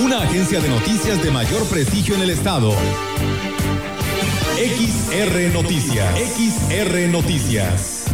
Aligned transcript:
Una 0.00 0.22
agencia 0.22 0.60
de 0.60 0.68
noticias 0.68 1.22
de 1.22 1.30
mayor 1.30 1.64
prestigio 1.66 2.14
en 2.16 2.22
el 2.22 2.30
estado. 2.30 2.72
XR 4.56 5.52
Noticias. 5.52 6.14
XR 6.18 7.08
Noticias. 7.10 8.04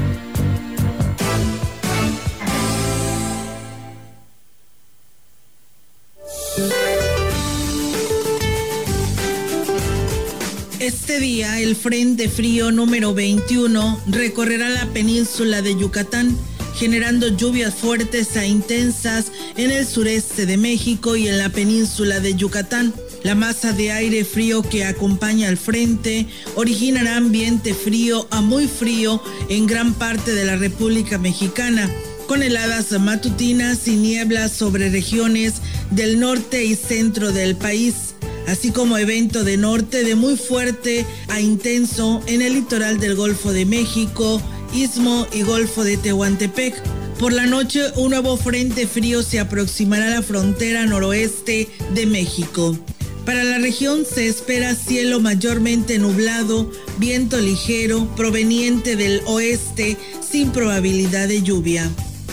Este 10.79 11.19
día, 11.21 11.61
el 11.61 11.77
Frente 11.77 12.29
Frío 12.29 12.71
número 12.73 13.15
21 13.15 14.01
recorrerá 14.07 14.69
la 14.69 14.87
península 14.87 15.63
de 15.63 15.77
Yucatán, 15.77 16.37
generando 16.81 17.29
lluvias 17.29 17.75
fuertes 17.75 18.35
e 18.37 18.47
intensas 18.49 19.31
en 19.59 19.71
el 19.71 19.87
sureste 19.87 20.47
de 20.47 20.57
México 20.57 21.15
y 21.15 21.29
en 21.29 21.37
la 21.37 21.51
península 21.51 22.21
de 22.21 22.35
Yucatán. 22.35 22.95
La 23.23 23.35
masa 23.35 23.75
de 23.75 23.93
aire 23.93 24.25
frío 24.25 24.63
que 24.63 24.87
acompaña 24.87 25.49
al 25.49 25.59
frente 25.59 26.27
originará 26.55 27.19
ambiente 27.19 27.75
frío 27.75 28.27
a 28.31 28.41
muy 28.41 28.67
frío 28.67 29.23
en 29.51 29.67
gran 29.67 29.93
parte 29.93 30.33
de 30.33 30.47
la 30.47 30.57
República 30.57 31.19
Mexicana, 31.19 31.91
con 32.27 32.43
heladas 32.43 32.99
matutinas 32.99 33.87
y 33.87 33.97
nieblas 33.97 34.51
sobre 34.51 34.89
regiones 34.89 35.57
del 35.91 36.19
norte 36.19 36.65
y 36.65 36.77
centro 36.77 37.31
del 37.31 37.57
país 37.57 38.15
así 38.47 38.73
como 38.73 38.99
evento 38.99 39.45
de 39.45 39.57
norte 39.57 40.03
de 40.03 40.17
muy 40.17 40.37
fuerte 40.37 41.07
a 41.29 41.41
intenso 41.41 42.21
en 42.27 42.43
el 42.43 42.55
litoral 42.55 42.99
del 42.99 43.15
Golfo 43.15 43.53
de 43.53 43.65
México, 43.65 44.43
Istmo 44.75 45.27
y 45.33 45.43
Golfo 45.43 45.85
de 45.85 45.97
Tehuantepec. 45.97 46.81
Por 47.19 47.33
la 47.33 47.47
noche, 47.47 47.83
un 47.97 48.11
nuevo 48.11 48.37
frente 48.37 48.87
frío 48.87 49.23
se 49.23 49.41
aproximará 49.41 50.07
a 50.07 50.11
la 50.11 50.23
frontera 50.23 50.87
noroeste 50.87 51.69
de 51.95 52.07
México. 52.07 52.79
Para 53.25 53.45
la 53.45 53.59
región 53.59 54.05
se 54.05 54.27
espera 54.27 54.75
cielo 54.75 55.21
mayormente 55.21 55.99
nublado, 55.99 56.71
viento 56.99 57.39
ligero 57.39 58.09
proveniente 58.17 58.97
del 58.97 59.21
oeste 59.27 59.97
sin 60.21 60.51
probabilidad 60.51 61.29
de 61.29 61.43
lluvia. 61.43 61.91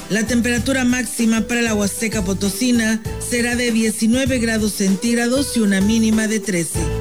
La 0.09 0.25
temperatura 0.25 0.85
máxima 0.85 1.41
para 1.41 1.61
la 1.61 1.75
Huasteca 1.75 2.23
Potosina 2.23 3.01
será 3.19 3.57
de 3.57 3.71
19 3.71 4.39
grados 4.39 4.71
centígrados 4.71 5.57
y 5.57 5.59
una 5.59 5.81
mínima 5.81 6.27
de 6.27 6.39
13. 6.39 6.96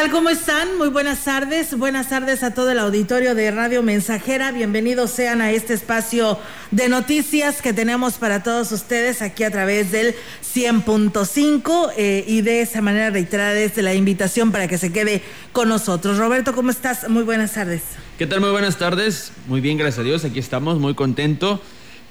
Tal? 0.00 0.10
¿Cómo 0.12 0.30
están? 0.30 0.78
Muy 0.78 0.90
buenas 0.90 1.24
tardes. 1.24 1.76
Buenas 1.76 2.08
tardes 2.08 2.44
a 2.44 2.54
todo 2.54 2.70
el 2.70 2.78
auditorio 2.78 3.34
de 3.34 3.50
Radio 3.50 3.82
Mensajera. 3.82 4.52
Bienvenidos 4.52 5.10
sean 5.10 5.40
a 5.40 5.50
este 5.50 5.74
espacio 5.74 6.38
de 6.70 6.88
noticias 6.88 7.60
que 7.60 7.72
tenemos 7.72 8.14
para 8.14 8.44
todos 8.44 8.70
ustedes 8.70 9.22
aquí 9.22 9.42
a 9.42 9.50
través 9.50 9.90
del 9.90 10.14
100.5 10.54 11.92
eh, 11.96 12.24
y 12.28 12.42
de 12.42 12.60
esa 12.60 12.80
manera 12.80 13.10
reiterarles 13.10 13.76
la 13.78 13.92
invitación 13.92 14.52
para 14.52 14.68
que 14.68 14.78
se 14.78 14.92
quede 14.92 15.20
con 15.50 15.68
nosotros. 15.68 16.16
Roberto, 16.16 16.54
¿cómo 16.54 16.70
estás? 16.70 17.08
Muy 17.08 17.24
buenas 17.24 17.54
tardes. 17.54 17.82
¿Qué 18.18 18.28
tal? 18.28 18.40
Muy 18.40 18.50
buenas 18.50 18.78
tardes. 18.78 19.32
Muy 19.48 19.60
bien, 19.60 19.78
gracias 19.78 19.98
a 19.98 20.04
Dios. 20.04 20.24
Aquí 20.24 20.38
estamos, 20.38 20.78
muy 20.78 20.94
contento. 20.94 21.60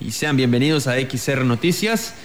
Y 0.01 0.11
sean 0.11 0.35
bienvenidos 0.35 0.87
a 0.87 0.99
XR 0.99 1.45
Noticias. 1.45 2.15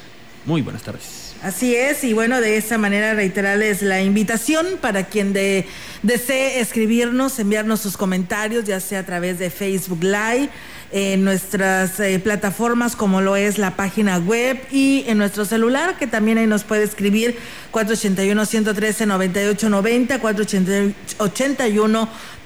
Muy 0.44 0.60
buenas 0.62 0.82
tardes. 0.82 1.21
Así 1.42 1.74
es, 1.74 2.04
y 2.04 2.12
bueno, 2.12 2.40
de 2.40 2.56
esa 2.56 2.78
manera 2.78 3.14
reiterarles 3.14 3.82
la 3.82 4.00
invitación 4.00 4.78
para 4.80 5.06
quien 5.06 5.32
de, 5.32 5.66
desee 6.04 6.60
escribirnos, 6.60 7.36
enviarnos 7.40 7.80
sus 7.80 7.96
comentarios, 7.96 8.64
ya 8.64 8.78
sea 8.78 9.00
a 9.00 9.02
través 9.02 9.40
de 9.40 9.50
Facebook 9.50 10.04
Live, 10.04 10.50
en 10.92 11.24
nuestras 11.24 11.98
eh, 12.00 12.18
plataformas 12.18 12.96
como 12.96 13.22
lo 13.22 13.34
es 13.34 13.56
la 13.56 13.76
página 13.76 14.18
web 14.18 14.60
y 14.70 15.04
en 15.06 15.16
nuestro 15.16 15.46
celular, 15.46 15.96
que 15.98 16.06
también 16.06 16.36
ahí 16.36 16.46
nos 16.46 16.64
puede 16.64 16.84
escribir 16.84 17.38
481-113-9890, 17.72 20.20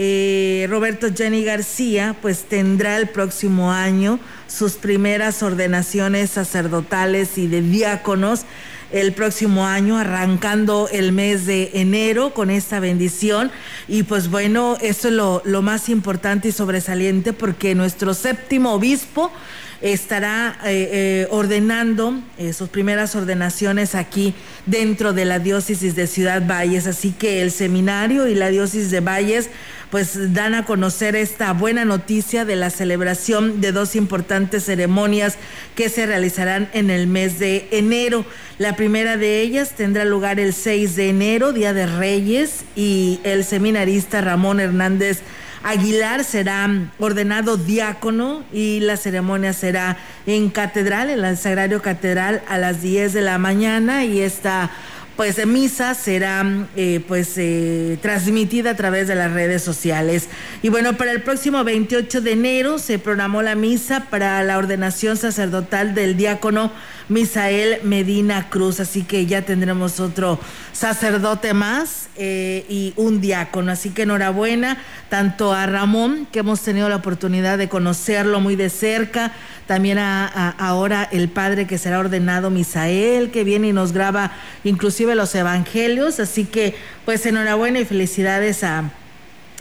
eh, 0.00 0.68
Roberto 0.70 1.08
Jenny 1.12 1.42
García, 1.42 2.14
pues 2.22 2.44
tendrá 2.44 2.96
el 2.96 3.08
próximo 3.08 3.72
año 3.72 4.20
sus 4.46 4.74
primeras 4.74 5.42
ordenaciones 5.42 6.30
sacerdotales 6.30 7.36
y 7.36 7.48
de 7.48 7.60
diáconos 7.62 8.44
el 8.92 9.12
próximo 9.12 9.66
año, 9.66 9.98
arrancando 9.98 10.88
el 10.90 11.12
mes 11.12 11.46
de 11.46 11.72
enero 11.74 12.32
con 12.32 12.48
esta 12.48 12.80
bendición. 12.80 13.50
Y 13.88 14.04
pues 14.04 14.30
bueno, 14.30 14.78
eso 14.80 15.08
es 15.08 15.14
lo, 15.14 15.42
lo 15.44 15.62
más 15.62 15.88
importante 15.88 16.48
y 16.48 16.52
sobresaliente 16.52 17.32
porque 17.32 17.74
nuestro 17.74 18.14
séptimo 18.14 18.72
obispo 18.74 19.32
estará 19.80 20.58
eh, 20.64 20.88
eh, 20.92 21.28
ordenando 21.30 22.20
eh, 22.36 22.52
sus 22.52 22.68
primeras 22.68 23.14
ordenaciones 23.14 23.94
aquí 23.94 24.34
dentro 24.66 25.12
de 25.12 25.24
la 25.24 25.38
diócesis 25.38 25.94
de 25.94 26.06
Ciudad 26.06 26.42
Valles. 26.46 26.86
Así 26.86 27.12
que 27.12 27.42
el 27.42 27.50
seminario 27.50 28.26
y 28.26 28.34
la 28.34 28.48
diócesis 28.48 28.90
de 28.90 29.00
Valles 29.00 29.50
pues 29.90 30.34
dan 30.34 30.54
a 30.54 30.66
conocer 30.66 31.16
esta 31.16 31.52
buena 31.52 31.84
noticia 31.84 32.44
de 32.44 32.56
la 32.56 32.68
celebración 32.68 33.60
de 33.60 33.72
dos 33.72 33.96
importantes 33.96 34.64
ceremonias 34.64 35.38
que 35.74 35.88
se 35.88 36.04
realizarán 36.06 36.68
en 36.74 36.90
el 36.90 37.06
mes 37.06 37.38
de 37.38 37.68
enero. 37.70 38.26
La 38.58 38.76
primera 38.76 39.16
de 39.16 39.40
ellas 39.40 39.72
tendrá 39.76 40.04
lugar 40.04 40.40
el 40.40 40.52
6 40.52 40.94
de 40.96 41.08
enero, 41.08 41.52
Día 41.52 41.72
de 41.72 41.86
Reyes, 41.86 42.64
y 42.76 43.20
el 43.24 43.44
seminarista 43.44 44.20
Ramón 44.20 44.60
Hernández 44.60 45.22
Aguilar 45.62 46.24
será 46.24 46.68
ordenado 46.98 47.56
diácono 47.56 48.44
y 48.52 48.80
la 48.80 48.96
ceremonia 48.96 49.52
será 49.52 49.96
en 50.26 50.50
catedral, 50.50 51.10
en 51.10 51.24
el 51.24 51.36
Sagrario 51.36 51.82
Catedral 51.82 52.42
a 52.48 52.58
las 52.58 52.80
10 52.82 53.12
de 53.12 53.22
la 53.22 53.38
mañana 53.38 54.04
y 54.04 54.20
esta 54.20 54.70
pues 55.18 55.44
misa 55.48 55.94
será 55.94 56.46
eh, 56.76 57.02
pues 57.08 57.32
eh, 57.38 57.98
transmitida 58.00 58.70
a 58.70 58.76
través 58.76 59.08
de 59.08 59.16
las 59.16 59.32
redes 59.32 59.64
sociales. 59.64 60.28
Y 60.62 60.68
bueno, 60.68 60.96
para 60.96 61.10
el 61.10 61.24
próximo 61.24 61.64
28 61.64 62.20
de 62.20 62.30
enero 62.30 62.78
se 62.78 63.00
programó 63.00 63.42
la 63.42 63.56
misa 63.56 64.06
para 64.10 64.40
la 64.44 64.56
ordenación 64.56 65.16
sacerdotal 65.16 65.96
del 65.96 66.16
diácono 66.16 66.70
Misael 67.08 67.80
Medina 67.82 68.48
Cruz, 68.48 68.80
así 68.80 69.02
que 69.02 69.26
ya 69.26 69.42
tendremos 69.42 69.98
otro 69.98 70.38
sacerdote 70.72 71.54
más 71.54 72.08
eh, 72.16 72.64
y 72.68 72.92
un 72.96 73.20
diácono. 73.20 73.72
Así 73.72 73.90
que 73.90 74.02
enhorabuena 74.02 74.78
tanto 75.08 75.52
a 75.52 75.66
Ramón, 75.66 76.28
que 76.30 76.40
hemos 76.40 76.60
tenido 76.60 76.88
la 76.88 76.96
oportunidad 76.96 77.58
de 77.58 77.68
conocerlo 77.68 78.40
muy 78.40 78.56
de 78.56 78.68
cerca, 78.68 79.32
también 79.66 79.98
a, 79.98 80.50
ahora 80.58 81.08
el 81.10 81.28
padre 81.28 81.66
que 81.66 81.78
será 81.78 81.98
ordenado 81.98 82.50
Misael, 82.50 83.30
que 83.30 83.44
viene 83.44 83.68
y 83.68 83.72
nos 83.72 83.92
graba 83.92 84.32
inclusive 84.64 85.07
los 85.14 85.34
evangelios. 85.34 86.20
Así 86.20 86.44
que 86.44 86.74
pues 87.04 87.24
enhorabuena 87.26 87.80
y 87.80 87.84
felicidades 87.84 88.64
a 88.64 88.90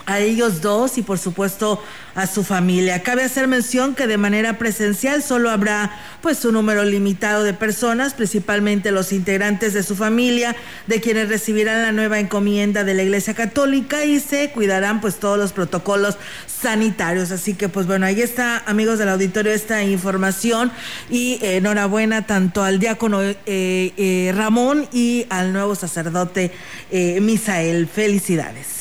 a 0.07 0.19
ellos 0.19 0.62
dos 0.62 0.98
y 0.98 1.04
por 1.04 1.19
supuesto 1.19 1.83
a 2.15 2.25
su 2.25 2.44
familia. 2.44 3.04
Cabe 3.04 3.24
hacer 3.24 3.48
mención 3.48 3.94
que 3.94 4.07
de 4.07 4.18
manera 4.18 4.57
presencial 4.57 5.21
solo 5.21 5.51
habrá 5.51 5.92
pues 6.21 6.44
un 6.45 6.54
número 6.54 6.86
limitado 6.86 7.44
de 7.44 7.54
personas, 7.54 8.13
principalmente 8.13 8.92
los 8.92 9.12
integrantes 9.12 9.74
de 9.74 9.83
su 9.83 9.95
familia, 9.95 10.56
de 10.88 11.01
quienes 11.01 11.27
recibirán 11.27 11.83
la 11.83 11.92
nueva 11.92 12.19
encomienda 12.19 12.86
de 12.86 12.94
la 12.94 13.04
Iglesia 13.04 13.36
Católica 13.36 14.06
y 14.06 14.21
se 14.21 14.50
cuidarán 14.51 15.01
pues 15.01 15.18
todos 15.18 15.38
los 15.38 15.51
protocolos 15.51 16.18
sanitarios. 16.48 17.31
Así 17.31 17.53
que 17.53 17.68
pues 17.68 17.86
bueno, 17.86 18.06
ahí 18.06 18.21
está 18.21 18.63
amigos 18.65 19.00
del 19.00 19.10
auditorio 19.10 19.51
esta 19.51 19.83
información 19.83 20.71
y 21.10 21.33
eh, 21.42 21.57
enhorabuena 21.57 22.25
tanto 22.25 22.63
al 22.63 22.80
diácono 22.80 23.21
eh, 23.21 23.36
eh, 23.45 24.31
Ramón 24.33 24.88
y 24.94 25.25
al 25.30 25.51
nuevo 25.51 25.75
sacerdote 25.75 26.51
Misael. 27.19 27.88
Felicidades. 27.88 28.76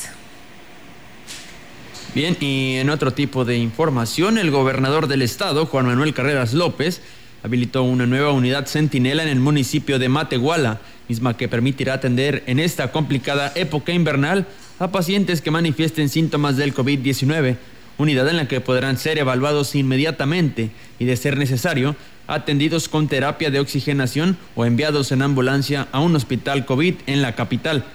Bien, 2.17 2.35
y 2.39 2.77
en 2.77 2.89
otro 2.89 3.13
tipo 3.13 3.45
de 3.45 3.59
información, 3.59 4.39
el 4.39 4.49
gobernador 4.49 5.07
del 5.07 5.21
estado, 5.21 5.67
Juan 5.67 5.85
Manuel 5.85 6.15
Carreras 6.15 6.51
López, 6.51 6.99
habilitó 7.43 7.83
una 7.83 8.07
nueva 8.07 8.31
unidad 8.31 8.65
centinela 8.65 9.21
en 9.21 9.29
el 9.29 9.39
municipio 9.39 9.99
de 9.99 10.09
Matehuala, 10.09 10.81
misma 11.07 11.37
que 11.37 11.47
permitirá 11.47 11.93
atender 11.93 12.41
en 12.47 12.57
esta 12.57 12.91
complicada 12.91 13.51
época 13.53 13.91
invernal 13.91 14.47
a 14.79 14.91
pacientes 14.91 15.41
que 15.41 15.51
manifiesten 15.51 16.09
síntomas 16.09 16.57
del 16.57 16.73
COVID-19, 16.73 17.57
unidad 17.99 18.27
en 18.29 18.37
la 18.37 18.47
que 18.47 18.61
podrán 18.61 18.97
ser 18.97 19.19
evaluados 19.19 19.75
inmediatamente 19.75 20.71
y, 20.97 21.05
de 21.05 21.17
ser 21.17 21.37
necesario, 21.37 21.95
atendidos 22.25 22.89
con 22.89 23.07
terapia 23.07 23.51
de 23.51 23.59
oxigenación 23.59 24.39
o 24.55 24.65
enviados 24.65 25.11
en 25.11 25.21
ambulancia 25.21 25.87
a 25.91 25.99
un 25.99 26.15
hospital 26.15 26.65
COVID 26.65 26.95
en 27.05 27.21
la 27.21 27.35
capital. 27.35 27.85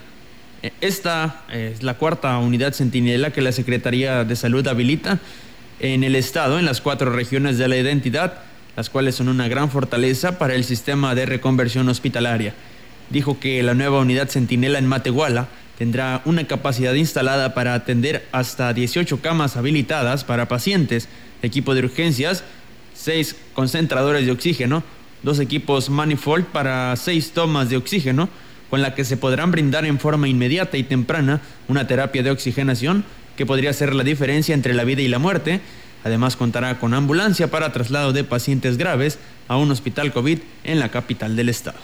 Esta 0.80 1.42
es 1.52 1.82
la 1.82 1.94
cuarta 1.94 2.38
unidad 2.38 2.72
centinela 2.72 3.32
que 3.32 3.42
la 3.42 3.50
Secretaría 3.50 4.22
de 4.22 4.36
Salud 4.36 4.66
habilita 4.68 5.18
en 5.80 6.04
el 6.04 6.14
Estado, 6.14 6.60
en 6.60 6.64
las 6.64 6.80
cuatro 6.80 7.10
regiones 7.10 7.58
de 7.58 7.66
la 7.66 7.76
identidad, 7.76 8.34
las 8.76 8.88
cuales 8.88 9.16
son 9.16 9.28
una 9.28 9.48
gran 9.48 9.70
fortaleza 9.70 10.38
para 10.38 10.54
el 10.54 10.62
sistema 10.62 11.16
de 11.16 11.26
reconversión 11.26 11.88
hospitalaria. 11.88 12.54
Dijo 13.10 13.40
que 13.40 13.60
la 13.64 13.74
nueva 13.74 13.98
unidad 13.98 14.28
centinela 14.28 14.78
en 14.78 14.86
Matehuala 14.86 15.48
tendrá 15.78 16.22
una 16.26 16.46
capacidad 16.46 16.94
instalada 16.94 17.54
para 17.54 17.74
atender 17.74 18.28
hasta 18.30 18.72
18 18.72 19.20
camas 19.20 19.56
habilitadas 19.56 20.22
para 20.22 20.46
pacientes, 20.46 21.08
equipo 21.42 21.74
de 21.74 21.80
urgencias, 21.80 22.44
seis 22.94 23.34
concentradores 23.52 24.26
de 24.26 24.32
oxígeno, 24.32 24.84
dos 25.24 25.40
equipos 25.40 25.90
manifold 25.90 26.46
para 26.46 26.94
seis 26.94 27.32
tomas 27.32 27.68
de 27.68 27.78
oxígeno, 27.78 28.28
con 28.72 28.80
la 28.80 28.94
que 28.94 29.04
se 29.04 29.18
podrán 29.18 29.50
brindar 29.50 29.84
en 29.84 29.98
forma 29.98 30.28
inmediata 30.28 30.78
y 30.78 30.82
temprana 30.82 31.42
una 31.68 31.86
terapia 31.86 32.22
de 32.22 32.30
oxigenación 32.30 33.04
que 33.36 33.44
podría 33.44 33.70
ser 33.74 33.94
la 33.94 34.02
diferencia 34.02 34.54
entre 34.54 34.72
la 34.72 34.84
vida 34.84 35.02
y 35.02 35.08
la 35.08 35.18
muerte. 35.18 35.60
Además 36.04 36.36
contará 36.36 36.78
con 36.78 36.94
ambulancia 36.94 37.48
para 37.48 37.70
traslado 37.70 38.14
de 38.14 38.24
pacientes 38.24 38.78
graves 38.78 39.18
a 39.46 39.58
un 39.58 39.70
hospital 39.70 40.10
COVID 40.14 40.38
en 40.64 40.80
la 40.80 40.90
capital 40.90 41.36
del 41.36 41.50
estado. 41.50 41.76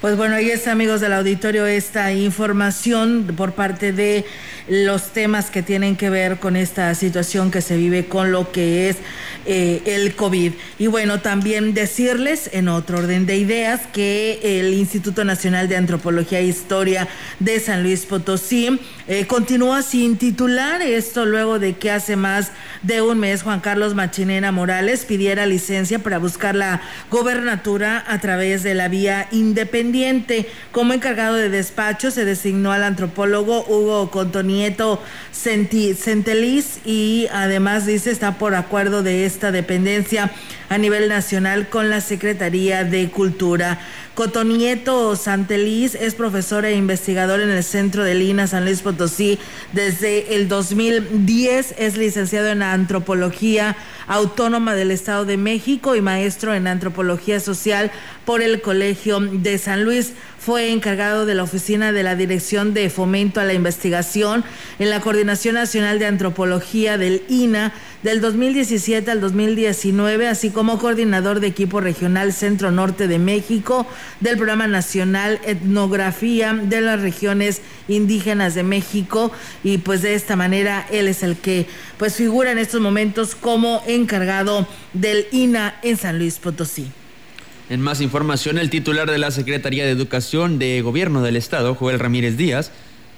Pues 0.00 0.16
bueno, 0.16 0.36
ahí 0.36 0.50
está, 0.50 0.70
amigos 0.70 1.00
del 1.00 1.14
auditorio, 1.14 1.66
esta 1.66 2.12
información 2.12 3.34
por 3.36 3.54
parte 3.54 3.92
de 3.92 4.24
los 4.70 5.12
temas 5.12 5.50
que 5.50 5.62
tienen 5.62 5.96
que 5.96 6.10
ver 6.10 6.38
con 6.38 6.54
esta 6.54 6.94
situación 6.94 7.50
que 7.50 7.60
se 7.60 7.76
vive 7.76 8.06
con 8.06 8.30
lo 8.30 8.52
que 8.52 8.88
es 8.88 8.96
eh, 9.44 9.82
el 9.84 10.14
COVID. 10.14 10.52
Y 10.78 10.86
bueno, 10.86 11.20
también 11.20 11.74
decirles, 11.74 12.48
en 12.52 12.68
otro 12.68 12.98
orden 12.98 13.26
de 13.26 13.36
ideas, 13.36 13.80
que 13.92 14.38
el 14.42 14.72
Instituto 14.74 15.24
Nacional 15.24 15.68
de 15.68 15.76
Antropología 15.76 16.38
e 16.38 16.44
Historia 16.44 17.08
de 17.40 17.58
San 17.58 17.82
Luis 17.82 18.06
Potosí 18.06 18.80
eh, 19.08 19.26
continúa 19.26 19.82
sin 19.82 20.16
titular, 20.16 20.82
esto 20.82 21.26
luego 21.26 21.58
de 21.58 21.74
que 21.74 21.90
hace 21.90 22.14
más 22.14 22.52
de 22.82 23.02
un 23.02 23.18
mes 23.18 23.42
Juan 23.42 23.58
Carlos 23.60 23.94
Machinena 23.94 24.52
Morales 24.52 25.04
pidiera 25.04 25.46
licencia 25.46 25.98
para 25.98 26.18
buscar 26.18 26.54
la 26.54 26.80
gobernatura 27.10 28.04
a 28.06 28.20
través 28.20 28.62
de 28.62 28.74
la 28.74 28.86
vía 28.86 29.26
independiente 29.32 30.48
como 30.70 30.92
encargado 30.92 31.34
de 31.34 31.48
despacho 31.48 32.12
se 32.12 32.24
designó 32.24 32.70
al 32.70 32.84
antropólogo 32.84 33.64
Hugo 33.66 34.10
Contonieto 34.60 35.00
Centelis 35.32 36.80
y 36.84 37.26
además 37.32 37.86
dice 37.86 38.10
está 38.10 38.36
por 38.36 38.54
acuerdo 38.54 39.02
de 39.02 39.24
esta 39.24 39.52
dependencia 39.52 40.30
a 40.68 40.76
nivel 40.76 41.08
nacional 41.08 41.70
con 41.70 41.88
la 41.88 42.02
Secretaría 42.02 42.84
de 42.84 43.10
Cultura. 43.10 43.78
Cotonieto 44.14 45.16
Santeliz 45.16 45.94
es 45.94 46.14
profesor 46.14 46.66
e 46.66 46.76
investigador 46.76 47.40
en 47.40 47.48
el 47.48 47.64
Centro 47.64 48.04
de 48.04 48.14
Lina 48.14 48.46
San 48.46 48.66
Luis 48.66 48.82
Potosí 48.82 49.38
desde 49.72 50.34
el 50.36 50.46
2010. 50.46 51.76
Es 51.78 51.96
licenciado 51.96 52.48
en 52.48 52.62
Antropología 52.62 53.76
Autónoma 54.08 54.74
del 54.74 54.90
Estado 54.90 55.24
de 55.24 55.38
México 55.38 55.96
y 55.96 56.02
maestro 56.02 56.54
en 56.54 56.66
Antropología 56.66 57.40
Social 57.40 57.90
por 58.26 58.42
el 58.42 58.60
Colegio 58.60 59.20
de 59.20 59.56
San 59.56 59.84
Luis 59.84 60.12
fue 60.40 60.72
encargado 60.72 61.26
de 61.26 61.34
la 61.34 61.42
oficina 61.42 61.92
de 61.92 62.02
la 62.02 62.16
Dirección 62.16 62.72
de 62.72 62.88
Fomento 62.88 63.40
a 63.40 63.44
la 63.44 63.52
Investigación 63.52 64.42
en 64.78 64.88
la 64.88 65.00
Coordinación 65.00 65.54
Nacional 65.54 65.98
de 65.98 66.06
Antropología 66.06 66.96
del 66.96 67.22
INA 67.28 67.74
del 68.02 68.22
2017 68.22 69.10
al 69.10 69.20
2019, 69.20 70.26
así 70.26 70.48
como 70.48 70.78
coordinador 70.78 71.40
de 71.40 71.48
equipo 71.48 71.82
regional 71.82 72.32
Centro 72.32 72.70
Norte 72.70 73.06
de 73.06 73.18
México 73.18 73.86
del 74.20 74.36
Programa 74.36 74.66
Nacional 74.66 75.38
Etnografía 75.44 76.54
de 76.54 76.80
las 76.80 77.02
Regiones 77.02 77.60
Indígenas 77.88 78.54
de 78.54 78.62
México 78.62 79.32
y 79.62 79.78
pues 79.78 80.00
de 80.00 80.14
esta 80.14 80.36
manera 80.36 80.86
él 80.90 81.08
es 81.08 81.22
el 81.22 81.36
que 81.36 81.66
pues 81.98 82.16
figura 82.16 82.50
en 82.50 82.58
estos 82.58 82.80
momentos 82.80 83.34
como 83.34 83.82
encargado 83.86 84.66
del 84.94 85.26
INA 85.32 85.78
en 85.82 85.98
San 85.98 86.18
Luis 86.18 86.38
Potosí. 86.38 86.90
En 87.70 87.80
más 87.80 88.00
información, 88.00 88.58
el 88.58 88.68
titular 88.68 89.08
de 89.08 89.18
la 89.18 89.30
Secretaría 89.30 89.84
de 89.84 89.92
Educación 89.92 90.58
de 90.58 90.82
Gobierno 90.82 91.22
del 91.22 91.36
Estado, 91.36 91.76
Joel 91.76 92.00
Ramírez 92.00 92.36
Díaz, 92.36 92.72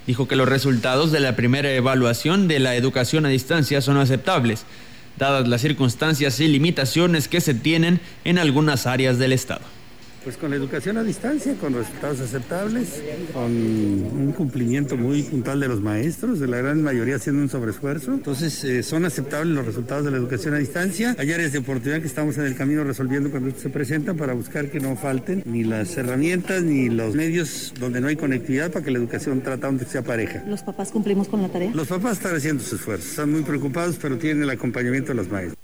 dijo 0.05 0.27
que 0.27 0.35
los 0.35 0.47
resultados 0.47 1.11
de 1.11 1.19
la 1.19 1.35
primera 1.35 1.71
evaluación 1.73 2.47
de 2.47 2.59
la 2.59 2.75
educación 2.75 3.25
a 3.25 3.29
distancia 3.29 3.81
son 3.81 3.97
aceptables, 3.97 4.65
dadas 5.17 5.47
las 5.47 5.61
circunstancias 5.61 6.39
y 6.39 6.47
limitaciones 6.47 7.27
que 7.27 7.41
se 7.41 7.55
tienen 7.55 7.99
en 8.25 8.37
algunas 8.37 8.85
áreas 8.85 9.17
del 9.17 9.33
Estado. 9.33 9.61
Pues 10.23 10.37
con 10.37 10.51
la 10.51 10.55
educación 10.55 10.97
a 10.97 11.03
distancia, 11.03 11.55
con 11.55 11.73
resultados 11.73 12.21
aceptables, 12.21 13.01
con 13.33 13.51
un 13.51 14.33
cumplimiento 14.35 14.95
muy 14.95 15.23
puntual 15.23 15.59
de 15.59 15.67
los 15.67 15.81
maestros, 15.81 16.39
de 16.39 16.47
la 16.47 16.57
gran 16.57 16.81
mayoría 16.81 17.17
haciendo 17.17 17.41
un 17.41 17.49
sobreesfuerzo. 17.49 18.13
Entonces, 18.13 18.63
eh, 18.63 18.83
son 18.83 19.03
aceptables 19.03 19.53
los 19.53 19.65
resultados 19.65 20.05
de 20.05 20.11
la 20.11 20.17
educación 20.17 20.53
a 20.53 20.59
distancia. 20.59 21.15
Hay 21.19 21.31
áreas 21.33 21.51
de 21.51 21.59
oportunidad 21.59 21.99
que 21.99 22.07
estamos 22.07 22.37
en 22.37 22.45
el 22.45 22.55
camino 22.55 22.85
resolviendo 22.85 23.31
cuando 23.31 23.51
se 23.57 23.69
presentan 23.69 24.15
para 24.15 24.33
buscar 24.33 24.69
que 24.69 24.79
no 24.79 24.95
falten 24.95 25.43
ni 25.45 25.65
las 25.65 25.97
herramientas 25.97 26.63
ni 26.63 26.89
los 26.89 27.15
medios 27.15 27.73
donde 27.77 27.99
no 27.99 28.07
hay 28.07 28.15
conectividad 28.15 28.71
para 28.71 28.85
que 28.85 28.91
la 28.91 28.99
educación 28.99 29.41
tratando 29.41 29.83
que 29.83 29.91
sea 29.91 30.03
pareja. 30.03 30.43
¿Los 30.47 30.63
papás 30.63 30.91
cumplimos 30.91 31.27
con 31.27 31.41
la 31.41 31.49
tarea? 31.49 31.71
Los 31.73 31.89
papás 31.89 32.17
están 32.17 32.35
haciendo 32.35 32.63
sus 32.63 32.79
esfuerzos, 32.79 33.09
están 33.09 33.31
muy 33.31 33.41
preocupados, 33.41 33.97
pero 34.01 34.17
tienen 34.17 34.43
el 34.43 34.49
acompañamiento 34.49 35.09
de 35.09 35.15
los 35.15 35.29
maestros. 35.29 35.62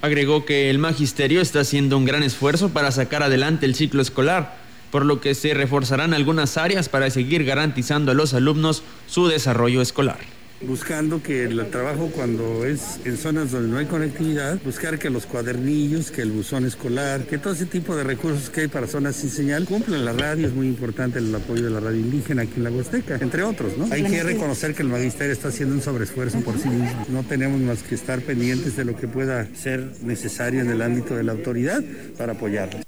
Agregó 0.00 0.44
que 0.44 0.70
el 0.70 0.78
magisterio 0.78 1.40
está 1.40 1.60
haciendo 1.60 1.96
un 1.96 2.04
gran 2.04 2.22
esfuerzo 2.22 2.70
para 2.70 2.92
sacar 2.92 3.22
adelante 3.22 3.66
el 3.66 3.74
ciclo 3.74 4.00
escolar, 4.00 4.56
por 4.90 5.04
lo 5.04 5.20
que 5.20 5.34
se 5.34 5.54
reforzarán 5.54 6.14
algunas 6.14 6.56
áreas 6.56 6.88
para 6.88 7.10
seguir 7.10 7.44
garantizando 7.44 8.12
a 8.12 8.14
los 8.14 8.32
alumnos 8.32 8.82
su 9.06 9.26
desarrollo 9.26 9.82
escolar 9.82 10.37
buscando 10.60 11.22
que 11.22 11.44
el 11.44 11.70
trabajo 11.70 12.10
cuando 12.14 12.64
es 12.64 12.98
en 13.04 13.16
zonas 13.16 13.52
donde 13.52 13.68
no 13.68 13.78
hay 13.78 13.86
conectividad, 13.86 14.58
buscar 14.64 14.98
que 14.98 15.08
los 15.10 15.26
cuadernillos, 15.26 16.10
que 16.10 16.22
el 16.22 16.32
buzón 16.32 16.66
escolar, 16.66 17.22
que 17.22 17.38
todo 17.38 17.52
ese 17.52 17.66
tipo 17.66 17.94
de 17.94 18.04
recursos 18.04 18.50
que 18.50 18.62
hay 18.62 18.68
para 18.68 18.86
zonas 18.86 19.16
sin 19.16 19.30
señal 19.30 19.66
cumplan. 19.66 20.04
La 20.04 20.12
radio 20.12 20.48
es 20.48 20.52
muy 20.52 20.66
importante 20.66 21.18
el 21.18 21.34
apoyo 21.34 21.64
de 21.64 21.70
la 21.70 21.80
radio 21.80 22.00
indígena 22.00 22.42
aquí 22.42 22.54
en 22.56 22.64
la 22.64 22.70
Huasteca, 22.70 23.18
entre 23.20 23.42
otros, 23.42 23.76
¿no? 23.78 23.88
Hay 23.92 24.02
que 24.04 24.22
reconocer 24.22 24.74
que 24.74 24.82
el 24.82 24.88
magisterio 24.88 25.32
está 25.32 25.48
haciendo 25.48 25.74
un 25.74 25.82
sobreesfuerzo 25.82 26.40
por 26.40 26.58
sí 26.58 26.68
mismo. 26.68 27.06
No 27.08 27.22
tenemos 27.22 27.60
más 27.60 27.82
que 27.82 27.94
estar 27.94 28.20
pendientes 28.20 28.76
de 28.76 28.84
lo 28.84 28.96
que 28.96 29.06
pueda 29.06 29.46
ser 29.54 29.92
necesario 30.02 30.60
en 30.60 30.70
el 30.70 30.82
ámbito 30.82 31.14
de 31.14 31.22
la 31.22 31.32
autoridad 31.32 31.82
para 32.16 32.32
apoyarlos. 32.32 32.82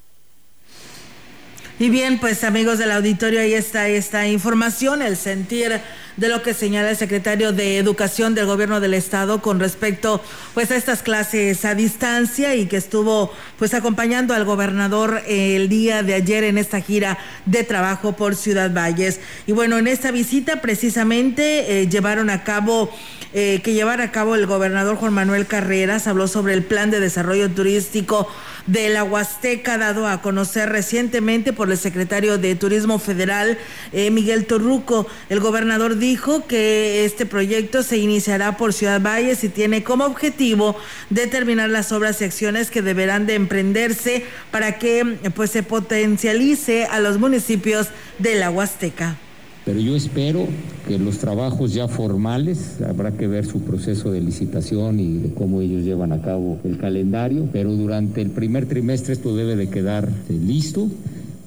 Y 1.79 1.89
bien, 1.89 2.19
pues 2.19 2.45
amigos 2.45 2.79
del 2.79 2.91
auditorio, 2.91 3.41
ahí 3.41 3.55
está 3.55 3.89
esta 3.89 4.29
información, 4.29 5.01
el 5.01 5.17
sentir 5.17 5.81
de 6.21 6.29
lo 6.29 6.43
que 6.43 6.53
señala 6.53 6.91
el 6.91 6.99
secretario 6.99 7.53
de 7.53 7.79
Educación 7.79 8.35
del 8.35 8.45
Gobierno 8.45 8.79
del 8.79 8.93
Estado 8.93 9.41
con 9.41 9.59
respecto 9.59 10.21
pues 10.53 10.71
a 10.71 10.77
estas 10.77 11.03
clases 11.03 11.65
a 11.65 11.75
distancia 11.75 12.55
y 12.57 12.67
que 12.67 12.77
estuvo 12.77 13.33
pues 13.59 13.73
acompañando 13.73 14.35
al 14.35 14.45
gobernador 14.45 15.23
el 15.27 15.71
día 15.71 16.03
de 16.03 16.13
ayer 16.13 16.45
en 16.45 16.59
esta 16.59 16.83
gira 16.83 17.17
de 17.47 17.65
trabajo 17.65 18.13
por 18.13 18.37
Ciudad 18.37 18.71
Valles. 18.71 19.19
Y 19.47 19.53
bueno, 19.53 19.79
en 19.79 19.87
esta 19.87 20.11
visita 20.11 20.61
precisamente 20.61 21.81
eh, 21.81 21.89
llevaron 21.89 22.29
a 22.29 22.45
cabo 22.45 22.91
eh, 23.33 23.61
que 23.65 23.73
llevar 23.73 24.03
a 24.03 24.13
cabo 24.13 24.35
el 24.35 24.45
gobernador 24.45 24.97
Juan 24.97 25.15
Manuel 25.15 25.47
Carreras, 25.47 26.07
habló 26.07 26.29
sobre 26.29 26.53
el 26.53 26.65
plan 26.65 26.91
de 26.91 27.01
desarrollo 27.01 27.49
turístico 27.49 28.29
de 28.67 28.89
la 28.89 29.05
Huasteca 29.05 29.79
dado 29.79 30.07
a 30.07 30.21
conocer 30.21 30.69
recientemente 30.69 31.53
por 31.53 31.71
el 31.71 31.79
secretario 31.79 32.39
de 32.39 32.55
Turismo 32.57 32.99
Federal, 32.99 33.57
eh, 33.93 34.11
Miguel 34.11 34.47
Torruco. 34.47 35.07
El 35.29 35.41
gobernador 35.41 35.97
dijo 35.97 36.10
dijo 36.11 36.45
que 36.49 37.05
este 37.05 37.25
proyecto 37.25 37.85
se 37.85 37.97
iniciará 37.97 38.57
por 38.57 38.73
Ciudad 38.73 39.01
Valles 39.01 39.45
y 39.45 39.49
tiene 39.49 39.85
como 39.85 40.07
objetivo 40.07 40.75
determinar 41.09 41.71
las 41.71 41.93
obras 41.93 42.21
y 42.21 42.25
acciones 42.25 42.73
que 42.73 42.83
deberán 42.83 43.27
de 43.27 43.37
emprenderse 43.37 44.25
para 44.51 44.77
que 44.81 45.19
pues 45.37 45.53
se 45.53 45.63
potencialice 45.63 46.87
a 46.87 46.99
los 46.99 47.21
municipios 47.21 47.91
de 48.19 48.35
la 48.35 48.51
Huasteca. 48.51 49.19
Pero 49.65 49.79
yo 49.79 49.95
espero 49.95 50.49
que 50.89 50.99
los 50.99 51.19
trabajos 51.19 51.75
ya 51.75 51.87
formales, 51.87 52.79
habrá 52.85 53.13
que 53.13 53.29
ver 53.29 53.47
su 53.47 53.61
proceso 53.61 54.11
de 54.11 54.21
licitación 54.21 54.99
y 54.99 55.19
de 55.19 55.35
cómo 55.35 55.61
ellos 55.61 55.85
llevan 55.85 56.11
a 56.11 56.23
cabo 56.23 56.59
el 56.65 56.77
calendario, 56.77 57.49
pero 57.53 57.71
durante 57.71 58.21
el 58.21 58.31
primer 58.31 58.67
trimestre 58.67 59.13
esto 59.13 59.37
debe 59.37 59.55
de 59.55 59.71
quedar 59.71 60.09
eh, 60.09 60.33
listo 60.33 60.89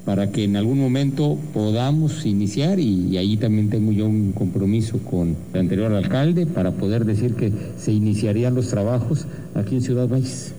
para 0.05 0.31
que 0.31 0.43
en 0.43 0.57
algún 0.57 0.79
momento 0.79 1.37
podamos 1.53 2.25
iniciar 2.25 2.79
y, 2.79 3.17
ahí 3.17 3.37
también 3.37 3.69
tengo 3.69 3.91
yo 3.91 4.05
un 4.05 4.31
compromiso 4.31 4.99
con 4.99 5.35
el 5.53 5.59
anterior 5.59 5.93
alcalde 5.93 6.45
para 6.45 6.71
poder 6.71 7.05
decir 7.05 7.35
que 7.35 7.51
se 7.77 7.91
iniciarían 7.91 8.55
los 8.55 8.69
trabajos 8.69 9.27
aquí 9.55 9.75
en 9.75 9.81
Ciudad 9.81 10.07
Valles 10.07 10.53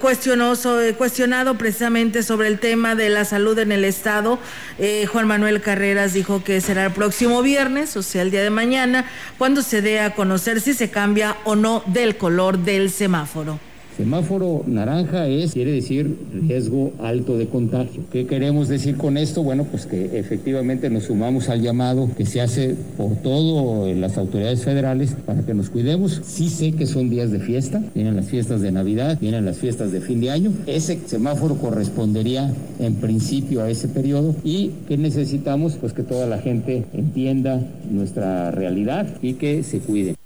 cuestionó, 0.00 0.54
cuestionado 0.98 1.56
precisamente 1.56 2.22
sobre 2.22 2.48
el 2.48 2.58
tema 2.58 2.94
de 2.94 3.08
la 3.08 3.24
salud 3.24 3.58
en 3.58 3.72
el 3.72 3.84
Estado. 3.84 4.38
Eh, 4.78 5.06
Juan 5.06 5.26
Manuel 5.26 5.60
Carreras 5.60 6.12
dijo 6.12 6.42
que 6.42 6.60
será 6.60 6.86
el 6.86 6.92
próximo 6.92 7.42
viernes, 7.42 7.96
o 7.96 8.02
sea, 8.02 8.22
el 8.22 8.30
día 8.30 8.42
de 8.42 8.50
mañana, 8.50 9.04
cuando 9.38 9.62
se 9.62 9.82
dé 9.82 10.00
a 10.00 10.14
conocer 10.14 10.60
si 10.60 10.74
se 10.74 10.90
cambia 10.90 11.36
o 11.44 11.54
no 11.54 11.82
del 11.86 12.16
color 12.16 12.58
del 12.58 12.90
semáforo. 12.90 13.69
Semáforo 13.96 14.62
naranja 14.66 15.26
es, 15.26 15.52
quiere 15.52 15.72
decir 15.72 16.16
riesgo 16.32 16.92
alto 17.00 17.36
de 17.36 17.46
contagio. 17.46 18.02
¿Qué 18.10 18.26
queremos 18.26 18.68
decir 18.68 18.96
con 18.96 19.16
esto? 19.16 19.42
Bueno, 19.42 19.64
pues 19.64 19.86
que 19.86 20.18
efectivamente 20.18 20.88
nos 20.88 21.04
sumamos 21.04 21.48
al 21.48 21.60
llamado 21.60 22.08
que 22.16 22.24
se 22.24 22.40
hace 22.40 22.76
por 22.96 23.16
todo 23.16 23.92
las 23.92 24.16
autoridades 24.16 24.64
federales 24.64 25.14
para 25.26 25.42
que 25.42 25.54
nos 25.54 25.70
cuidemos. 25.70 26.20
Sí 26.24 26.48
sé 26.48 26.72
que 26.72 26.86
son 26.86 27.10
días 27.10 27.30
de 27.30 27.40
fiesta, 27.40 27.82
vienen 27.94 28.16
las 28.16 28.26
fiestas 28.26 28.60
de 28.60 28.72
Navidad, 28.72 29.18
vienen 29.20 29.44
las 29.44 29.58
fiestas 29.58 29.92
de 29.92 30.00
fin 30.00 30.20
de 30.20 30.30
año. 30.30 30.52
Ese 30.66 30.98
semáforo 31.06 31.56
correspondería 31.56 32.52
en 32.78 32.94
principio 32.96 33.62
a 33.62 33.70
ese 33.70 33.88
periodo 33.88 34.34
y 34.44 34.70
que 34.88 34.96
necesitamos 34.96 35.74
pues 35.74 35.92
que 35.92 36.02
toda 36.02 36.26
la 36.26 36.38
gente 36.38 36.84
entienda 36.92 37.60
nuestra 37.90 38.50
realidad 38.50 39.06
y 39.20 39.34
que 39.34 39.62
se 39.62 39.80
cuide. 39.80 40.19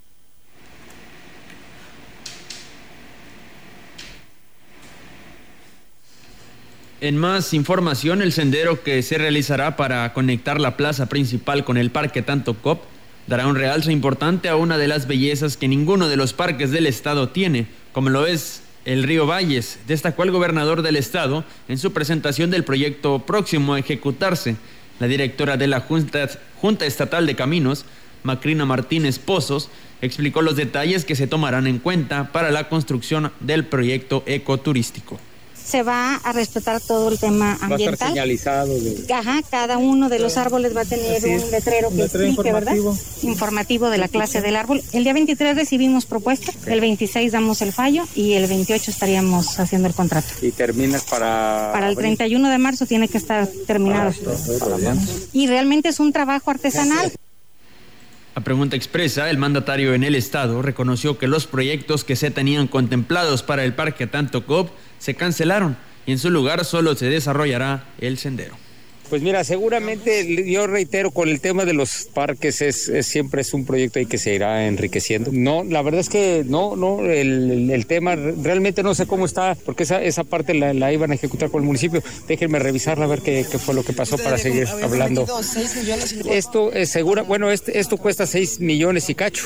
En 7.05 7.19
más 7.19 7.53
información, 7.53 8.23
el 8.23 8.33
sendero 8.33 8.83
que 8.83 9.03
se 9.03 9.19
realizará 9.19 9.77
para 9.77 10.11
conectar 10.15 10.59
la 10.59 10.79
plaza 10.79 11.05
principal 11.05 11.63
con 11.63 11.77
el 11.77 11.91
Parque 11.91 12.23
Tanto 12.23 12.55
Cop 12.55 12.81
dará 13.27 13.47
un 13.47 13.57
realce 13.57 13.93
importante 13.93 14.49
a 14.49 14.57
una 14.57 14.79
de 14.79 14.89
las 14.89 15.07
bellezas 15.07 15.59
que 15.59 15.69
ninguno 15.69 16.09
de 16.09 16.17
los 16.17 16.33
parques 16.33 16.71
del 16.71 16.87
estado 16.87 17.29
tiene, 17.29 17.67
como 17.93 18.09
lo 18.09 18.27
es 18.27 18.63
el 18.87 19.03
río 19.03 19.27
Valles, 19.27 19.81
destacó 19.87 20.23
el 20.23 20.31
gobernador 20.31 20.81
del 20.81 20.97
estado 20.97 21.45
en 21.69 21.77
su 21.77 21.93
presentación 21.93 22.51
del 22.51 22.65
proyecto 22.65 23.19
próximo 23.19 23.75
a 23.75 23.81
ejecutarse. 23.81 24.57
La 24.99 25.07
directora 25.07 25.59
de 25.59 25.67
la 25.67 25.81
Junta, 25.81 26.27
Junta 26.59 26.87
Estatal 26.87 27.27
de 27.27 27.37
Caminos, 27.37 27.85
Macrina 28.23 28.65
Martínez 28.65 29.19
Pozos, 29.19 29.69
explicó 30.01 30.41
los 30.41 30.57
detalles 30.57 31.05
que 31.05 31.17
se 31.17 31.27
tomarán 31.27 31.67
en 31.67 31.81
cuenta 31.81 32.33
para 32.33 32.51
la 32.51 32.71
construcción 32.71 33.31
del 33.41 33.67
proyecto 33.67 34.23
ecoturístico 34.25 35.21
se 35.65 35.83
va 35.83 36.17
a 36.17 36.33
respetar 36.33 36.81
todo 36.81 37.09
el 37.09 37.19
tema 37.19 37.59
ambiental. 37.61 37.71
Va 37.71 37.91
a 37.91 37.93
estar 37.93 38.09
señalizado. 38.09 38.75
Ajá, 39.13 39.41
cada 39.51 39.79
uno 39.79 40.09
de 40.09 40.19
los 40.19 40.37
árboles 40.37 40.77
va 40.77 40.83
a 40.83 40.85
tener 40.85 41.25
un 41.25 41.51
letrero 41.51 41.91
que 41.91 42.03
explique, 42.03 42.29
informativo. 42.29 42.91
¿verdad? 42.91 43.03
Informativo 43.23 43.91
de 43.91 43.99
la 43.99 44.09
clase 44.09 44.41
del 44.41 44.57
árbol. 44.57 44.83
El 44.93 45.05
día 45.05 45.15
23 45.15 45.57
recibimos 45.57 46.07
propuesta, 46.07 46.53
el 46.67 46.81
26 46.81 47.33
damos 47.33 47.63
el 47.63 47.73
fallo 47.73 48.05
y 48.15 48.35
el 48.35 48.47
28 48.47 48.91
estaríamos 48.91 49.59
haciendo 49.59 49.89
el 49.89 49.95
contrato. 49.95 50.29
¿Y 50.43 50.51
terminas 50.53 51.05
para...? 51.05 51.71
Para 51.73 51.89
el 51.89 51.97
31 51.97 52.51
de 52.51 52.59
marzo 52.59 52.87
tiene 52.87 53.09
que 53.09 53.19
estar 53.19 53.49
terminado. 53.67 54.13
Y 55.33 55.47
realmente 55.47 55.89
es 55.89 56.01
un 56.01 56.13
trabajo 56.13 56.51
artesanal. 56.51 57.13
A 58.37 58.41
pregunta 58.41 58.75
expresa, 58.75 59.31
el 59.31 59.39
mandatario 59.39 59.95
en 59.95 60.03
el 60.03 60.17
estado 60.17 60.61
reconoció 60.61 61.19
que 61.19 61.29
los 61.29 61.47
proyectos 61.47 62.03
que 62.03 62.17
se 62.17 62.33
tenían 62.33 62.67
contemplados 62.67 63.45
para 63.45 63.65
el 63.65 63.75
parque 63.75 64.09
Tanto 64.09 64.45
Cop 64.45 64.71
se 65.05 65.15
cancelaron 65.15 65.77
y 66.07 66.13
en 66.13 66.19
su 66.19 66.31
lugar 66.31 66.65
solo 66.65 66.97
se 66.97 67.07
desarrollará 67.07 67.85
el 68.01 68.17
sendero. 68.17 68.57
Pues 69.11 69.21
mira, 69.21 69.45
seguramente 69.45 70.51
yo 70.51 70.67
reitero 70.67 71.11
con 71.11 71.29
el 71.29 71.43
tema 71.43 71.67
de 71.67 71.75
los 71.75 72.09
parques 72.15 72.63
es, 72.63 72.91
siempre 73.07 73.43
es 73.43 73.53
un 73.53 73.67
proyecto 73.67 73.99
ahí 73.99 74.07
que 74.07 74.17
se 74.17 74.35
irá 74.35 74.67
enriqueciendo. 74.67 75.31
No, 75.31 75.63
la 75.63 75.83
verdad 75.83 76.01
es 76.01 76.09
que 76.09 76.43
no, 76.47 76.75
no, 76.75 77.05
el, 77.05 77.85
tema 77.87 78.17
realmente 78.17 78.83
no 78.83 78.95
sé 78.95 79.07
cómo 79.07 79.27
está, 79.27 79.59
porque 79.67 79.83
esa, 79.83 80.03
esa 80.03 80.25
parte 80.25 80.55
la, 80.55 80.91
iban 80.91 81.13
a 81.13 81.17
ejecutar 81.17 81.51
con 81.51 81.61
el 81.63 81.67
municipio. 81.67 82.03
Déjenme 82.27 82.59
revisarla 82.59 83.05
a 83.05 83.09
ver 83.09 83.21
qué, 83.21 83.45
fue 83.45 83.75
lo 83.75 83.85
que 83.85 83.93
pasó 83.93 84.17
para 84.17 84.39
seguir 84.39 84.67
hablando. 84.83 85.27
Esto 86.31 86.73
es 86.73 86.89
segura, 86.89 87.23
bueno, 87.23 87.51
este, 87.51 87.79
esto 87.79 87.99
cuesta 87.99 88.27
6 88.27 88.61
millones 88.61 89.11
y 89.11 89.15
cacho. 89.15 89.45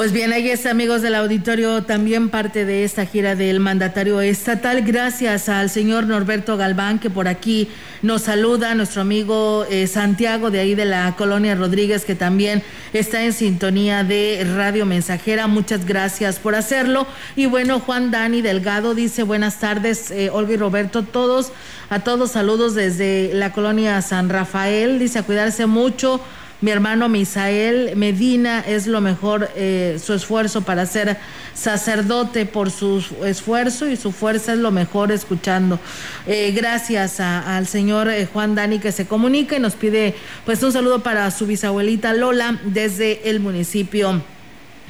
Pues 0.00 0.12
bien, 0.12 0.32
ahí 0.32 0.48
está, 0.48 0.70
amigos 0.70 1.02
del 1.02 1.14
auditorio, 1.14 1.82
también 1.82 2.30
parte 2.30 2.64
de 2.64 2.84
esta 2.84 3.04
gira 3.04 3.36
del 3.36 3.60
mandatario 3.60 4.22
estatal. 4.22 4.80
Gracias 4.80 5.50
al 5.50 5.68
señor 5.68 6.06
Norberto 6.06 6.56
Galván, 6.56 6.98
que 6.98 7.10
por 7.10 7.28
aquí 7.28 7.68
nos 8.00 8.22
saluda, 8.22 8.74
nuestro 8.74 9.02
amigo 9.02 9.66
eh, 9.68 9.86
Santiago, 9.86 10.50
de 10.50 10.60
ahí 10.60 10.74
de 10.74 10.86
la 10.86 11.16
colonia 11.16 11.54
Rodríguez, 11.54 12.06
que 12.06 12.14
también 12.14 12.62
está 12.94 13.22
en 13.24 13.34
sintonía 13.34 14.02
de 14.02 14.50
Radio 14.56 14.86
Mensajera. 14.86 15.48
Muchas 15.48 15.84
gracias 15.84 16.38
por 16.38 16.54
hacerlo. 16.54 17.06
Y 17.36 17.44
bueno, 17.44 17.78
Juan 17.78 18.10
Dani 18.10 18.40
Delgado 18.40 18.94
dice: 18.94 19.22
Buenas 19.22 19.60
tardes, 19.60 20.10
eh, 20.10 20.30
Olga 20.32 20.54
y 20.54 20.56
Roberto, 20.56 21.02
todos, 21.02 21.52
a 21.90 22.00
todos 22.00 22.30
saludos 22.30 22.74
desde 22.74 23.32
la 23.34 23.52
colonia 23.52 24.00
San 24.00 24.30
Rafael. 24.30 24.98
Dice 24.98 25.18
a 25.18 25.24
cuidarse 25.24 25.66
mucho 25.66 26.22
mi 26.60 26.70
hermano 26.70 27.08
Misael 27.08 27.96
Medina 27.96 28.60
es 28.60 28.86
lo 28.86 29.00
mejor, 29.00 29.50
eh, 29.56 29.98
su 30.02 30.12
esfuerzo 30.12 30.62
para 30.62 30.84
ser 30.86 31.16
sacerdote 31.54 32.46
por 32.46 32.70
su 32.70 33.04
esfuerzo 33.24 33.88
y 33.88 33.96
su 33.96 34.12
fuerza 34.12 34.52
es 34.52 34.58
lo 34.58 34.70
mejor 34.70 35.10
escuchando. 35.10 35.78
Eh, 36.26 36.52
gracias 36.54 37.20
al 37.20 37.66
señor 37.66 38.08
eh, 38.08 38.28
Juan 38.30 38.54
Dani 38.54 38.78
que 38.78 38.92
se 38.92 39.06
comunica 39.06 39.56
y 39.56 39.60
nos 39.60 39.74
pide 39.74 40.14
pues 40.44 40.62
un 40.62 40.72
saludo 40.72 41.02
para 41.02 41.30
su 41.30 41.46
bisabuelita 41.46 42.12
Lola 42.12 42.60
desde 42.64 43.28
el 43.30 43.40
municipio 43.40 44.22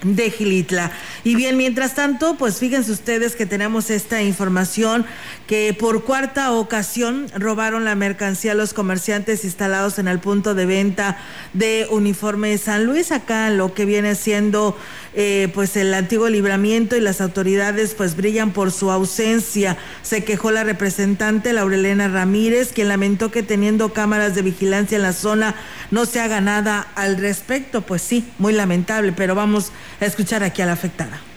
de 0.02 0.30
Gilitla. 0.30 0.92
Y 1.25 1.35
bien, 1.35 1.57
mientras 1.57 1.95
tanto, 1.95 2.37
pues 2.37 2.59
fíjense 2.59 2.92
ustedes 2.92 3.37
que 3.37 3.47
tenemos 3.47 3.90
esta 3.90 4.23
información 4.23 5.07
que 5.47 5.75
por 5.78 6.04
cuarta 6.04 6.52
ocasión 6.52 7.26
robaron 7.37 7.85
la 7.85 7.95
mercancía 7.95 8.52
a 8.52 8.54
los 8.54 8.73
comerciantes 8.73 9.45
instalados 9.45 9.99
en 9.99 10.09
el 10.09 10.21
punto 10.21 10.54
de 10.54 10.66
venta 10.66 11.19
de 11.52 11.87
uniforme 11.90 12.57
San 12.59 12.85
Luis, 12.85 13.12
acá 13.12 13.50
lo 13.50 13.75
que 13.75 13.85
viene 13.85 14.14
siendo 14.14 14.76
eh, 15.14 15.50
pues 15.54 15.76
el 15.76 15.92
antiguo 15.94 16.28
libramiento 16.28 16.96
y 16.96 17.00
las 17.00 17.20
autoridades 17.20 17.94
pues 17.94 18.16
brillan 18.16 18.52
por 18.52 18.72
su 18.72 18.90
ausencia. 18.90 19.76
Se 20.02 20.24
quejó 20.24 20.50
la 20.50 20.64
representante 20.64 21.52
Laurelena 21.52 22.08
Ramírez, 22.08 22.72
quien 22.72 22.88
lamentó 22.88 23.30
que 23.30 23.42
teniendo 23.42 23.92
cámaras 23.92 24.34
de 24.34 24.42
vigilancia 24.42 24.96
en 24.96 25.02
la 25.02 25.12
zona 25.12 25.54
no 25.90 26.06
se 26.06 26.20
haga 26.20 26.40
nada 26.40 26.86
al 26.94 27.16
respecto. 27.16 27.82
Pues 27.82 28.02
sí, 28.02 28.28
muy 28.38 28.52
lamentable, 28.52 29.12
pero 29.12 29.34
vamos 29.34 29.72
a 30.00 30.06
escuchar 30.06 30.42
aquí 30.42 30.62
a 30.62 30.66
la 30.66 30.72
afectada. 30.72 31.29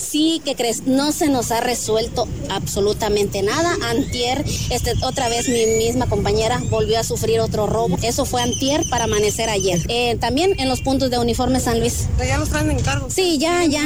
Sí, 0.00 0.40
que 0.44 0.54
crees? 0.54 0.86
No 0.86 1.12
se 1.12 1.28
nos 1.28 1.50
ha 1.50 1.60
resuelto 1.60 2.26
absolutamente 2.48 3.42
nada. 3.42 3.76
Antier, 3.88 4.44
este, 4.70 4.94
otra 5.02 5.28
vez 5.28 5.48
mi 5.48 5.66
misma 5.66 6.08
compañera 6.08 6.60
volvió 6.70 6.98
a 6.98 7.04
sufrir 7.04 7.40
otro 7.40 7.66
robo. 7.66 7.98
Eso 8.02 8.24
fue 8.24 8.42
antier 8.42 8.82
para 8.88 9.04
amanecer 9.04 9.48
ayer. 9.50 9.80
Eh, 9.88 10.16
también 10.18 10.54
en 10.58 10.68
los 10.68 10.80
puntos 10.80 11.10
de 11.10 11.18
uniforme 11.18 11.60
San 11.60 11.80
Luis. 11.80 12.08
¿Ya 12.18 12.38
los 12.38 12.48
traen 12.48 12.70
en 12.70 12.80
cargo? 12.80 13.08
Sí, 13.10 13.38
ya, 13.38 13.64
ya. 13.66 13.82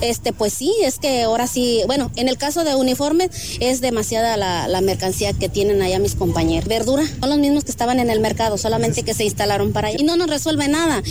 Este, 0.00 0.32
pues 0.32 0.52
sí, 0.52 0.74
es 0.82 0.98
que 0.98 1.22
ahora 1.22 1.46
sí, 1.46 1.82
bueno, 1.86 2.10
en 2.16 2.28
el 2.28 2.38
caso 2.38 2.64
de 2.64 2.74
uniforme 2.74 3.28
es 3.60 3.80
demasiada 3.80 4.36
la, 4.36 4.68
la 4.68 4.80
mercancía 4.80 5.32
que 5.32 5.48
tienen 5.48 5.82
allá 5.82 5.98
mis 5.98 6.14
compañeros. 6.14 6.68
Verdura, 6.68 7.04
son 7.20 7.28
los 7.28 7.38
mismos 7.38 7.64
que 7.64 7.70
estaban 7.70 8.00
en 8.00 8.10
el 8.10 8.20
mercado, 8.20 8.56
solamente 8.56 9.02
que 9.02 9.14
se 9.14 9.24
instalaron 9.24 9.72
para 9.72 9.88
allá. 9.88 9.98
Y 10.00 10.04
no 10.04 10.16
nos 10.16 10.28
resuelve 10.28 10.68
nada. 10.68 11.02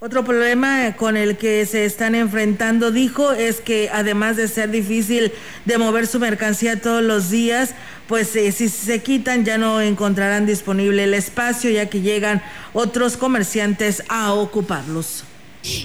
Otro 0.00 0.24
problema 0.24 0.94
con 0.94 1.16
el 1.16 1.36
que 1.36 1.66
se 1.66 1.84
están 1.84 2.14
enfrentando, 2.14 2.92
dijo, 2.92 3.32
es 3.32 3.60
que 3.60 3.90
además 3.92 4.36
de 4.36 4.46
ser 4.46 4.70
difícil 4.70 5.32
de 5.64 5.76
mover 5.76 6.06
su 6.06 6.20
mercancía 6.20 6.80
todos 6.80 7.02
los 7.02 7.30
días, 7.30 7.74
pues 8.06 8.36
eh, 8.36 8.52
si 8.52 8.68
se 8.68 9.02
quitan 9.02 9.44
ya 9.44 9.58
no 9.58 9.80
encontrarán 9.80 10.46
disponible 10.46 11.02
el 11.02 11.14
espacio 11.14 11.68
ya 11.68 11.86
que 11.86 12.00
llegan 12.00 12.42
otros 12.74 13.16
comerciantes 13.16 14.04
a 14.08 14.34
ocuparlos. 14.34 15.24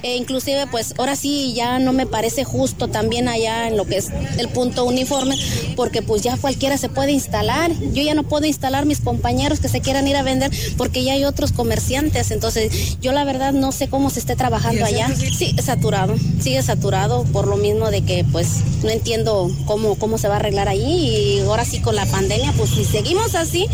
E 0.01 0.15
inclusive 0.15 0.67
pues 0.67 0.93
ahora 0.97 1.15
sí 1.15 1.53
ya 1.55 1.79
no 1.79 1.93
me 1.93 2.05
parece 2.05 2.43
justo 2.43 2.87
también 2.87 3.27
allá 3.27 3.67
en 3.67 3.77
lo 3.77 3.85
que 3.85 3.97
es 3.97 4.09
el 4.37 4.49
punto 4.49 4.85
uniforme, 4.85 5.37
porque 5.75 6.01
pues 6.01 6.21
ya 6.21 6.37
cualquiera 6.37 6.77
se 6.77 6.89
puede 6.89 7.11
instalar. 7.11 7.71
Yo 7.93 8.03
ya 8.03 8.13
no 8.13 8.23
puedo 8.23 8.45
instalar 8.45 8.85
mis 8.85 8.99
compañeros 8.99 9.59
que 9.59 9.69
se 9.69 9.81
quieran 9.81 10.07
ir 10.07 10.15
a 10.15 10.23
vender 10.23 10.51
porque 10.77 11.03
ya 11.03 11.13
hay 11.13 11.25
otros 11.25 11.51
comerciantes. 11.51 12.31
Entonces 12.31 12.99
yo 12.99 13.11
la 13.11 13.23
verdad 13.23 13.53
no 13.53 13.71
sé 13.71 13.87
cómo 13.87 14.09
se 14.09 14.19
esté 14.19 14.35
trabajando 14.35 14.85
allá. 14.85 15.09
Sí, 15.15 15.55
saturado, 15.61 16.15
sigue 16.39 16.61
saturado 16.61 17.23
por 17.25 17.47
lo 17.47 17.57
mismo 17.57 17.91
de 17.91 18.03
que 18.03 18.25
pues 18.31 18.61
no 18.83 18.89
entiendo 18.89 19.49
cómo, 19.65 19.95
cómo 19.95 20.17
se 20.17 20.27
va 20.27 20.35
a 20.35 20.37
arreglar 20.37 20.67
ahí 20.67 20.83
y 20.83 21.39
ahora 21.41 21.65
sí 21.65 21.79
con 21.79 21.95
la 21.95 22.05
pandemia 22.05 22.53
pues 22.57 22.69
si 22.71 22.85
seguimos 22.85 23.35
así 23.35 23.67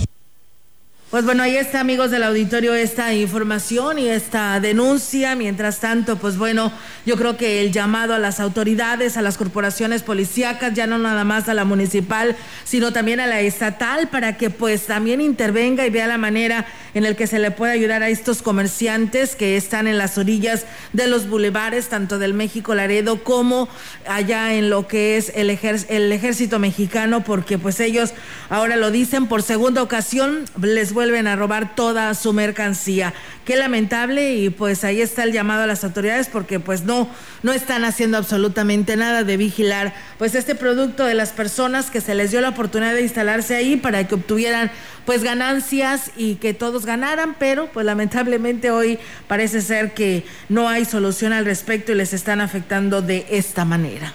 pues 1.10 1.26
bueno, 1.26 1.42
ahí 1.42 1.58
está, 1.58 1.80
amigos 1.80 2.12
del 2.12 2.22
auditorio, 2.22 2.76
esta 2.76 3.16
información 3.16 3.98
y 3.98 4.10
esta 4.10 4.60
denuncia. 4.60 5.34
Mientras 5.34 5.80
tanto, 5.80 6.18
pues 6.18 6.38
bueno, 6.38 6.72
yo 7.04 7.16
creo 7.16 7.36
que 7.36 7.62
el 7.62 7.72
llamado 7.72 8.14
a 8.14 8.20
las 8.20 8.40
autoridades, 8.40 9.18
a 9.18 9.24
las 9.24 9.36
corporaciones 9.36 10.04
policíacas, 10.04 10.76
ya 10.76 10.86
no 10.86 11.00
nada 11.00 11.24
más 11.24 11.50
a 11.50 11.56
la 11.56 11.66
municipal, 11.66 12.36
sino 12.64 12.94
también 12.94 13.20
a 13.20 13.26
la 13.26 13.42
estatal, 13.42 14.10
para 14.10 14.38
que 14.38 14.52
pues 14.52 14.86
también 14.86 15.20
intervenga 15.20 15.84
y 15.88 15.90
vea 15.90 16.06
la 16.06 16.20
manera 16.20 16.68
en 16.94 17.04
la 17.04 17.14
que 17.14 17.28
se 17.28 17.40
le 17.40 17.52
puede 17.52 17.74
ayudar 17.74 18.04
a 18.04 18.10
estos 18.10 18.42
comerciantes 18.42 19.36
que 19.36 19.58
están 19.58 19.88
en 19.88 19.98
las 19.98 20.18
orillas 20.18 20.66
de 20.94 21.08
los 21.08 21.28
bulevares, 21.28 21.88
tanto 21.90 22.20
del 22.20 22.34
México 22.34 22.76
Laredo 22.76 23.24
como 23.24 23.70
allá 24.08 24.54
en 24.54 24.70
lo 24.70 24.88
que 24.88 25.18
es 25.18 25.32
el, 25.36 25.50
el 25.50 26.12
ejército 26.12 26.60
mexicano, 26.60 27.24
porque 27.24 27.58
pues 27.58 27.80
ellos 27.80 28.14
ahora 28.50 28.76
lo 28.76 28.92
dicen 28.92 29.28
por 29.28 29.44
segunda 29.44 29.82
ocasión, 29.82 30.46
les 30.62 30.94
vuelven 30.94 31.28
a 31.28 31.36
robar 31.36 31.76
toda 31.76 32.14
su 32.14 32.34
mercancía. 32.34 33.14
Qué 33.46 33.56
lamentable 33.56 34.36
y 34.36 34.50
pues 34.50 34.84
ahí 34.84 35.02
está 35.02 35.24
el 35.24 35.32
llamado 35.32 35.64
a 35.64 35.68
las 35.68 35.84
autoridades 35.84 36.28
porque 36.28 36.60
pues 36.60 36.84
no 36.84 37.10
no 37.42 37.54
están 37.54 37.86
haciendo 37.86 38.18
absolutamente 38.18 38.96
nada 38.96 39.24
de 39.24 39.38
vigilar 39.38 39.94
pues 40.18 40.36
este 40.36 40.56
producto 40.56 41.06
de 41.06 41.16
las 41.16 41.32
personas 41.32 41.90
que 41.90 42.02
se 42.02 42.16
les 42.16 42.32
dio 42.32 42.42
la 42.42 42.50
oportunidad 42.50 42.94
de 42.94 43.02
instalarse 43.02 43.56
ahí 43.56 43.76
para 43.78 44.08
que 44.08 44.16
obtuvieran 44.16 44.72
pues 45.10 45.24
ganancias 45.24 46.12
y 46.18 46.36
que 46.36 46.54
todos 46.54 46.86
ganaran, 46.86 47.36
pero 47.40 47.72
pues 47.72 47.84
lamentablemente 47.84 48.70
hoy 48.70 49.00
parece 49.28 49.60
ser 49.62 49.96
que 49.96 50.24
no 50.50 50.70
hay 50.70 50.86
solución 50.86 51.34
al 51.34 51.46
respecto 51.46 51.92
y 51.92 51.96
les 51.96 52.14
están 52.14 52.42
afectando 52.42 53.02
de 53.02 53.26
esta 53.32 53.66
manera. 53.66 54.14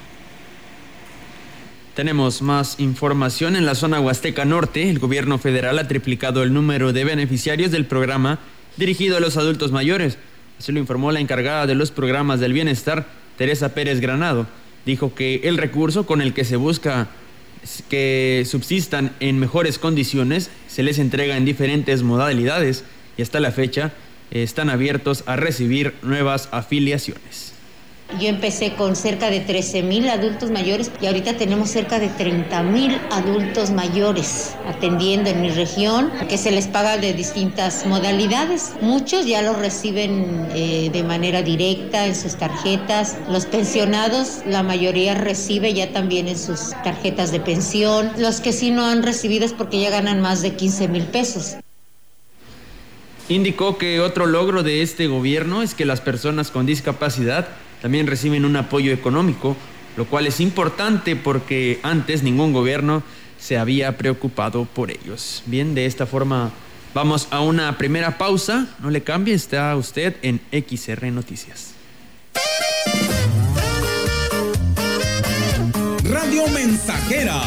Tenemos 1.96 2.42
más 2.42 2.78
información 2.78 3.56
en 3.56 3.66
la 3.66 3.74
zona 3.74 3.98
Huasteca 3.98 4.44
Norte. 4.44 4.88
El 4.88 5.00
gobierno 5.00 5.38
federal 5.38 5.80
ha 5.80 5.88
triplicado 5.88 6.44
el 6.44 6.54
número 6.54 6.92
de 6.92 7.02
beneficiarios 7.02 7.72
del 7.72 7.86
programa 7.86 8.38
dirigido 8.76 9.16
a 9.16 9.20
los 9.20 9.36
adultos 9.36 9.72
mayores. 9.72 10.16
Así 10.60 10.70
lo 10.70 10.78
informó 10.78 11.10
la 11.10 11.18
encargada 11.18 11.66
de 11.66 11.74
los 11.74 11.90
programas 11.90 12.38
del 12.38 12.52
bienestar, 12.52 13.08
Teresa 13.36 13.74
Pérez 13.74 13.98
Granado. 13.98 14.46
Dijo 14.86 15.12
que 15.12 15.40
el 15.42 15.56
recurso 15.56 16.06
con 16.06 16.22
el 16.22 16.34
que 16.34 16.44
se 16.44 16.54
busca 16.54 17.08
que 17.88 18.44
subsistan 18.46 19.14
en 19.20 19.38
mejores 19.38 19.78
condiciones 19.78 20.50
se 20.68 20.82
les 20.82 20.98
entrega 20.98 21.36
en 21.36 21.44
diferentes 21.44 22.02
modalidades 22.02 22.84
y 23.16 23.22
hasta 23.22 23.40
la 23.40 23.52
fecha 23.52 23.92
están 24.30 24.70
abiertos 24.70 25.24
a 25.26 25.36
recibir 25.36 25.94
nuevas 26.02 26.48
afiliaciones. 26.52 27.53
Yo 28.20 28.28
empecé 28.28 28.74
con 28.74 28.94
cerca 28.96 29.30
de 29.30 29.40
13 29.40 29.82
mil 29.82 30.08
adultos 30.08 30.50
mayores 30.50 30.90
y 31.00 31.06
ahorita 31.06 31.36
tenemos 31.36 31.70
cerca 31.70 31.98
de 31.98 32.08
30 32.08 32.62
mil 32.62 32.98
adultos 33.10 33.70
mayores 33.70 34.54
atendiendo 34.66 35.30
en 35.30 35.42
mi 35.42 35.50
región, 35.50 36.12
que 36.28 36.38
se 36.38 36.50
les 36.50 36.68
paga 36.68 36.96
de 36.96 37.12
distintas 37.12 37.86
modalidades. 37.86 38.72
Muchos 38.80 39.26
ya 39.26 39.42
lo 39.42 39.54
reciben 39.54 40.46
eh, 40.54 40.90
de 40.92 41.02
manera 41.02 41.42
directa 41.42 42.06
en 42.06 42.14
sus 42.14 42.36
tarjetas. 42.36 43.16
Los 43.28 43.46
pensionados, 43.46 44.42
la 44.46 44.62
mayoría 44.62 45.14
recibe 45.14 45.74
ya 45.74 45.92
también 45.92 46.28
en 46.28 46.38
sus 46.38 46.70
tarjetas 46.84 47.32
de 47.32 47.40
pensión. 47.40 48.10
Los 48.18 48.40
que 48.40 48.52
sí 48.52 48.70
no 48.70 48.84
han 48.86 49.02
recibido 49.02 49.44
es 49.44 49.52
porque 49.52 49.80
ya 49.80 49.90
ganan 49.90 50.20
más 50.20 50.42
de 50.42 50.54
15 50.54 50.88
mil 50.88 51.04
pesos. 51.04 51.56
Indicó 53.28 53.78
que 53.78 54.00
otro 54.00 54.26
logro 54.26 54.62
de 54.62 54.82
este 54.82 55.06
gobierno 55.06 55.62
es 55.62 55.74
que 55.74 55.86
las 55.86 56.02
personas 56.02 56.50
con 56.50 56.66
discapacidad 56.66 57.48
también 57.84 58.06
reciben 58.06 58.46
un 58.46 58.56
apoyo 58.56 58.94
económico, 58.94 59.54
lo 59.98 60.06
cual 60.06 60.26
es 60.26 60.40
importante 60.40 61.16
porque 61.16 61.80
antes 61.82 62.22
ningún 62.22 62.54
gobierno 62.54 63.02
se 63.38 63.58
había 63.58 63.98
preocupado 63.98 64.64
por 64.64 64.90
ellos. 64.90 65.42
Bien, 65.44 65.74
de 65.74 65.84
esta 65.84 66.06
forma 66.06 66.50
vamos 66.94 67.28
a 67.30 67.40
una 67.40 67.76
primera 67.76 68.16
pausa. 68.16 68.68
No 68.80 68.88
le 68.88 69.02
cambie, 69.02 69.34
está 69.34 69.76
usted 69.76 70.16
en 70.22 70.40
XR 70.50 71.12
Noticias. 71.12 71.74
Radio 76.04 76.48
Mensajera. 76.54 77.42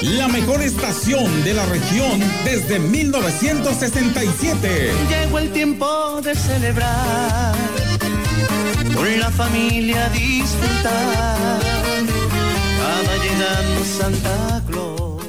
La 0.00 0.28
mejor 0.28 0.62
estación 0.62 1.44
de 1.44 1.52
la 1.52 1.66
región 1.66 2.22
desde 2.46 2.78
1967. 2.78 4.92
Llegó 5.10 5.40
el 5.40 5.52
tiempo 5.52 6.22
de 6.22 6.34
celebrar 6.34 7.83
con 8.94 9.18
la 9.18 9.30
familia 9.30 10.08
disfrutar. 10.10 11.60
Va 13.06 13.16
llegando 13.22 13.84
Santa 13.84 14.62
Claus. 14.68 15.24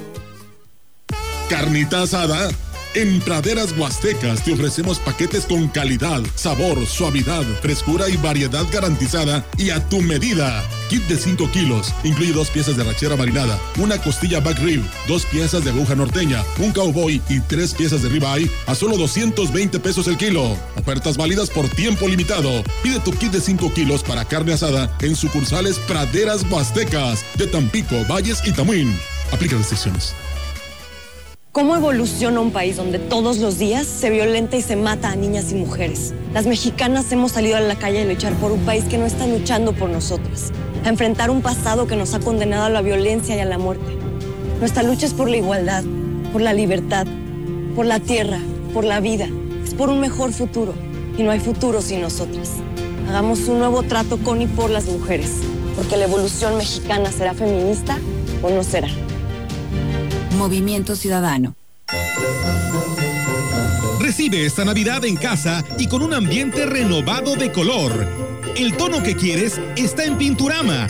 Carnita 1.50 2.04
asada. 2.04 2.50
En 2.96 3.20
Praderas 3.20 3.78
Huastecas 3.78 4.42
te 4.42 4.54
ofrecemos 4.54 5.00
paquetes 5.00 5.46
con 5.46 5.68
calidad, 5.68 6.22
sabor, 6.36 6.88
suavidad, 6.88 7.44
frescura 7.62 8.08
y 8.08 8.16
variedad 8.16 8.64
garantizada 8.72 9.46
y 9.58 9.70
a 9.72 9.86
tu 9.90 10.02
medida. 10.02 10.64
Kit 10.90 11.04
de 11.08 11.18
5 11.18 11.52
kilos. 11.52 11.94
Incluye 12.06 12.32
dos 12.32 12.50
piezas 12.50 12.78
de 12.78 12.86
rachera 12.86 13.18
marinada, 13.18 13.60
una 13.80 14.02
costilla 14.02 14.40
back 14.40 14.60
rib, 14.60 14.82
dos 15.10 15.26
piezas 15.26 15.66
de 15.66 15.72
aguja 15.72 15.94
norteña, 15.94 16.42
un 16.60 16.72
cowboy 16.72 17.22
y 17.28 17.42
tres 17.42 17.74
piezas 17.74 18.02
de 18.02 18.08
ribeye 18.08 18.50
a 18.66 18.76
solo 18.76 18.96
220 18.96 19.78
pesos 19.82 20.08
el 20.08 20.16
kilo. 20.16 20.58
Ofertas 20.78 21.18
válidas 21.18 21.50
por 21.50 21.68
tiempo 21.68 22.08
limitado. 22.08 22.64
Pide 22.82 23.02
tu 23.02 23.12
kit 23.12 23.34
de 23.34 23.42
5 23.42 23.74
kilos 23.74 24.04
para 24.04 24.24
carne 24.24 24.54
asada 24.54 24.90
en 25.02 25.18
sucursales 25.18 25.80
Praderas 25.80 26.50
Huastecas 26.50 27.26
de 27.38 27.48
Tampico, 27.48 28.06
Valles 28.10 28.42
y 28.46 28.54
Tamuín. 28.54 28.98
Aplica 29.34 29.58
restricciones. 29.58 30.16
¿Cómo 31.56 31.74
evoluciona 31.74 32.42
un 32.42 32.52
país 32.52 32.76
donde 32.76 33.00
todos 33.00 33.38
los 33.38 33.58
días 33.58 33.88
se 33.88 34.10
violenta 34.10 34.58
y 34.58 34.62
se 34.62 34.76
mata 34.76 35.10
a 35.10 35.16
niñas 35.16 35.54
y 35.54 35.56
mujeres? 35.56 36.14
Las 36.34 36.48
mexicanas 36.48 37.10
hemos 37.14 37.32
salido 37.32 37.56
a 37.56 37.62
la 37.62 37.78
calle 37.78 38.02
a 38.02 38.04
luchar 38.04 38.34
por 38.34 38.52
un 38.52 38.60
país 38.66 38.84
que 38.84 38.98
no 38.98 39.06
está 39.06 39.26
luchando 39.26 39.72
por 39.72 39.90
nosotras, 39.90 40.52
a 40.84 40.90
enfrentar 40.90 41.30
un 41.30 41.42
pasado 41.42 41.88
que 41.88 41.96
nos 41.96 42.14
ha 42.14 42.20
condenado 42.20 42.66
a 42.66 42.70
la 42.70 42.82
violencia 42.82 43.38
y 43.38 43.40
a 43.40 43.46
la 43.46 43.58
muerte. 43.58 43.86
Nuestra 44.60 44.84
lucha 44.84 45.06
es 45.06 45.14
por 45.14 45.30
la 45.30 45.38
igualdad, 45.38 45.86
por 46.34 46.42
la 46.42 46.52
libertad, 46.52 47.08
por 47.74 47.86
la 47.86 48.02
tierra, 48.02 48.40
por 48.74 48.84
la 48.84 49.00
vida, 49.00 49.30
es 49.64 49.74
por 49.76 49.88
un 49.88 50.02
mejor 50.02 50.34
futuro 50.34 50.74
y 51.18 51.24
no 51.24 51.32
hay 51.32 51.40
futuro 51.40 51.82
sin 51.82 52.02
nosotras. 52.02 52.50
Hagamos 53.08 53.48
un 53.48 53.60
nuevo 53.60 53.82
trato 53.84 54.18
con 54.18 54.42
y 54.42 54.48
por 54.48 54.70
las 54.70 54.88
mujeres, 54.88 55.32
porque 55.78 55.96
la 55.96 56.04
evolución 56.04 56.58
mexicana 56.58 57.14
será 57.14 57.34
feminista 57.34 57.98
o 58.44 58.50
no 58.50 58.62
será. 58.62 58.90
Movimiento 60.36 60.96
Ciudadano. 60.96 61.56
Recibe 64.00 64.46
esta 64.46 64.64
Navidad 64.64 65.04
en 65.06 65.16
casa 65.16 65.64
y 65.80 65.88
con 65.88 66.02
un 66.02 66.14
ambiente 66.14 66.66
renovado 66.66 67.36
de 67.36 67.52
color. 67.52 68.08
El 68.56 68.78
tono 68.78 69.02
que 69.02 69.16
quieres 69.16 69.60
está 69.76 70.06
en 70.06 70.18
Pinturama. 70.18 70.88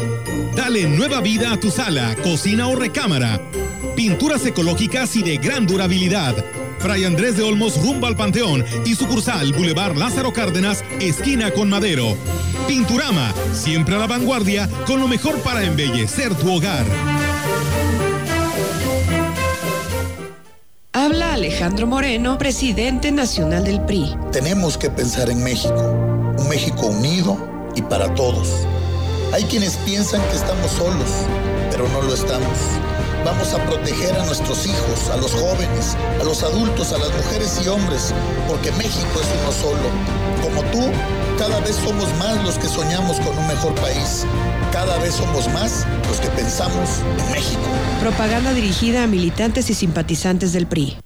Dale 0.55 0.87
nueva 0.87 1.21
vida 1.21 1.53
a 1.53 1.59
tu 1.59 1.71
sala, 1.71 2.15
cocina 2.23 2.67
o 2.67 2.75
recámara. 2.75 3.41
Pinturas 3.95 4.45
ecológicas 4.45 5.15
y 5.15 5.23
de 5.23 5.37
gran 5.37 5.65
durabilidad. 5.65 6.35
Fray 6.79 7.05
Andrés 7.05 7.37
de 7.37 7.43
Olmos 7.43 7.81
rumbo 7.81 8.05
al 8.05 8.15
Panteón 8.15 8.63
y 8.85 8.95
sucursal 8.95 9.53
Boulevard 9.53 9.97
Lázaro 9.97 10.33
Cárdenas, 10.33 10.83
esquina 10.99 11.51
con 11.51 11.69
Madero. 11.69 12.17
Pinturama, 12.67 13.33
siempre 13.53 13.95
a 13.95 13.99
la 13.99 14.07
vanguardia 14.07 14.69
con 14.85 14.99
lo 14.99 15.07
mejor 15.07 15.39
para 15.39 15.63
embellecer 15.63 16.35
tu 16.35 16.53
hogar. 16.53 16.85
Habla 21.15 21.35
Alejandro 21.35 21.87
Moreno, 21.87 22.37
presidente 22.37 23.09
nacional 23.09 23.63
del 23.63 23.79
PRI. 23.79 24.17
Tenemos 24.33 24.77
que 24.77 24.89
pensar 24.89 25.29
en 25.29 25.41
México, 25.41 25.93
un 26.37 26.49
México 26.49 26.87
unido 26.87 27.37
y 27.73 27.81
para 27.81 28.13
todos. 28.15 28.49
Hay 29.31 29.43
quienes 29.45 29.77
piensan 29.77 30.19
que 30.29 30.35
estamos 30.35 30.69
solos, 30.71 31.09
pero 31.71 31.87
no 31.87 32.01
lo 32.01 32.13
estamos. 32.13 32.57
Vamos 33.23 33.53
a 33.53 33.65
proteger 33.65 34.13
a 34.13 34.25
nuestros 34.25 34.65
hijos, 34.65 35.09
a 35.09 35.15
los 35.15 35.31
jóvenes, 35.31 35.95
a 36.19 36.23
los 36.25 36.43
adultos, 36.43 36.91
a 36.91 36.97
las 36.97 37.15
mujeres 37.15 37.61
y 37.63 37.69
hombres, 37.69 38.13
porque 38.49 38.73
México 38.73 39.21
es 39.21 39.27
uno 39.41 39.51
solo. 39.53 39.89
Como 40.43 40.69
tú, 40.69 40.91
cada 41.39 41.61
vez 41.61 41.77
somos 41.77 42.13
más 42.19 42.43
los 42.43 42.57
que 42.57 42.67
soñamos 42.67 43.21
con 43.21 43.37
un 43.37 43.47
mejor 43.47 43.73
país. 43.75 44.25
Cada 44.73 44.97
vez 44.97 45.13
somos 45.13 45.47
más 45.53 45.87
los 46.09 46.19
que 46.19 46.27
pensamos 46.31 46.99
en 47.17 47.31
México. 47.31 47.63
Propaganda 48.01 48.53
dirigida 48.53 49.03
a 49.03 49.07
militantes 49.07 49.69
y 49.69 49.73
simpatizantes 49.73 50.51
del 50.51 50.67
PRI. 50.67 50.97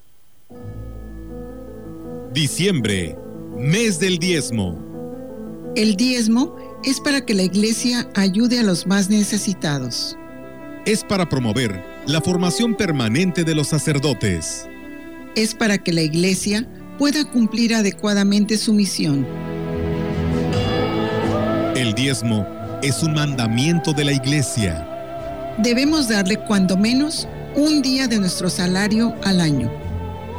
Diciembre, 2.39 3.17
mes 3.57 3.99
del 3.99 4.17
diezmo. 4.17 4.79
El 5.75 5.97
diezmo 5.97 6.55
es 6.85 7.01
para 7.01 7.19
que 7.19 7.33
la 7.33 7.43
iglesia 7.43 8.09
ayude 8.15 8.59
a 8.59 8.63
los 8.63 8.87
más 8.87 9.09
necesitados. 9.09 10.15
Es 10.85 11.03
para 11.03 11.27
promover 11.27 11.83
la 12.07 12.21
formación 12.21 12.77
permanente 12.77 13.43
de 13.43 13.53
los 13.53 13.67
sacerdotes. 13.67 14.65
Es 15.35 15.53
para 15.53 15.79
que 15.79 15.91
la 15.91 16.01
iglesia 16.01 16.65
pueda 16.97 17.29
cumplir 17.29 17.75
adecuadamente 17.75 18.57
su 18.57 18.71
misión. 18.71 19.27
El 21.75 21.93
diezmo 21.93 22.47
es 22.81 23.03
un 23.03 23.15
mandamiento 23.15 23.91
de 23.91 24.05
la 24.05 24.13
iglesia. 24.13 24.87
Debemos 25.57 26.07
darle 26.07 26.37
cuando 26.37 26.77
menos 26.77 27.27
un 27.57 27.81
día 27.81 28.07
de 28.07 28.17
nuestro 28.17 28.49
salario 28.49 29.13
al 29.25 29.41
año. 29.41 29.88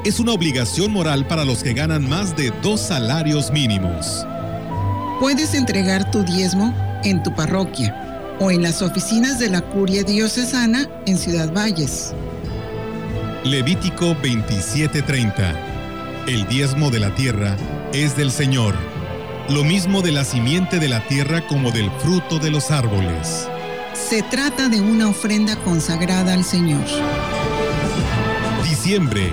Es 0.02 0.18
una 0.18 0.32
obligación 0.32 0.92
moral 0.92 1.26
para 1.26 1.44
los 1.44 1.62
que 1.62 1.74
ganan 1.74 2.08
más 2.08 2.34
de 2.34 2.50
dos 2.62 2.80
salarios 2.80 3.50
mínimos. 3.50 4.26
Puedes 5.20 5.52
entregar 5.52 6.10
tu 6.10 6.22
diezmo 6.22 6.74
en 7.04 7.22
tu 7.22 7.34
parroquia 7.34 8.34
o 8.40 8.50
en 8.50 8.62
las 8.62 8.80
oficinas 8.80 9.38
de 9.38 9.50
la 9.50 9.60
Curia 9.60 10.02
Diocesana 10.02 10.88
en 11.04 11.18
Ciudad 11.18 11.52
Valles. 11.52 12.14
Levítico 13.44 14.16
27:30 14.22 15.54
El 16.26 16.48
diezmo 16.48 16.90
de 16.90 17.00
la 17.00 17.14
tierra 17.14 17.58
es 17.92 18.16
del 18.16 18.32
Señor, 18.32 18.74
lo 19.50 19.64
mismo 19.64 20.00
de 20.00 20.12
la 20.12 20.24
simiente 20.24 20.78
de 20.78 20.88
la 20.88 21.06
tierra 21.08 21.46
como 21.46 21.72
del 21.72 21.90
fruto 21.98 22.38
de 22.38 22.50
los 22.50 22.70
árboles. 22.70 23.46
Se 23.92 24.22
trata 24.22 24.70
de 24.70 24.80
una 24.80 25.10
ofrenda 25.10 25.56
consagrada 25.56 26.32
al 26.32 26.44
Señor. 26.44 26.86
Diciembre, 28.64 29.30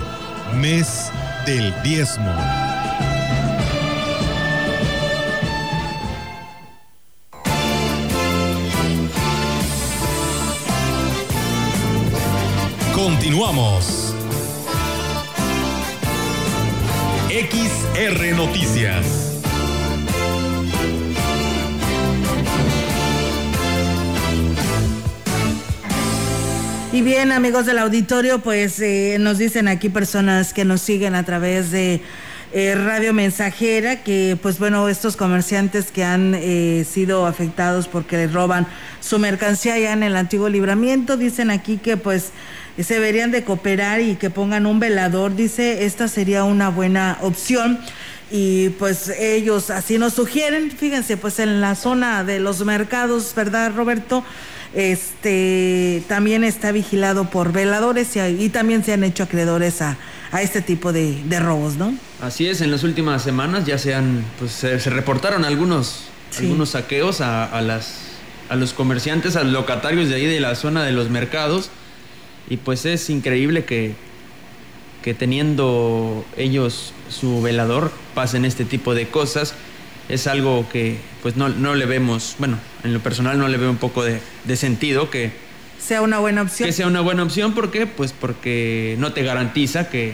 mes 0.55 1.11
del 1.45 1.73
diezmo. 1.83 2.33
Continuamos. 12.93 14.13
XR 17.29 18.35
Noticias. 18.35 19.26
Y 26.93 27.01
bien, 27.01 27.33
amigos 27.33 27.65
del 27.65 27.79
auditorio, 27.79 28.39
pues 28.39 28.79
eh, 28.79 29.17
nos 29.19 29.37
dicen 29.37 29.67
aquí 29.67 29.89
personas 29.89 30.53
que 30.53 30.63
nos 30.63 30.81
siguen 30.81 31.15
a 31.15 31.23
través 31.23 31.69
de 31.69 32.01
eh, 32.53 32.75
Radio 32.75 33.13
Mensajera 33.13 34.03
que, 34.03 34.37
pues 34.41 34.57
bueno, 34.57 34.87
estos 34.87 35.17
comerciantes 35.17 35.91
que 35.91 36.05
han 36.05 36.33
eh, 36.33 36.85
sido 36.89 37.25
afectados 37.25 37.89
porque 37.89 38.15
les 38.15 38.31
roban 38.31 38.67
su 39.01 39.19
mercancía 39.19 39.73
allá 39.73 39.91
en 39.91 40.01
el 40.01 40.15
antiguo 40.15 40.47
libramiento, 40.47 41.17
dicen 41.17 41.51
aquí 41.51 41.77
que 41.77 41.97
pues 41.97 42.31
se 42.81 42.93
deberían 42.93 43.31
de 43.31 43.43
cooperar 43.43 43.99
y 43.99 44.15
que 44.15 44.29
pongan 44.29 44.65
un 44.65 44.79
velador, 44.79 45.35
dice, 45.35 45.83
esta 45.85 46.07
sería 46.07 46.45
una 46.45 46.69
buena 46.69 47.17
opción 47.21 47.79
y 48.31 48.69
pues 48.69 49.09
ellos 49.09 49.71
así 49.71 49.97
nos 49.97 50.13
sugieren, 50.13 50.71
fíjense, 50.71 51.17
pues 51.17 51.39
en 51.39 51.59
la 51.59 51.75
zona 51.75 52.23
de 52.23 52.39
los 52.39 52.63
mercados, 52.63 53.33
¿verdad, 53.35 53.73
Roberto? 53.75 54.23
Este 54.77 56.03
también 56.07 56.43
está 56.43 56.71
vigilado 56.71 57.31
por 57.31 57.51
veladores 57.51 58.15
y, 58.15 58.49
también 58.49 58.83
se 58.83 58.93
han 58.93 59.03
hecho 59.03 59.23
acreedores 59.23 59.81
a, 59.81 59.97
este 60.39 60.61
tipo 60.61 60.93
de, 60.93 61.39
robos, 61.39 61.77
¿no? 61.77 61.95
Así 62.21 62.47
es, 62.47 62.61
en 62.61 62.69
las 62.69 62.83
últimas 62.83 63.23
semanas 63.23 63.65
ya 63.65 63.79
se 63.79 63.95
han, 63.95 64.23
pues 64.37 64.51
se, 64.51 64.77
reportaron 64.77 65.45
algunos, 65.45 66.03
algunos 66.37 66.69
saqueos 66.69 67.21
a, 67.21 67.59
las, 67.61 68.01
a 68.49 68.55
los 68.55 68.73
comerciantes, 68.73 69.35
a 69.35 69.43
los 69.43 69.51
locatarios 69.53 70.09
de 70.09 70.15
ahí 70.15 70.25
de 70.27 70.39
la 70.39 70.53
zona 70.53 70.83
de 70.83 70.91
los 70.91 71.09
mercados 71.09 71.71
y 72.47 72.57
pues 72.57 72.85
es 72.85 73.09
increíble 73.09 73.65
que, 73.65 73.95
que 75.01 75.15
teniendo 75.15 76.23
ellos 76.37 76.93
su 77.09 77.41
velador 77.41 77.91
pasen 78.13 78.45
este 78.45 78.63
tipo 78.63 78.93
de 78.93 79.07
cosas 79.07 79.55
es 80.09 80.27
algo 80.27 80.67
que 80.71 80.97
pues 81.21 81.35
no, 81.35 81.49
no, 81.49 81.75
le 81.75 81.85
vemos, 81.85 82.35
bueno, 82.39 82.59
en 82.83 82.93
lo 82.93 82.99
personal 82.99 83.37
no 83.37 83.47
le 83.47 83.57
veo 83.57 83.69
un 83.69 83.77
poco 83.77 84.03
de, 84.03 84.19
sentido 84.55 85.09
que 85.09 85.31
sea 85.79 86.01
una 86.01 86.19
buena 86.19 86.41
opción. 86.41 86.67
Que 86.67 86.73
sea 86.73 86.87
una 86.87 87.01
buena 87.01 87.23
opción, 87.23 87.53
¿por 87.53 87.71
qué? 87.71 87.87
Pues 87.87 88.11
porque 88.13 88.95
no 88.99 89.13
te 89.13 89.23
garantiza 89.23 89.89
que, 89.89 90.13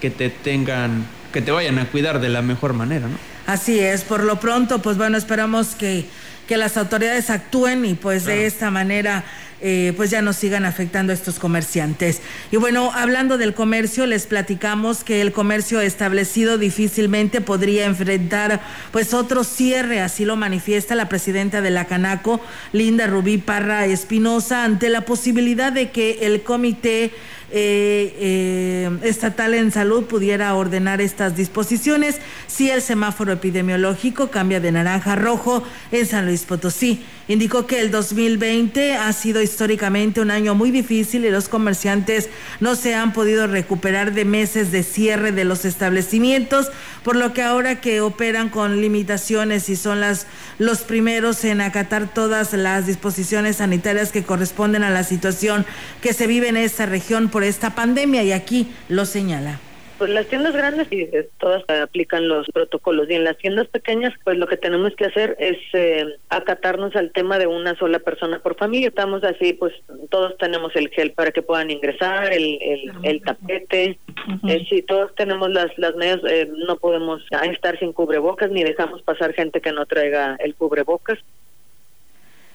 que 0.00 0.10
te 0.10 0.30
tengan, 0.30 1.06
que 1.32 1.40
te 1.40 1.50
vayan 1.50 1.78
a 1.78 1.86
cuidar 1.86 2.20
de 2.20 2.28
la 2.28 2.42
mejor 2.42 2.72
manera, 2.72 3.06
¿no? 3.08 3.16
Así 3.46 3.78
es, 3.78 4.02
por 4.02 4.24
lo 4.24 4.40
pronto, 4.40 4.80
pues 4.80 4.96
bueno, 4.96 5.18
esperamos 5.18 5.74
que, 5.74 6.06
que 6.48 6.56
las 6.56 6.76
autoridades 6.76 7.30
actúen 7.30 7.84
y 7.84 7.94
pues 7.94 8.24
de 8.24 8.46
esta 8.46 8.70
manera 8.70 9.24
eh, 9.66 9.94
pues 9.96 10.10
ya 10.10 10.20
no 10.20 10.34
sigan 10.34 10.66
afectando 10.66 11.10
a 11.10 11.14
estos 11.14 11.38
comerciantes. 11.38 12.20
Y 12.52 12.58
bueno, 12.58 12.92
hablando 12.92 13.38
del 13.38 13.54
comercio, 13.54 14.04
les 14.04 14.26
platicamos 14.26 15.04
que 15.04 15.22
el 15.22 15.32
comercio 15.32 15.80
establecido 15.80 16.58
difícilmente 16.58 17.40
podría 17.40 17.86
enfrentar 17.86 18.60
pues 18.92 19.14
otro 19.14 19.42
cierre, 19.42 20.02
así 20.02 20.26
lo 20.26 20.36
manifiesta 20.36 20.94
la 20.94 21.08
presidenta 21.08 21.62
de 21.62 21.70
la 21.70 21.86
Canaco, 21.86 22.42
Linda 22.72 23.06
Rubí 23.06 23.38
Parra 23.38 23.86
Espinosa, 23.86 24.64
ante 24.64 24.90
la 24.90 25.06
posibilidad 25.06 25.72
de 25.72 25.90
que 25.90 26.26
el 26.26 26.42
comité 26.42 27.12
eh, 27.50 28.16
eh, 28.18 28.98
estatal 29.02 29.54
en 29.54 29.70
salud 29.70 30.04
pudiera 30.04 30.54
ordenar 30.54 31.00
estas 31.00 31.36
disposiciones 31.36 32.18
si 32.48 32.68
el 32.68 32.82
semáforo 32.82 33.32
epidemiológico 33.32 34.30
cambia 34.30 34.60
de 34.60 34.72
naranja 34.72 35.12
a 35.12 35.16
rojo 35.16 35.62
en 35.90 36.04
San 36.04 36.26
Luis 36.26 36.42
Potosí. 36.42 37.02
Indicó 37.26 37.66
que 37.66 37.80
el 37.80 37.90
2020 37.90 38.96
ha 38.96 39.10
sido 39.14 39.40
históricamente 39.40 40.20
un 40.20 40.30
año 40.30 40.54
muy 40.54 40.70
difícil 40.70 41.24
y 41.24 41.30
los 41.30 41.48
comerciantes 41.48 42.28
no 42.60 42.76
se 42.76 42.94
han 42.94 43.14
podido 43.14 43.46
recuperar 43.46 44.12
de 44.12 44.26
meses 44.26 44.70
de 44.72 44.82
cierre 44.82 45.32
de 45.32 45.44
los 45.44 45.64
establecimientos, 45.64 46.70
por 47.02 47.16
lo 47.16 47.32
que 47.32 47.42
ahora 47.42 47.80
que 47.80 48.02
operan 48.02 48.50
con 48.50 48.82
limitaciones 48.82 49.70
y 49.70 49.76
son 49.76 50.00
las, 50.00 50.26
los 50.58 50.80
primeros 50.82 51.44
en 51.44 51.62
acatar 51.62 52.12
todas 52.12 52.52
las 52.52 52.86
disposiciones 52.86 53.56
sanitarias 53.56 54.12
que 54.12 54.22
corresponden 54.22 54.84
a 54.84 54.90
la 54.90 55.02
situación 55.02 55.64
que 56.02 56.12
se 56.12 56.26
vive 56.26 56.48
en 56.48 56.58
esta 56.58 56.84
región 56.84 57.30
por 57.30 57.42
esta 57.42 57.74
pandemia 57.74 58.22
y 58.22 58.32
aquí 58.32 58.70
lo 58.88 59.06
señala. 59.06 59.60
Pues 60.04 60.12
las 60.12 60.26
tiendas 60.26 60.52
grandes 60.52 60.86
y 60.92 61.08
todas 61.38 61.64
aplican 61.66 62.28
los 62.28 62.46
protocolos 62.48 63.08
y 63.08 63.14
en 63.14 63.24
las 63.24 63.38
tiendas 63.38 63.68
pequeñas 63.68 64.12
pues 64.22 64.36
lo 64.36 64.46
que 64.46 64.58
tenemos 64.58 64.94
que 64.96 65.06
hacer 65.06 65.34
es 65.38 65.56
eh, 65.72 66.04
acatarnos 66.28 66.94
al 66.94 67.10
tema 67.10 67.38
de 67.38 67.46
una 67.46 67.74
sola 67.78 67.98
persona 68.00 68.38
por 68.40 68.54
familia. 68.54 68.88
Estamos 68.88 69.24
así 69.24 69.54
pues 69.54 69.72
todos 70.10 70.36
tenemos 70.36 70.76
el 70.76 70.90
gel 70.90 71.12
para 71.12 71.30
que 71.30 71.40
puedan 71.40 71.70
ingresar, 71.70 72.34
el, 72.34 72.58
el, 73.02 73.22
tapete, 73.22 73.98
eh, 74.46 74.66
si 74.68 74.82
todos 74.82 75.14
tenemos 75.14 75.48
las, 75.48 75.70
las 75.78 75.94
medidas, 75.94 76.20
eh, 76.28 76.50
no 76.66 76.76
podemos 76.76 77.22
estar 77.50 77.78
sin 77.78 77.94
cubrebocas 77.94 78.50
ni 78.50 78.62
dejamos 78.62 79.00
pasar 79.00 79.32
gente 79.32 79.62
que 79.62 79.72
no 79.72 79.86
traiga 79.86 80.36
el 80.38 80.54
cubrebocas. 80.54 81.18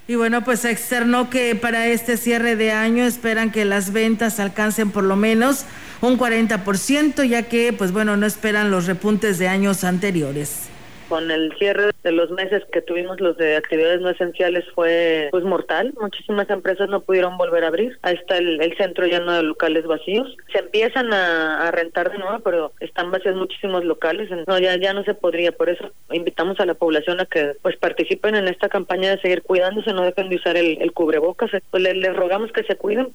Y 0.10 0.16
bueno, 0.16 0.44
pues 0.44 0.66
externó 0.66 1.30
que 1.30 1.54
para 1.54 1.86
este 1.86 2.18
cierre 2.18 2.56
de 2.56 2.72
año 2.72 3.06
esperan 3.06 3.52
que 3.52 3.64
las 3.64 3.94
ventas 3.94 4.40
alcancen 4.40 4.90
por 4.90 5.04
lo 5.04 5.16
menos 5.16 5.66
un 6.02 6.18
40%, 6.18 7.24
ya 7.26 7.44
que, 7.44 7.74
pues 7.74 7.92
bueno, 7.92 8.18
no 8.18 8.26
esperan 8.26 8.72
los 8.72 8.88
repuntes 8.88 9.38
de 9.38 9.48
años 9.48 9.84
anteriores 9.84 10.70
con 11.10 11.32
el 11.32 11.52
cierre 11.58 11.92
de 12.04 12.12
los 12.12 12.30
meses 12.30 12.64
que 12.72 12.82
tuvimos 12.82 13.20
los 13.20 13.36
de 13.38 13.58
actividades 13.58 14.00
no 14.00 14.10
esenciales 14.10 14.64
fue 14.76 15.28
pues 15.32 15.44
mortal. 15.44 15.94
Muchísimas 16.00 16.50
empresas 16.50 16.88
no 16.88 17.02
pudieron 17.02 17.38
volver 17.38 17.64
a 17.64 17.68
abrir. 17.68 17.98
Ahí 18.04 18.16
está 18.16 18.38
el, 18.38 18.60
centro 18.78 19.08
lleno 19.08 19.34
de 19.34 19.44
locales 19.44 19.86
vacíos. 19.86 20.38
Se 20.54 20.60
empiezan 20.60 21.12
a, 21.12 21.72
rentar 21.72 22.12
de 22.12 22.20
nuevo, 22.20 22.40
pero 22.40 22.72
están 22.80 23.12
vacíos 23.12 23.36
muchísimos 23.36 23.84
locales. 23.84 24.30
No, 24.48 24.60
ya, 24.60 24.78
ya 24.78 24.94
no 24.94 25.04
se 25.04 25.16
podría. 25.16 25.52
Por 25.52 25.70
eso 25.70 25.92
invitamos 26.12 26.60
a 26.60 26.66
la 26.66 26.76
población 26.76 27.20
a 27.20 27.26
que 27.26 27.54
pues 27.62 27.76
participen 27.78 28.36
en 28.36 28.48
esta 28.48 28.70
campaña 28.70 29.10
de 29.10 29.22
seguir 29.22 29.42
cuidándose, 29.42 29.92
no 29.94 30.04
dejen 30.04 30.30
de 30.30 30.36
usar 30.36 30.56
el, 30.56 30.92
cubrebocas. 30.94 31.52
Pues 31.72 31.84
les 31.84 32.16
rogamos 32.16 32.52
que 32.52 32.64
se 32.64 32.76
cuiden 32.76 33.14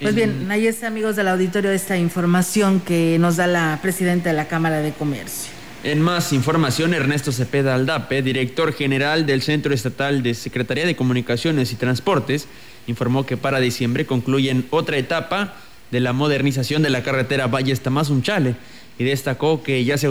pues 0.00 0.14
bien, 0.14 0.50
ahí 0.50 0.66
está, 0.66 0.86
amigos 0.86 1.16
del 1.16 1.28
auditorio, 1.28 1.70
esta 1.70 1.98
información 1.98 2.80
que 2.80 3.18
nos 3.18 3.36
da 3.36 3.46
la 3.46 3.78
presidenta 3.82 4.30
de 4.30 4.36
la 4.36 4.48
Cámara 4.48 4.80
de 4.80 4.92
Comercio. 4.92 5.52
En 5.82 6.00
más 6.00 6.32
información, 6.32 6.92
Ernesto 6.92 7.32
Cepeda 7.32 7.74
Aldape, 7.74 8.22
director 8.22 8.72
general 8.72 9.26
del 9.26 9.42
Centro 9.42 9.72
Estatal 9.72 10.22
de 10.22 10.34
Secretaría 10.34 10.84
de 10.84 10.96
Comunicaciones 10.96 11.72
y 11.72 11.76
Transportes, 11.76 12.48
informó 12.86 13.24
que 13.24 13.36
para 13.36 13.60
diciembre 13.60 14.06
concluyen 14.06 14.66
otra 14.70 14.98
etapa 14.98 15.54
de 15.90 16.00
la 16.00 16.12
modernización 16.12 16.82
de 16.82 16.90
la 16.90 17.02
carretera 17.02 17.46
Valles 17.46 17.80
Tamazunchale 17.80 18.56
y 18.98 19.04
destacó 19.04 19.62
que 19.62 19.84
ya 19.84 19.96
se, 19.96 20.08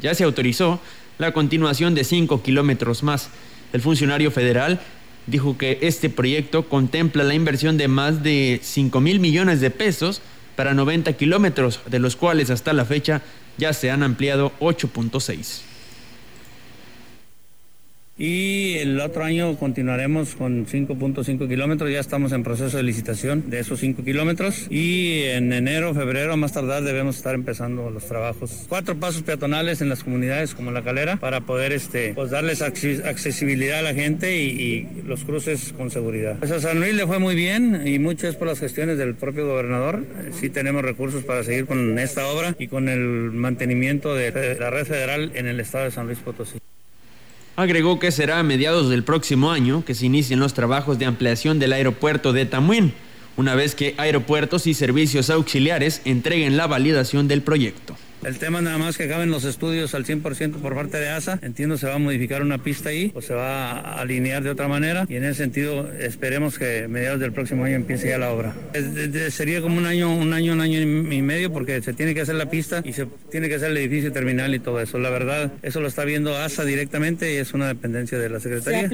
ya 0.00 0.14
se 0.14 0.24
autorizó 0.24 0.80
la 1.18 1.32
continuación 1.32 1.94
de 1.94 2.04
cinco 2.04 2.42
kilómetros 2.42 3.02
más. 3.02 3.30
El 3.72 3.80
funcionario 3.80 4.30
federal 4.30 4.80
dijo 5.26 5.56
que 5.58 5.78
este 5.82 6.10
proyecto 6.10 6.68
contempla 6.68 7.24
la 7.24 7.34
inversión 7.34 7.76
de 7.76 7.88
más 7.88 8.22
de 8.22 8.60
5 8.62 9.00
mil 9.00 9.20
millones 9.20 9.60
de 9.60 9.70
pesos 9.70 10.20
para 10.56 10.74
90 10.74 11.12
kilómetros, 11.14 11.80
de 11.86 11.98
los 11.98 12.16
cuales 12.16 12.50
hasta 12.50 12.72
la 12.72 12.84
fecha 12.84 13.22
ya 13.58 13.72
se 13.72 13.90
han 13.90 14.02
ampliado 14.02 14.52
8.6. 14.60 15.73
y 18.16 18.74
el 18.78 19.00
otro 19.00 19.24
año 19.24 19.56
continuaremos 19.56 20.36
con 20.36 20.66
5.5 20.66 21.48
kilómetros. 21.48 21.90
Ya 21.90 22.00
estamos 22.00 22.32
en 22.32 22.44
proceso 22.44 22.76
de 22.76 22.82
licitación 22.82 23.50
de 23.50 23.58
esos 23.58 23.80
5 23.80 24.04
kilómetros 24.04 24.66
y 24.70 25.22
en 25.24 25.52
enero, 25.52 25.94
febrero, 25.94 26.36
más 26.36 26.52
tardar 26.52 26.84
debemos 26.84 27.16
estar 27.16 27.34
empezando 27.34 27.90
los 27.90 28.06
trabajos. 28.06 28.66
Cuatro 28.68 28.94
pasos 28.96 29.22
peatonales 29.22 29.80
en 29.80 29.88
las 29.88 30.04
comunidades 30.04 30.54
como 30.54 30.70
La 30.70 30.82
Calera 30.82 31.16
para 31.16 31.40
poder 31.40 31.72
este, 31.72 32.14
pues 32.14 32.30
darles 32.30 32.62
accesibilidad 32.62 33.80
a 33.80 33.82
la 33.82 33.94
gente 33.94 34.42
y, 34.42 34.88
los 35.04 35.24
cruces 35.24 35.74
con 35.76 35.90
seguridad. 35.90 36.38
Pues 36.38 36.50
a 36.50 36.60
San 36.60 36.80
Luis 36.80 36.94
le 36.94 37.06
fue 37.06 37.18
muy 37.18 37.34
bien 37.34 37.86
y 37.86 37.98
mucho 37.98 38.28
es 38.28 38.36
por 38.36 38.48
las 38.48 38.60
gestiones 38.60 38.96
del 38.96 39.14
propio 39.14 39.46
gobernador. 39.46 40.04
Sí 40.32 40.50
tenemos 40.50 40.82
recursos 40.82 41.24
para 41.24 41.42
seguir 41.42 41.66
con 41.66 41.98
esta 41.98 42.26
obra 42.28 42.54
y 42.58 42.68
con 42.68 42.88
el 42.88 43.00
mantenimiento 43.32 44.14
de 44.14 44.56
la 44.58 44.70
red 44.70 44.86
federal 44.86 45.32
en 45.34 45.46
el 45.46 45.60
estado 45.60 45.84
de 45.84 45.90
San 45.90 46.06
Luis 46.06 46.18
Potosí. 46.18 46.58
Agregó 47.56 48.00
que 48.00 48.10
será 48.10 48.40
a 48.40 48.42
mediados 48.42 48.90
del 48.90 49.04
próximo 49.04 49.52
año 49.52 49.84
que 49.84 49.94
se 49.94 50.06
inicien 50.06 50.40
los 50.40 50.54
trabajos 50.54 50.98
de 50.98 51.06
ampliación 51.06 51.60
del 51.60 51.72
aeropuerto 51.72 52.32
de 52.32 52.46
Tamuín, 52.46 52.94
una 53.36 53.54
vez 53.54 53.76
que 53.76 53.94
aeropuertos 53.96 54.66
y 54.66 54.74
servicios 54.74 55.30
auxiliares 55.30 56.02
entreguen 56.04 56.56
la 56.56 56.66
validación 56.66 57.28
del 57.28 57.42
proyecto. 57.42 57.96
El 58.24 58.38
tema 58.38 58.62
nada 58.62 58.78
más 58.78 58.96
que 58.96 59.04
acaben 59.04 59.30
los 59.30 59.44
estudios 59.44 59.94
al 59.94 60.06
100% 60.06 60.54
por 60.54 60.74
parte 60.74 60.96
de 60.96 61.08
ASA. 61.08 61.38
Entiendo 61.42 61.76
se 61.76 61.86
va 61.86 61.94
a 61.94 61.98
modificar 61.98 62.42
una 62.42 62.58
pista 62.58 62.88
ahí 62.88 63.12
o 63.14 63.20
se 63.20 63.34
va 63.34 63.72
a 63.72 64.00
alinear 64.00 64.42
de 64.42 64.50
otra 64.50 64.66
manera 64.66 65.04
y 65.08 65.16
en 65.16 65.24
ese 65.24 65.42
sentido 65.42 65.92
esperemos 65.92 66.58
que 66.58 66.88
mediados 66.88 67.20
del 67.20 67.32
próximo 67.32 67.64
año 67.64 67.76
empiece 67.76 68.08
ya 68.08 68.18
la 68.18 68.32
obra. 68.32 68.54
sería 69.30 69.60
como 69.60 69.76
un 69.76 69.86
año, 69.86 70.14
un 70.14 70.32
año, 70.32 70.54
un 70.54 70.60
año 70.60 70.80
y 70.80 71.22
medio 71.22 71.52
porque 71.52 71.82
se 71.82 71.92
tiene 71.92 72.14
que 72.14 72.22
hacer 72.22 72.36
la 72.36 72.48
pista 72.48 72.82
y 72.84 72.92
se 72.94 73.06
tiene 73.30 73.48
que 73.48 73.56
hacer 73.56 73.70
el 73.70 73.76
edificio 73.76 74.12
terminal 74.12 74.54
y 74.54 74.58
todo 74.58 74.80
eso. 74.80 74.98
La 74.98 75.10
verdad, 75.10 75.52
eso 75.62 75.80
lo 75.80 75.88
está 75.88 76.04
viendo 76.04 76.36
ASA 76.36 76.64
directamente 76.64 77.34
y 77.34 77.36
es 77.36 77.52
una 77.52 77.68
dependencia 77.68 78.18
de 78.18 78.30
la 78.30 78.40
Secretaría. 78.40 78.88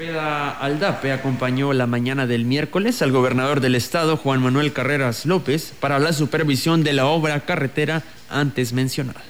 Cepeda 0.00 0.48
Aldape 0.52 1.12
acompañó 1.12 1.74
la 1.74 1.86
mañana 1.86 2.26
del 2.26 2.46
miércoles 2.46 3.02
al 3.02 3.12
gobernador 3.12 3.60
del 3.60 3.74
estado, 3.74 4.16
Juan 4.16 4.40
Manuel 4.40 4.72
Carreras 4.72 5.26
López, 5.26 5.74
para 5.78 5.98
la 5.98 6.14
supervisión 6.14 6.82
de 6.82 6.94
la 6.94 7.04
obra 7.04 7.40
carretera 7.40 8.02
antes 8.30 8.72
mencionada. 8.72 9.20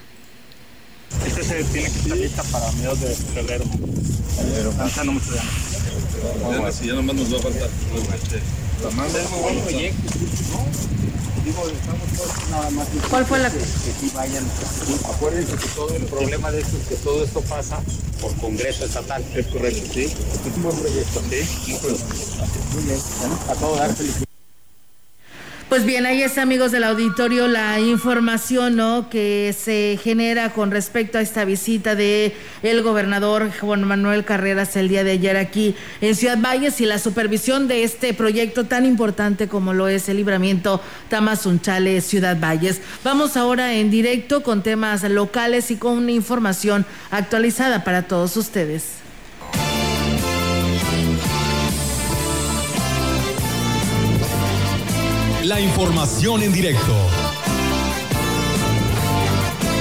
Esta 1.26 1.42
se 1.42 1.64
tiene 1.64 1.90
que 1.90 1.98
estar 1.98 2.16
lista 2.16 2.44
para 2.52 2.70
mediados 2.70 3.00
de 3.00 3.08
febrero. 3.08 3.64
Febrero. 3.64 4.72
no 5.06 5.12
mucho 5.12 5.34
ya. 5.34 6.70
Si 6.70 6.86
ya 6.86 6.92
nomás 6.92 7.16
nos 7.16 7.34
va 7.34 7.38
a 7.38 7.42
faltar. 7.42 7.68
La 8.82 8.90
manda 8.90 9.20
es 9.20 9.30
muy 9.30 9.40
buen 9.40 9.60
proyecto. 9.60 10.10
¿Cuál 13.10 13.26
fue 13.26 13.38
la 13.38 13.50
que, 13.50 13.58
que 13.58 14.14
vayan? 14.14 14.44
Acuérdense 15.12 15.56
que 15.56 15.68
todo 15.68 15.94
el 15.94 16.04
problema 16.04 16.50
de 16.50 16.60
esto 16.60 16.76
es 16.76 16.88
que 16.88 16.94
todo 16.96 17.24
esto 17.24 17.40
pasa 17.42 17.82
por 18.20 18.34
Congreso 18.36 18.84
Estatal. 18.84 19.24
Es 19.34 19.46
correcto, 19.46 19.82
sí. 19.92 20.04
Es 20.04 20.56
un 20.56 20.62
buen 20.62 20.76
proyecto, 20.78 21.22
sí. 21.28 21.76
Muy 22.72 22.84
bien. 22.84 22.98
a 23.48 23.54
todo 23.54 23.76
dar 23.76 23.94
felicidades. 23.94 24.29
Pues 25.70 25.84
bien, 25.84 26.04
ahí 26.04 26.20
está, 26.20 26.42
amigos 26.42 26.72
del 26.72 26.82
auditorio, 26.82 27.46
la 27.46 27.78
información 27.78 28.74
¿no? 28.74 29.08
que 29.08 29.54
se 29.56 30.00
genera 30.02 30.52
con 30.52 30.72
respecto 30.72 31.16
a 31.16 31.20
esta 31.20 31.44
visita 31.44 31.94
de 31.94 32.34
el 32.64 32.82
gobernador 32.82 33.52
Juan 33.60 33.84
Manuel 33.84 34.24
Carreras 34.24 34.74
el 34.74 34.88
día 34.88 35.04
de 35.04 35.12
ayer 35.12 35.36
aquí 35.36 35.76
en 36.00 36.16
Ciudad 36.16 36.38
Valles 36.40 36.80
y 36.80 36.86
la 36.86 36.98
supervisión 36.98 37.68
de 37.68 37.84
este 37.84 38.14
proyecto 38.14 38.64
tan 38.64 38.84
importante 38.84 39.46
como 39.46 39.72
lo 39.72 39.86
es 39.86 40.08
el 40.08 40.16
libramiento 40.16 40.80
Tamazunchale 41.08 42.00
Ciudad 42.00 42.36
Valles. 42.40 42.80
Vamos 43.04 43.36
ahora 43.36 43.74
en 43.74 43.92
directo 43.92 44.42
con 44.42 44.64
temas 44.64 45.04
locales 45.04 45.70
y 45.70 45.76
con 45.76 45.98
una 45.98 46.10
información 46.10 46.84
actualizada 47.12 47.84
para 47.84 48.08
todos 48.08 48.36
ustedes. 48.36 49.00
La 55.50 55.60
información 55.60 56.44
en 56.44 56.52
directo. 56.52 56.96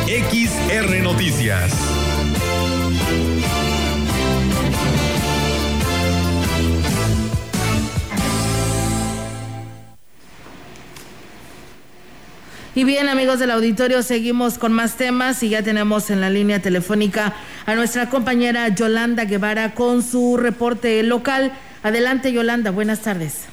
XR 0.07 0.99
Noticias. 1.03 1.71
Y 12.73 12.83
bien, 12.83 13.07
amigos 13.07 13.37
del 13.37 13.51
auditorio, 13.51 14.01
seguimos 14.01 14.57
con 14.57 14.73
más 14.73 14.97
temas 14.97 15.43
y 15.43 15.49
ya 15.49 15.61
tenemos 15.61 16.09
en 16.09 16.19
la 16.19 16.31
línea 16.31 16.59
telefónica 16.63 17.35
a 17.67 17.75
nuestra 17.75 18.09
compañera 18.09 18.69
Yolanda 18.69 19.25
Guevara 19.25 19.75
con 19.75 20.01
su 20.01 20.35
reporte 20.35 21.03
local. 21.03 21.53
Adelante, 21.83 22.33
Yolanda, 22.33 22.71
buenas 22.71 23.01
tardes. 23.01 23.49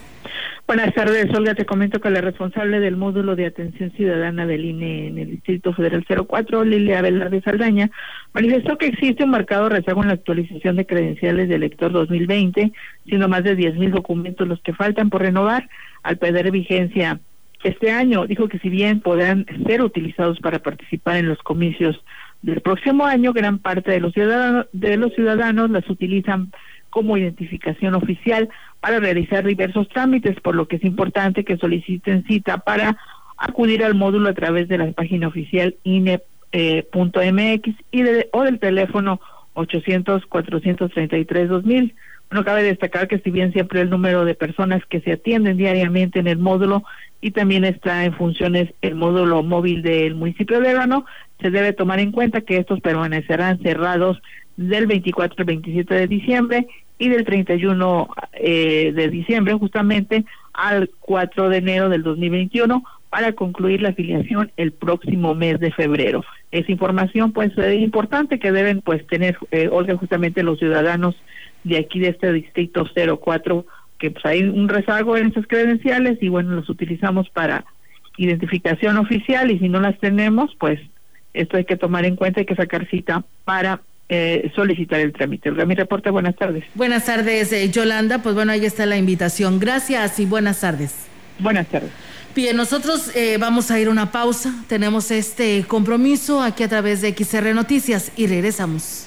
Buenas 0.66 0.92
tardes, 0.94 1.32
Olga. 1.32 1.54
Te 1.54 1.64
comento 1.64 2.00
que 2.00 2.10
la 2.10 2.20
responsable 2.20 2.80
del 2.80 2.96
módulo 2.96 3.36
de 3.36 3.46
atención 3.46 3.92
ciudadana 3.92 4.46
del 4.46 4.64
INE 4.64 5.06
en 5.06 5.18
el 5.18 5.30
Distrito 5.30 5.72
Federal 5.72 6.04
04, 6.04 6.64
Lilia 6.64 7.02
Velarde 7.02 7.40
Saldaña, 7.40 7.88
manifestó 8.32 8.76
que 8.76 8.86
existe 8.86 9.22
un 9.22 9.30
marcado 9.30 9.68
rezago 9.68 10.02
en 10.02 10.08
la 10.08 10.14
actualización 10.14 10.74
de 10.74 10.84
credenciales 10.84 11.48
de 11.48 11.54
elector 11.54 11.92
2020, 11.92 12.72
siendo 13.06 13.28
más 13.28 13.44
de 13.44 13.56
10.000 13.56 13.92
documentos 13.92 14.48
los 14.48 14.60
que 14.62 14.74
faltan 14.74 15.08
por 15.08 15.22
renovar 15.22 15.68
al 16.02 16.16
perder 16.16 16.50
vigencia 16.50 17.20
este 17.62 17.92
año. 17.92 18.26
Dijo 18.26 18.48
que 18.48 18.58
si 18.58 18.68
bien 18.68 19.00
podrán 19.00 19.46
ser 19.68 19.82
utilizados 19.82 20.40
para 20.40 20.58
participar 20.58 21.18
en 21.18 21.28
los 21.28 21.38
comicios 21.44 22.02
del 22.42 22.60
próximo 22.60 23.06
año, 23.06 23.32
gran 23.32 23.60
parte 23.60 23.92
de 23.92 24.00
los 24.00 24.12
ciudadanos, 24.12 24.66
de 24.72 24.96
los 24.96 25.14
ciudadanos 25.14 25.70
las 25.70 25.88
utilizan 25.88 26.50
como 26.96 27.18
identificación 27.18 27.94
oficial 27.94 28.48
para 28.80 29.00
realizar 29.00 29.44
diversos 29.44 29.86
trámites, 29.90 30.40
por 30.40 30.54
lo 30.54 30.66
que 30.66 30.76
es 30.76 30.84
importante 30.84 31.44
que 31.44 31.58
soliciten 31.58 32.24
cita 32.24 32.56
para 32.56 32.96
acudir 33.36 33.84
al 33.84 33.94
módulo 33.94 34.30
a 34.30 34.32
través 34.32 34.66
de 34.66 34.78
la 34.78 34.90
página 34.92 35.28
oficial 35.28 35.76
INE.mx 35.84 36.22
eh, 36.52 36.88
y 37.90 38.02
de, 38.02 38.30
o 38.32 38.44
del 38.44 38.58
teléfono 38.58 39.20
800-433-2000. 39.56 41.92
Bueno, 42.30 42.44
cabe 42.46 42.62
destacar 42.62 43.08
que 43.08 43.18
si 43.18 43.30
bien 43.30 43.52
siempre 43.52 43.82
el 43.82 43.90
número 43.90 44.24
de 44.24 44.34
personas 44.34 44.82
que 44.86 45.02
se 45.02 45.12
atienden 45.12 45.58
diariamente 45.58 46.20
en 46.20 46.28
el 46.28 46.38
módulo 46.38 46.82
y 47.20 47.32
también 47.32 47.66
está 47.66 48.06
en 48.06 48.14
funciones 48.14 48.72
el 48.80 48.94
módulo 48.94 49.42
móvil 49.42 49.82
del 49.82 50.14
municipio 50.14 50.60
de 50.60 50.70
Ébano, 50.70 51.04
se 51.42 51.50
debe 51.50 51.74
tomar 51.74 52.00
en 52.00 52.10
cuenta 52.10 52.40
que 52.40 52.56
estos 52.56 52.80
permanecerán 52.80 53.58
cerrados 53.58 54.18
del 54.56 54.86
24 54.86 55.36
al 55.40 55.44
27 55.44 55.94
de 55.94 56.06
diciembre 56.06 56.66
y 56.98 57.08
del 57.08 57.24
31 57.24 58.08
eh, 58.32 58.92
de 58.94 59.08
diciembre 59.08 59.54
justamente 59.54 60.24
al 60.52 60.90
4 61.00 61.48
de 61.48 61.58
enero 61.58 61.88
del 61.88 62.02
2021 62.02 62.82
para 63.10 63.32
concluir 63.32 63.82
la 63.82 63.90
afiliación 63.90 64.50
el 64.56 64.72
próximo 64.72 65.34
mes 65.34 65.60
de 65.60 65.72
febrero. 65.72 66.24
Esa 66.50 66.72
información 66.72 67.32
pues 67.32 67.56
es 67.56 67.80
importante 67.80 68.38
que 68.38 68.52
deben 68.52 68.80
pues 68.80 69.06
tener, 69.06 69.38
eh, 69.50 69.68
Olga, 69.70 69.96
justamente 69.96 70.42
los 70.42 70.58
ciudadanos 70.58 71.14
de 71.64 71.78
aquí 71.78 71.98
de 71.98 72.08
este 72.08 72.32
distrito 72.32 72.84
04, 72.94 73.66
que 73.98 74.10
pues 74.10 74.24
hay 74.24 74.42
un 74.42 74.68
rezago 74.68 75.16
en 75.16 75.28
esas 75.28 75.46
credenciales 75.46 76.18
y 76.22 76.28
bueno, 76.28 76.54
los 76.54 76.68
utilizamos 76.68 77.28
para 77.30 77.64
identificación 78.16 78.96
oficial 78.96 79.50
y 79.50 79.58
si 79.58 79.68
no 79.68 79.80
las 79.80 79.98
tenemos, 79.98 80.54
pues 80.58 80.80
esto 81.34 81.56
hay 81.56 81.64
que 81.64 81.76
tomar 81.76 82.06
en 82.06 82.16
cuenta, 82.16 82.40
hay 82.40 82.46
que 82.46 82.54
sacar 82.54 82.88
cita 82.88 83.24
para 83.44 83.80
eh, 84.08 84.50
solicitar 84.54 85.00
el 85.00 85.12
trámite. 85.12 85.50
Mi 85.50 85.74
reporte, 85.74 86.10
buenas 86.10 86.36
tardes. 86.36 86.64
Buenas 86.74 87.04
tardes, 87.04 87.52
eh, 87.52 87.70
Yolanda. 87.70 88.22
Pues 88.22 88.34
bueno, 88.34 88.52
ahí 88.52 88.64
está 88.64 88.86
la 88.86 88.96
invitación. 88.96 89.58
Gracias 89.58 90.20
y 90.20 90.26
buenas 90.26 90.60
tardes. 90.60 90.94
Buenas 91.38 91.66
tardes. 91.66 91.90
Bien, 92.34 92.56
nosotros 92.56 93.10
eh, 93.16 93.38
vamos 93.38 93.70
a 93.70 93.80
ir 93.80 93.88
a 93.88 93.90
una 93.90 94.12
pausa. 94.12 94.52
Tenemos 94.68 95.10
este 95.10 95.64
compromiso 95.66 96.42
aquí 96.42 96.62
a 96.62 96.68
través 96.68 97.00
de 97.00 97.14
XR 97.14 97.54
Noticias 97.54 98.12
y 98.16 98.26
regresamos. 98.26 99.06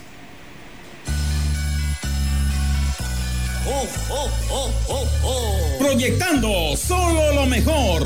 Proyectando 5.79 6.75
solo 6.75 7.33
lo 7.35 7.45
mejor 7.45 8.03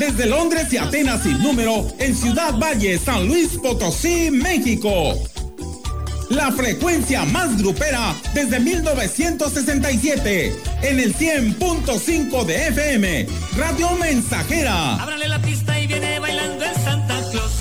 desde 0.00 0.26
Londres 0.26 0.72
y 0.72 0.78
Atenas 0.78 1.22
sin 1.22 1.40
número, 1.42 1.86
en 1.98 2.16
Ciudad 2.16 2.58
Valle, 2.58 2.98
San 2.98 3.28
Luis 3.28 3.58
Potosí, 3.62 4.30
México. 4.30 5.14
La 6.30 6.50
frecuencia 6.52 7.26
más 7.26 7.58
grupera 7.58 8.16
desde 8.32 8.60
1967, 8.60 10.56
en 10.82 11.00
el 11.00 11.14
100.5 11.14 12.46
de 12.46 12.68
FM, 12.68 13.26
Radio 13.58 13.90
Mensajera. 13.96 15.02
Ábrale 15.02 15.28
la 15.28 15.42
pista 15.42 15.78
y 15.78 15.86
viene 15.86 16.18
bailando 16.18 16.64
el 16.64 16.74
Santa 16.76 17.20
Claus. 17.30 17.52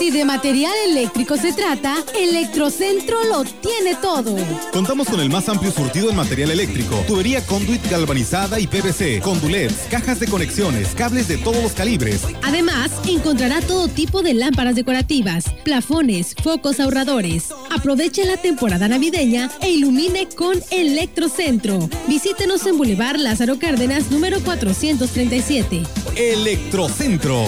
Si 0.01 0.09
de 0.09 0.25
material 0.25 0.73
eléctrico 0.87 1.37
se 1.37 1.53
trata, 1.53 1.95
Electrocentro 2.19 3.23
lo 3.25 3.43
tiene 3.43 3.93
todo. 4.01 4.35
Contamos 4.73 5.07
con 5.07 5.19
el 5.19 5.29
más 5.29 5.47
amplio 5.47 5.71
surtido 5.71 6.09
en 6.09 6.15
material 6.15 6.49
eléctrico, 6.49 6.95
tubería 7.05 7.45
conduit 7.45 7.87
galvanizada 7.87 8.59
y 8.59 8.65
PVC, 8.65 9.21
condulets, 9.21 9.85
cajas 9.91 10.19
de 10.19 10.25
conexiones, 10.25 10.95
cables 10.95 11.27
de 11.27 11.37
todos 11.37 11.61
los 11.61 11.73
calibres. 11.73 12.23
Además, 12.41 12.89
encontrará 13.07 13.61
todo 13.61 13.87
tipo 13.89 14.23
de 14.23 14.33
lámparas 14.33 14.73
decorativas, 14.73 15.45
plafones, 15.63 16.33
focos 16.41 16.79
ahorradores. 16.79 17.49
Aproveche 17.69 18.25
la 18.25 18.37
temporada 18.37 18.87
navideña 18.87 19.51
e 19.61 19.69
ilumine 19.69 20.27
con 20.29 20.57
Electrocentro. 20.71 21.87
Visítenos 22.07 22.65
en 22.65 22.75
Boulevard 22.75 23.19
Lázaro 23.19 23.59
Cárdenas, 23.59 24.09
número 24.09 24.39
437. 24.39 25.83
Electrocentro. 26.15 27.45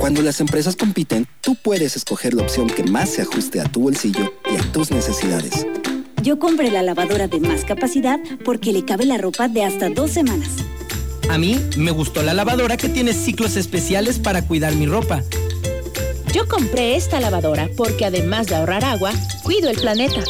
Cuando 0.00 0.22
las 0.22 0.40
empresas 0.40 0.76
compiten, 0.76 1.26
tú 1.42 1.56
puedes 1.56 1.94
escoger 1.94 2.32
la 2.32 2.42
opción 2.42 2.68
que 2.68 2.84
más 2.84 3.10
se 3.10 3.20
ajuste 3.20 3.60
a 3.60 3.64
tu 3.64 3.82
bolsillo 3.82 4.32
y 4.50 4.56
a 4.56 4.72
tus 4.72 4.90
necesidades. 4.90 5.66
Yo 6.22 6.38
compré 6.38 6.70
la 6.70 6.82
lavadora 6.82 7.28
de 7.28 7.38
más 7.38 7.66
capacidad 7.66 8.18
porque 8.42 8.72
le 8.72 8.86
cabe 8.86 9.04
la 9.04 9.18
ropa 9.18 9.48
de 9.48 9.62
hasta 9.62 9.90
dos 9.90 10.10
semanas. 10.10 10.48
A 11.28 11.36
mí 11.36 11.60
me 11.76 11.90
gustó 11.90 12.22
la 12.22 12.32
lavadora 12.32 12.78
que 12.78 12.88
tiene 12.88 13.12
ciclos 13.12 13.58
especiales 13.58 14.18
para 14.18 14.40
cuidar 14.40 14.74
mi 14.74 14.86
ropa. 14.86 15.22
Yo 16.32 16.48
compré 16.48 16.96
esta 16.96 17.20
lavadora 17.20 17.68
porque 17.76 18.06
además 18.06 18.46
de 18.46 18.56
ahorrar 18.56 18.86
agua, 18.86 19.12
cuido 19.42 19.68
el 19.68 19.76
planeta. 19.76 20.24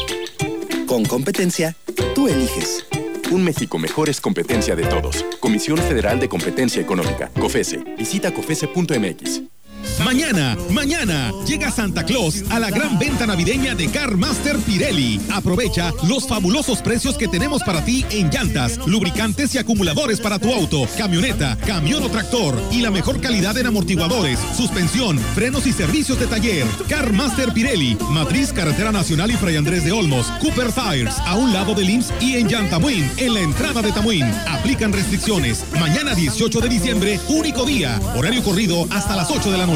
Con 0.85 1.05
competencia, 1.05 1.77
tú 2.13 2.27
eliges. 2.27 2.85
Un 3.31 3.45
México 3.45 3.79
mejor 3.79 4.09
es 4.09 4.19
competencia 4.19 4.75
de 4.75 4.83
todos. 4.83 5.25
Comisión 5.39 5.77
Federal 5.77 6.19
de 6.19 6.27
Competencia 6.27 6.81
Económica, 6.81 7.31
COFESE. 7.39 7.77
Visita 7.97 8.33
COFESE.mx. 8.33 9.60
Mañana, 10.03 10.57
mañana, 10.69 11.31
llega 11.45 11.71
Santa 11.71 12.03
Claus 12.03 12.43
a 12.49 12.59
la 12.59 12.69
gran 12.69 12.97
venta 12.99 13.27
navideña 13.27 13.75
de 13.75 13.89
Car 13.89 14.17
Master 14.17 14.57
Pirelli. 14.57 15.19
Aprovecha 15.31 15.93
los 16.07 16.27
fabulosos 16.27 16.81
precios 16.81 17.17
que 17.17 17.27
tenemos 17.27 17.63
para 17.63 17.83
ti 17.83 18.05
en 18.11 18.29
llantas, 18.29 18.79
lubricantes 18.85 19.55
y 19.55 19.57
acumuladores 19.57 20.19
para 20.19 20.39
tu 20.39 20.53
auto, 20.53 20.87
camioneta, 20.97 21.57
camión 21.65 22.03
o 22.03 22.09
tractor 22.09 22.61
y 22.71 22.81
la 22.81 22.91
mejor 22.91 23.21
calidad 23.21 23.57
en 23.57 23.67
amortiguadores, 23.67 24.39
suspensión, 24.55 25.19
frenos 25.35 25.65
y 25.67 25.73
servicios 25.73 26.19
de 26.19 26.27
taller. 26.27 26.65
Car 26.87 27.11
Master 27.13 27.53
Pirelli, 27.53 27.97
Matriz 28.09 28.53
Carretera 28.53 28.91
Nacional 28.91 29.31
y 29.31 29.35
Fray 29.35 29.55
Andrés 29.55 29.83
de 29.83 29.91
Olmos, 29.91 30.27
Cooper 30.41 30.71
Tires, 30.71 31.17
a 31.25 31.35
un 31.35 31.53
lado 31.53 31.73
del 31.73 31.89
IMSS 31.89 32.13
y 32.19 32.35
en 32.35 32.49
Yantamuín, 32.49 33.09
en 33.17 33.33
la 33.33 33.41
entrada 33.41 33.81
de 33.81 33.91
Tamuín. 33.91 34.25
Aplican 34.47 34.93
restricciones. 34.93 35.63
Mañana 35.79 36.15
18 36.15 36.59
de 36.59 36.69
diciembre, 36.69 37.19
único 37.29 37.65
día, 37.65 37.99
horario 38.15 38.43
corrido 38.43 38.87
hasta 38.89 39.15
las 39.15 39.29
8 39.29 39.51
de 39.51 39.57
la 39.57 39.65
noche. 39.65 39.70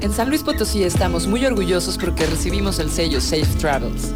En 0.00 0.12
San 0.14 0.30
Luis 0.30 0.42
Potosí 0.42 0.82
estamos 0.82 1.26
muy 1.26 1.44
orgullosos 1.44 1.98
porque 1.98 2.24
recibimos 2.24 2.78
el 2.78 2.90
sello 2.90 3.20
Safe 3.20 3.58
Travels, 3.58 4.12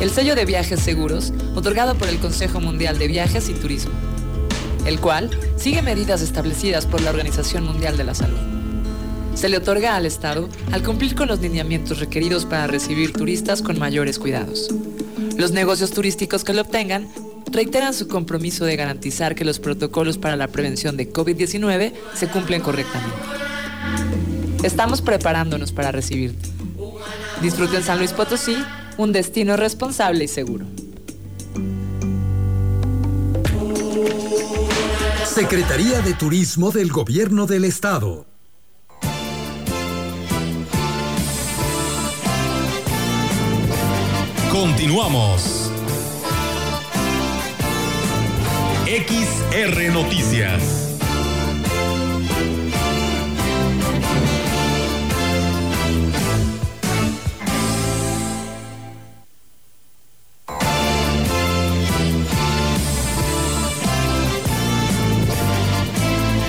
el 0.00 0.10
sello 0.10 0.34
de 0.34 0.46
viajes 0.46 0.80
seguros 0.80 1.34
otorgado 1.54 1.94
por 1.94 2.08
el 2.08 2.18
Consejo 2.20 2.60
Mundial 2.60 2.98
de 2.98 3.08
Viajes 3.08 3.50
y 3.50 3.52
Turismo, 3.52 3.92
el 4.86 4.98
cual 4.98 5.28
sigue 5.56 5.82
medidas 5.82 6.22
establecidas 6.22 6.86
por 6.86 7.02
la 7.02 7.10
Organización 7.10 7.64
Mundial 7.64 7.98
de 7.98 8.04
la 8.04 8.14
Salud. 8.14 8.38
Se 9.34 9.50
le 9.50 9.58
otorga 9.58 9.94
al 9.94 10.06
Estado 10.06 10.48
al 10.72 10.82
cumplir 10.82 11.14
con 11.14 11.28
los 11.28 11.40
lineamientos 11.40 12.00
requeridos 12.00 12.46
para 12.46 12.66
recibir 12.66 13.12
turistas 13.12 13.60
con 13.60 13.78
mayores 13.78 14.18
cuidados. 14.18 14.70
Los 15.36 15.50
negocios 15.50 15.90
turísticos 15.90 16.44
que 16.44 16.54
lo 16.54 16.62
obtengan 16.62 17.08
reiteran 17.56 17.94
su 17.94 18.06
compromiso 18.06 18.66
de 18.66 18.76
garantizar 18.76 19.34
que 19.34 19.42
los 19.42 19.58
protocolos 19.58 20.18
para 20.18 20.36
la 20.36 20.46
prevención 20.46 20.98
de 20.98 21.10
COVID-19 21.10 21.94
se 22.14 22.28
cumplen 22.28 22.60
correctamente. 22.60 23.16
Estamos 24.62 25.00
preparándonos 25.00 25.72
para 25.72 25.90
recibirte. 25.90 26.50
Disfruten 27.40 27.82
San 27.82 27.96
Luis 27.96 28.12
Potosí, 28.12 28.56
un 28.98 29.12
destino 29.12 29.56
responsable 29.56 30.24
y 30.24 30.28
seguro. 30.28 30.66
Secretaría 35.24 36.02
de 36.02 36.12
Turismo 36.12 36.72
del 36.72 36.92
Gobierno 36.92 37.46
del 37.46 37.64
Estado. 37.64 38.26
Continuamos. 44.50 45.65
XR 48.86 49.92
Noticias. 49.92 50.62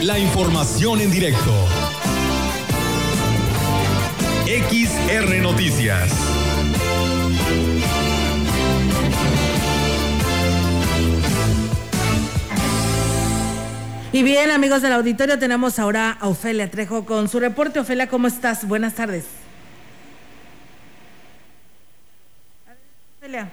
La 0.04 0.20
información 0.20 1.02
en 1.02 1.10
directo. 1.10 1.52
XR 4.46 5.42
Noticias. 5.42 6.37
Y 14.18 14.24
bien, 14.24 14.50
amigos 14.50 14.82
del 14.82 14.94
auditorio, 14.94 15.38
tenemos 15.38 15.78
ahora 15.78 16.18
a 16.20 16.28
Ofelia 16.28 16.72
Trejo 16.72 17.06
con 17.06 17.30
su 17.30 17.40
reporte. 17.40 17.80
Ofelia, 17.80 18.10
¿cómo 18.10 18.26
estás? 18.26 18.68
Buenas 18.68 18.96
tardes. 18.96 19.26
Ofelia. 23.20 23.48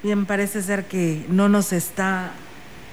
Bien, 0.00 0.26
parece 0.26 0.62
ser 0.62 0.84
que 0.84 1.26
no 1.28 1.48
nos 1.48 1.72
está 1.72 2.30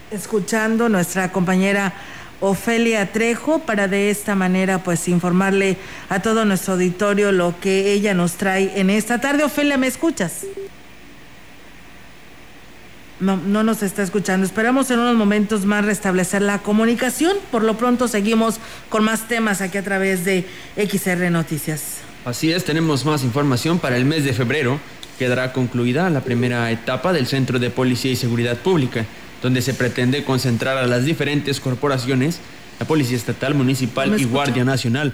escuchando 0.09 0.89
nuestra 0.89 1.31
compañera 1.31 1.93
Ofelia 2.41 3.11
Trejo 3.11 3.59
para 3.59 3.87
de 3.87 4.09
esta 4.09 4.33
manera 4.33 4.79
pues 4.79 5.07
informarle 5.07 5.77
a 6.09 6.19
todo 6.19 6.45
nuestro 6.45 6.73
auditorio 6.73 7.31
lo 7.31 7.53
que 7.59 7.93
ella 7.93 8.15
nos 8.15 8.37
trae 8.37 8.79
en 8.79 8.89
esta 8.89 9.21
tarde. 9.21 9.43
Ofelia, 9.43 9.77
¿me 9.77 9.85
escuchas? 9.85 10.47
No, 13.19 13.35
no 13.37 13.63
nos 13.63 13.83
está 13.83 14.01
escuchando. 14.01 14.45
Esperamos 14.45 14.89
en 14.91 14.99
unos 14.99 15.15
momentos 15.15 15.65
más 15.65 15.83
restablecer 15.83 16.41
la 16.41 16.59
comunicación. 16.59 17.37
Por 17.51 17.63
lo 17.63 17.77
pronto 17.77 18.07
seguimos 18.07 18.59
con 18.89 19.03
más 19.03 19.27
temas 19.27 19.61
aquí 19.61 19.77
a 19.77 19.83
través 19.83 20.23
de 20.23 20.45
XR 20.77 21.29
Noticias. 21.29 21.97
Así 22.25 22.51
es, 22.51 22.63
tenemos 22.65 23.05
más 23.05 23.23
información 23.23 23.79
para 23.79 23.97
el 23.97 24.05
mes 24.05 24.23
de 24.23 24.33
febrero. 24.33 24.79
Quedará 25.17 25.51
concluida 25.51 26.09
la 26.09 26.21
primera 26.21 26.71
etapa 26.71 27.11
del 27.11 27.27
Centro 27.27 27.59
de 27.59 27.69
Policía 27.69 28.11
y 28.11 28.15
Seguridad 28.15 28.57
Pública, 28.57 29.05
donde 29.41 29.61
se 29.61 29.73
pretende 29.73 30.23
concentrar 30.23 30.77
a 30.77 30.87
las 30.87 31.05
diferentes 31.05 31.59
corporaciones, 31.59 32.39
la 32.79 32.87
Policía 32.87 33.17
Estatal, 33.17 33.53
Municipal 33.53 34.19
y 34.19 34.23
Guardia 34.23 34.63
Nacional. 34.63 35.13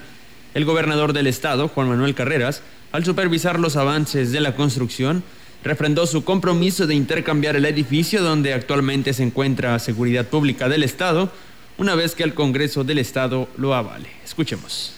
El 0.54 0.66
gobernador 0.66 1.14
del 1.14 1.28
estado, 1.28 1.68
Juan 1.68 1.90
Manuel 1.90 2.16
Carreras, 2.16 2.62
al 2.92 3.04
supervisar 3.04 3.60
los 3.60 3.76
avances 3.76 4.32
de 4.32 4.42
la 4.42 4.56
construcción, 4.56 5.24
refrendó 5.66 6.06
su 6.06 6.24
compromiso 6.24 6.86
de 6.86 6.94
intercambiar 6.94 7.56
el 7.56 7.66
edificio 7.66 8.22
donde 8.22 8.54
actualmente 8.54 9.14
se 9.14 9.24
encuentra 9.24 9.78
Seguridad 9.80 10.28
Pública 10.28 10.70
del 10.70 10.84
Estado, 10.84 11.32
una 11.78 11.96
vez 11.96 12.14
que 12.14 12.24
el 12.24 12.36
Congreso 12.36 12.84
del 12.84 13.00
Estado 13.00 13.50
lo 13.58 13.74
avale. 13.74 14.08
Escuchemos. 14.24 14.94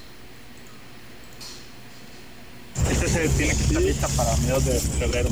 Este 2.92 3.08
se 3.08 3.30
tiene 3.30 3.56
que 3.56 3.64
estar 3.64 3.82
lista 3.82 4.08
para 4.10 4.36
mediados 4.38 4.66
de 4.66 4.80
febrero. 4.80 5.30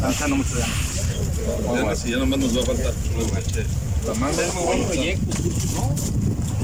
Avanzando 0.00 0.36
mucho 0.36 0.58
ya. 0.58 0.66
Bueno, 1.66 1.96
si 1.96 2.10
ya 2.10 2.16
nomás 2.16 2.38
nos 2.40 2.58
va 2.58 2.62
a 2.62 2.66
faltar. 2.66 2.92
Es 4.08 4.54
muy 4.54 4.64
buen 4.64 4.84
proyecto, 4.84 5.26
¿no? 5.74 5.94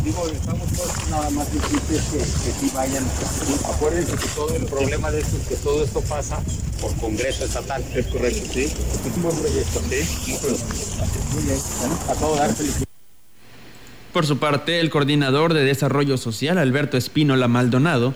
Digo, 0.05 0.29
estamos 0.33 0.69
todos 0.73 1.11
nada 1.11 1.29
más 1.31 1.53
difíciles 1.53 2.03
que, 2.13 2.19
que 2.19 2.59
sí 2.61 2.71
vayan. 2.73 3.05
Acuérdense 3.69 4.13
que 4.13 4.29
todo 4.29 4.55
el 4.55 4.65
problema 4.67 5.11
de 5.11 5.21
esto 5.21 5.37
es 5.39 5.49
que 5.49 5.57
todo 5.57 5.83
esto 5.83 6.01
pasa 6.03 6.41
por 6.81 6.97
Congreso 6.99 7.45
Estatal. 7.45 7.85
Es 7.97 8.07
correcto, 8.07 8.49
sí. 8.53 8.63
Es 8.63 9.17
un 9.17 9.23
buen 9.25 9.37
proyecto, 9.37 9.81
¿sí? 9.91 10.29
Muy 11.35 11.43
bien. 11.43 11.59
Bueno, 11.81 11.99
a 12.09 12.15
todo 12.15 12.37
dar 12.37 12.55
felicidades. 12.55 12.87
Por 14.13 14.25
su 14.25 14.39
parte, 14.39 14.79
el 14.79 14.91
coordinador 14.91 15.53
de 15.53 15.65
Desarrollo 15.65 16.19
Social, 16.19 16.59
Alberto 16.59 16.97
Espínola 16.97 17.49
Maldonado, 17.49 18.15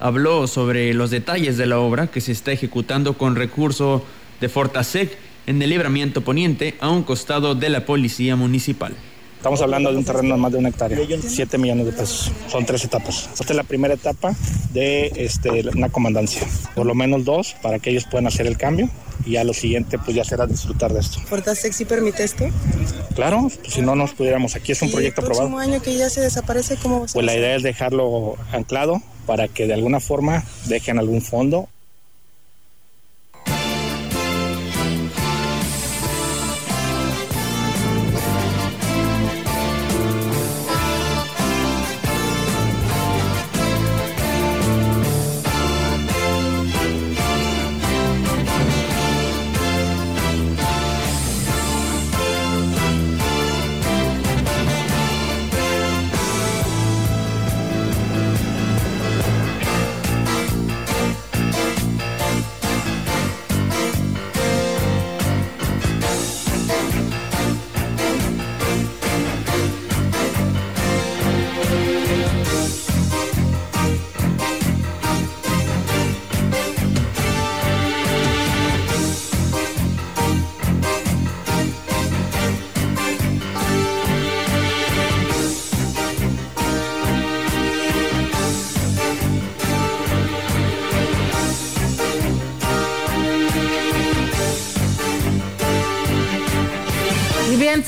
habló 0.00 0.46
sobre 0.48 0.92
los 0.92 1.10
detalles 1.10 1.56
de 1.56 1.64
la 1.64 1.78
obra 1.78 2.08
que 2.08 2.20
se 2.20 2.32
está 2.32 2.52
ejecutando 2.52 3.16
con 3.16 3.36
recurso 3.36 4.04
de 4.40 4.50
Fortasec 4.50 5.16
en 5.46 5.62
el 5.62 5.70
libramiento 5.70 6.22
poniente 6.22 6.74
a 6.80 6.90
un 6.90 7.02
costado 7.02 7.54
de 7.54 7.68
la 7.68 7.86
Policía 7.86 8.36
Municipal. 8.36 8.94
Estamos 9.36 9.62
hablando 9.62 9.92
de 9.92 9.98
un 9.98 10.04
terreno 10.04 10.34
de 10.34 10.40
más 10.40 10.50
de 10.50 10.58
una 10.58 10.70
hectárea, 10.70 10.98
7 11.20 11.58
millones 11.58 11.86
de 11.86 11.92
pesos. 11.92 12.32
Son 12.48 12.66
tres 12.66 12.82
etapas. 12.84 13.28
Esta 13.32 13.44
es 13.52 13.56
la 13.56 13.62
primera 13.62 13.94
etapa 13.94 14.34
de 14.72 15.12
este, 15.14 15.68
una 15.68 15.88
comandancia. 15.88 16.42
Por 16.74 16.84
lo 16.84 16.96
menos 16.96 17.24
dos 17.24 17.54
para 17.62 17.78
que 17.78 17.90
ellos 17.90 18.06
puedan 18.10 18.26
hacer 18.26 18.48
el 18.48 18.56
cambio 18.56 18.90
y 19.24 19.32
ya 19.32 19.44
lo 19.44 19.54
siguiente 19.54 19.98
pues 19.98 20.16
ya 20.16 20.24
será 20.24 20.46
disfrutar 20.46 20.92
de 20.92 20.98
esto. 21.00 21.20
¿Fortasec 21.20 21.72
sí 21.72 21.84
permite 21.84 22.24
esto? 22.24 22.44
Claro, 23.14 23.42
pues, 23.42 23.72
si 23.72 23.82
no 23.82 23.94
nos 23.94 24.14
pudiéramos, 24.14 24.56
aquí 24.56 24.72
es 24.72 24.82
un 24.82 24.88
¿Y 24.88 24.92
proyecto 24.92 25.20
el 25.20 25.26
próximo 25.26 25.46
aprobado. 25.58 25.70
año 25.70 25.82
que 25.82 25.96
ya 25.96 26.10
se 26.10 26.22
desaparece, 26.22 26.76
¿cómo 26.82 27.00
va 27.00 27.04
a 27.04 27.08
ser? 27.08 27.14
Pues 27.14 27.26
la 27.26 27.36
idea 27.36 27.54
es 27.54 27.62
dejarlo 27.62 28.36
anclado 28.52 29.00
para 29.26 29.46
que 29.46 29.68
de 29.68 29.74
alguna 29.74 30.00
forma 30.00 30.44
dejen 30.66 30.98
algún 30.98 31.22
fondo 31.22 31.68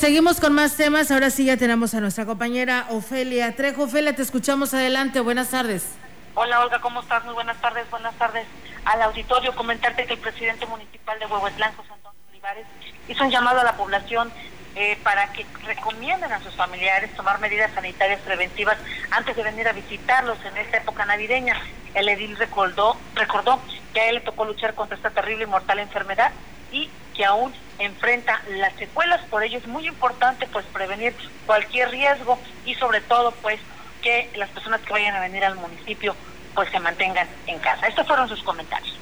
seguimos 0.09 0.39
con 0.39 0.53
más 0.53 0.75
temas. 0.75 1.11
Ahora 1.11 1.29
sí 1.29 1.45
ya 1.45 1.55
tenemos 1.55 1.93
a 1.93 2.01
nuestra 2.01 2.25
compañera 2.25 2.87
Ofelia 2.89 3.55
Trejo. 3.55 3.83
Ofelia, 3.83 4.15
te 4.15 4.23
escuchamos 4.23 4.73
adelante. 4.73 5.19
Buenas 5.19 5.51
tardes. 5.51 5.85
Hola 6.33 6.61
Olga, 6.61 6.81
¿cómo 6.81 7.01
estás? 7.01 7.23
Muy 7.25 7.35
buenas 7.35 7.61
tardes, 7.61 7.87
buenas 7.91 8.15
tardes 8.15 8.47
al 8.85 9.03
auditorio. 9.03 9.53
Comentarte 9.53 10.07
que 10.07 10.13
el 10.13 10.19
presidente 10.19 10.65
municipal 10.65 11.19
de 11.19 11.27
Huehuetlán, 11.27 11.75
José 11.75 11.93
Antonio 11.93 12.19
Olivares, 12.31 12.65
hizo 13.07 13.23
un 13.23 13.29
llamado 13.29 13.59
a 13.59 13.63
la 13.63 13.73
población 13.73 14.31
eh, 14.75 14.97
para 15.03 15.31
que 15.31 15.45
recomienden 15.67 16.33
a 16.33 16.41
sus 16.41 16.55
familiares 16.55 17.13
tomar 17.15 17.39
medidas 17.39 17.71
sanitarias 17.75 18.19
preventivas 18.21 18.79
antes 19.11 19.35
de 19.35 19.43
venir 19.43 19.67
a 19.67 19.73
visitarlos 19.73 20.39
en 20.43 20.57
esta 20.57 20.77
época 20.77 21.05
navideña. 21.05 21.55
El 21.93 22.09
edil 22.09 22.35
recordó, 22.35 22.97
recordó 23.13 23.59
que 23.93 24.01
a 24.01 24.09
él 24.09 24.15
le 24.15 24.21
tocó 24.21 24.43
luchar 24.43 24.73
contra 24.73 24.97
esta 24.97 25.11
terrible 25.11 25.43
y 25.43 25.47
mortal 25.47 25.77
enfermedad 25.77 26.31
y 26.71 26.89
que 27.15 27.25
aún 27.25 27.53
enfrenta 27.79 28.41
las 28.49 28.73
secuelas, 28.75 29.21
por 29.29 29.43
ello 29.43 29.57
es 29.57 29.67
muy 29.67 29.87
importante 29.87 30.47
pues 30.47 30.65
prevenir 30.67 31.15
cualquier 31.45 31.89
riesgo 31.89 32.39
y 32.65 32.75
sobre 32.75 33.01
todo 33.01 33.31
pues 33.41 33.59
que 34.01 34.29
las 34.35 34.49
personas 34.49 34.81
que 34.81 34.93
vayan 34.93 35.15
a 35.15 35.21
venir 35.21 35.43
al 35.43 35.55
municipio 35.55 36.15
pues 36.53 36.69
se 36.69 36.79
mantengan 36.79 37.27
en 37.47 37.57
casa. 37.59 37.87
Estos 37.87 38.05
fueron 38.05 38.27
sus 38.27 38.43
comentarios. 38.43 38.95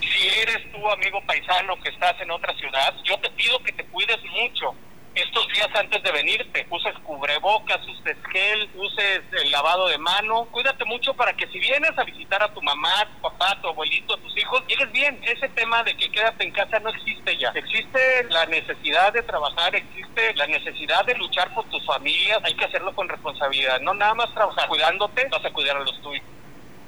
si 0.00 0.28
eres 0.40 0.72
tú, 0.72 0.90
amigo 0.90 1.20
paisano, 1.26 1.76
que 1.82 1.90
estás 1.90 2.18
en 2.20 2.30
otra 2.30 2.54
ciudad, 2.54 2.94
yo 3.04 3.18
te 3.18 3.30
pido 3.30 3.62
que 3.62 3.72
te 3.72 3.84
cuides 3.84 4.18
mucho 4.24 4.74
estos 5.20 5.46
días 5.48 5.68
antes 5.74 6.02
de 6.02 6.12
venirte. 6.12 6.66
Uses 6.70 6.94
cubrebocas, 7.04 7.80
uses 7.86 8.16
gel, 8.32 8.70
uses 8.74 9.20
el 9.32 9.50
lavado 9.50 9.88
de 9.88 9.98
mano. 9.98 10.46
Cuídate 10.50 10.84
mucho 10.84 11.14
para 11.14 11.32
que 11.34 11.46
si 11.48 11.58
vienes 11.58 11.90
a 11.96 12.04
visitar 12.04 12.42
a 12.42 12.52
tu 12.52 12.62
mamá, 12.62 13.06
tu 13.14 13.20
papá, 13.22 13.58
tu 13.60 13.68
abuelito, 13.68 14.14
a 14.14 14.20
tus 14.20 14.36
hijos, 14.36 14.62
llegues 14.66 14.90
bien. 14.92 15.20
Ese 15.24 15.48
tema 15.50 15.82
de 15.82 15.96
que 15.96 16.10
quédate 16.10 16.44
en 16.44 16.52
casa 16.52 16.78
no 16.80 16.90
existe 16.90 17.36
ya. 17.36 17.50
Existe 17.54 18.24
la 18.30 18.46
necesidad 18.46 19.12
de 19.12 19.22
trabajar, 19.22 19.74
existe 19.74 20.34
la 20.34 20.46
necesidad 20.46 21.04
de 21.04 21.14
luchar 21.16 21.52
por 21.54 21.64
tus 21.66 21.84
familias. 21.86 22.38
Hay 22.44 22.54
que 22.54 22.64
hacerlo 22.64 22.94
con 22.94 23.08
responsabilidad, 23.08 23.80
no 23.80 23.94
nada 23.94 24.14
más 24.14 24.32
trabajar. 24.34 24.68
Cuidándote, 24.68 25.28
vas 25.30 25.44
a 25.44 25.52
cuidar 25.52 25.76
a 25.76 25.80
los 25.80 26.00
tuyos. 26.02 26.24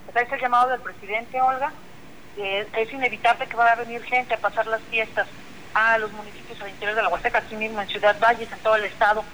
Está 0.09 0.35
el 0.35 0.41
llamado 0.41 0.71
del 0.71 0.81
presidente, 0.81 1.41
Olga. 1.41 1.73
Es 2.37 2.93
inevitable 2.93 3.47
que 3.47 3.57
va 3.57 3.73
a 3.73 3.77
venir 3.77 4.03
gente 4.05 4.35
a 4.35 4.39
pasar 4.39 4.67
las 4.67 4.81
fiestas 4.85 5.29
a 5.75 5.99
los 5.99 6.13
municipios 6.13 6.61
al 6.61 6.71
interior 6.71 6.95
de 6.97 7.03
la 7.03 7.09
Huasteca, 7.09 7.39
aquí 7.39 7.57
mismo 7.57 7.81
en 7.81 7.89
Ciudad 7.89 8.17
Valles, 8.21 8.51
en 8.51 8.59
todo 8.59 8.77
el 8.77 8.85
estado. 8.85 9.25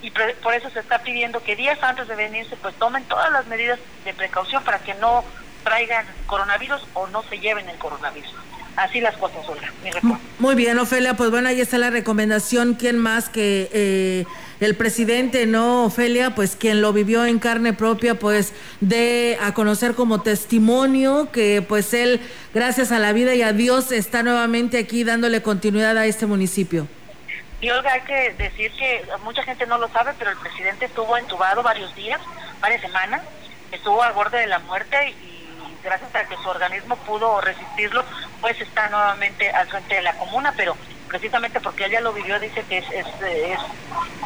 Y 0.00 0.10
pre- 0.10 0.34
por 0.42 0.52
eso 0.54 0.68
se 0.70 0.80
está 0.80 0.98
pidiendo 1.02 1.42
que 1.42 1.54
días 1.54 1.78
antes 1.82 2.08
de 2.08 2.16
venirse, 2.16 2.56
pues 2.56 2.74
tomen 2.76 3.04
todas 3.04 3.30
las 3.30 3.46
medidas 3.46 3.78
de 4.04 4.12
precaución 4.14 4.62
para 4.64 4.78
que 4.80 4.94
no 4.94 5.24
traigan 5.62 6.04
coronavirus 6.26 6.82
o 6.94 7.06
no 7.08 7.22
se 7.24 7.38
lleven 7.38 7.68
el 7.68 7.76
coronavirus. 7.78 8.34
Así 8.74 9.00
las 9.00 9.16
cosas, 9.18 9.46
Olga. 9.48 9.70
Mi. 9.84 9.90
Muy 10.38 10.54
bien, 10.54 10.78
Ofelia, 10.78 11.14
pues 11.14 11.30
bueno, 11.30 11.50
ahí 11.50 11.60
está 11.60 11.76
la 11.78 11.90
recomendación. 11.90 12.74
¿Quién 12.74 12.98
más 12.98 13.28
que 13.28 13.68
eh, 13.72 14.24
el 14.62 14.76
presidente, 14.76 15.46
no, 15.46 15.84
Ofelia? 15.86 16.34
Pues 16.34 16.56
quien 16.56 16.80
lo 16.80 16.92
vivió 16.92 17.24
en 17.26 17.38
carne 17.38 17.72
propia, 17.72 18.18
pues 18.18 18.52
de 18.80 19.36
a 19.40 19.54
conocer 19.54 19.94
como 19.94 20.22
testimonio 20.22 21.30
que 21.32 21.62
pues 21.66 21.94
él, 21.94 22.20
gracias 22.54 22.92
a 22.92 22.98
la 22.98 23.12
vida 23.12 23.34
y 23.34 23.42
a 23.42 23.52
Dios, 23.52 23.92
está 23.92 24.22
nuevamente 24.22 24.78
aquí 24.78 25.04
dándole 25.04 25.42
continuidad 25.42 25.96
a 25.98 26.06
este 26.06 26.26
municipio. 26.26 26.86
Y 27.60 27.70
Olga, 27.70 27.92
hay 27.92 28.00
que 28.00 28.34
decir 28.42 28.72
que 28.72 29.04
mucha 29.22 29.42
gente 29.44 29.66
no 29.66 29.78
lo 29.78 29.88
sabe, 29.88 30.12
pero 30.18 30.30
el 30.30 30.38
presidente 30.38 30.86
estuvo 30.86 31.16
entubado 31.16 31.62
varios 31.62 31.94
días, 31.94 32.20
varias 32.60 32.80
semanas, 32.80 33.22
estuvo 33.70 34.02
al 34.02 34.12
borde 34.12 34.38
de 34.38 34.48
la 34.48 34.58
muerte 34.60 34.96
y 35.10 35.41
gracias 35.82 36.14
a 36.14 36.24
que 36.24 36.36
su 36.36 36.48
organismo 36.48 36.96
pudo 36.96 37.40
resistirlo, 37.40 38.04
pues 38.40 38.60
está 38.60 38.88
nuevamente 38.88 39.50
al 39.50 39.68
frente 39.68 39.96
de 39.96 40.02
la 40.02 40.14
comuna, 40.14 40.52
pero 40.56 40.76
precisamente 41.08 41.60
porque 41.60 41.84
él 41.84 41.92
ya 41.92 42.00
lo 42.00 42.12
vivió, 42.12 42.38
dice 42.38 42.64
que 42.68 42.78
es, 42.78 42.90
es, 42.90 43.06
es 43.22 43.58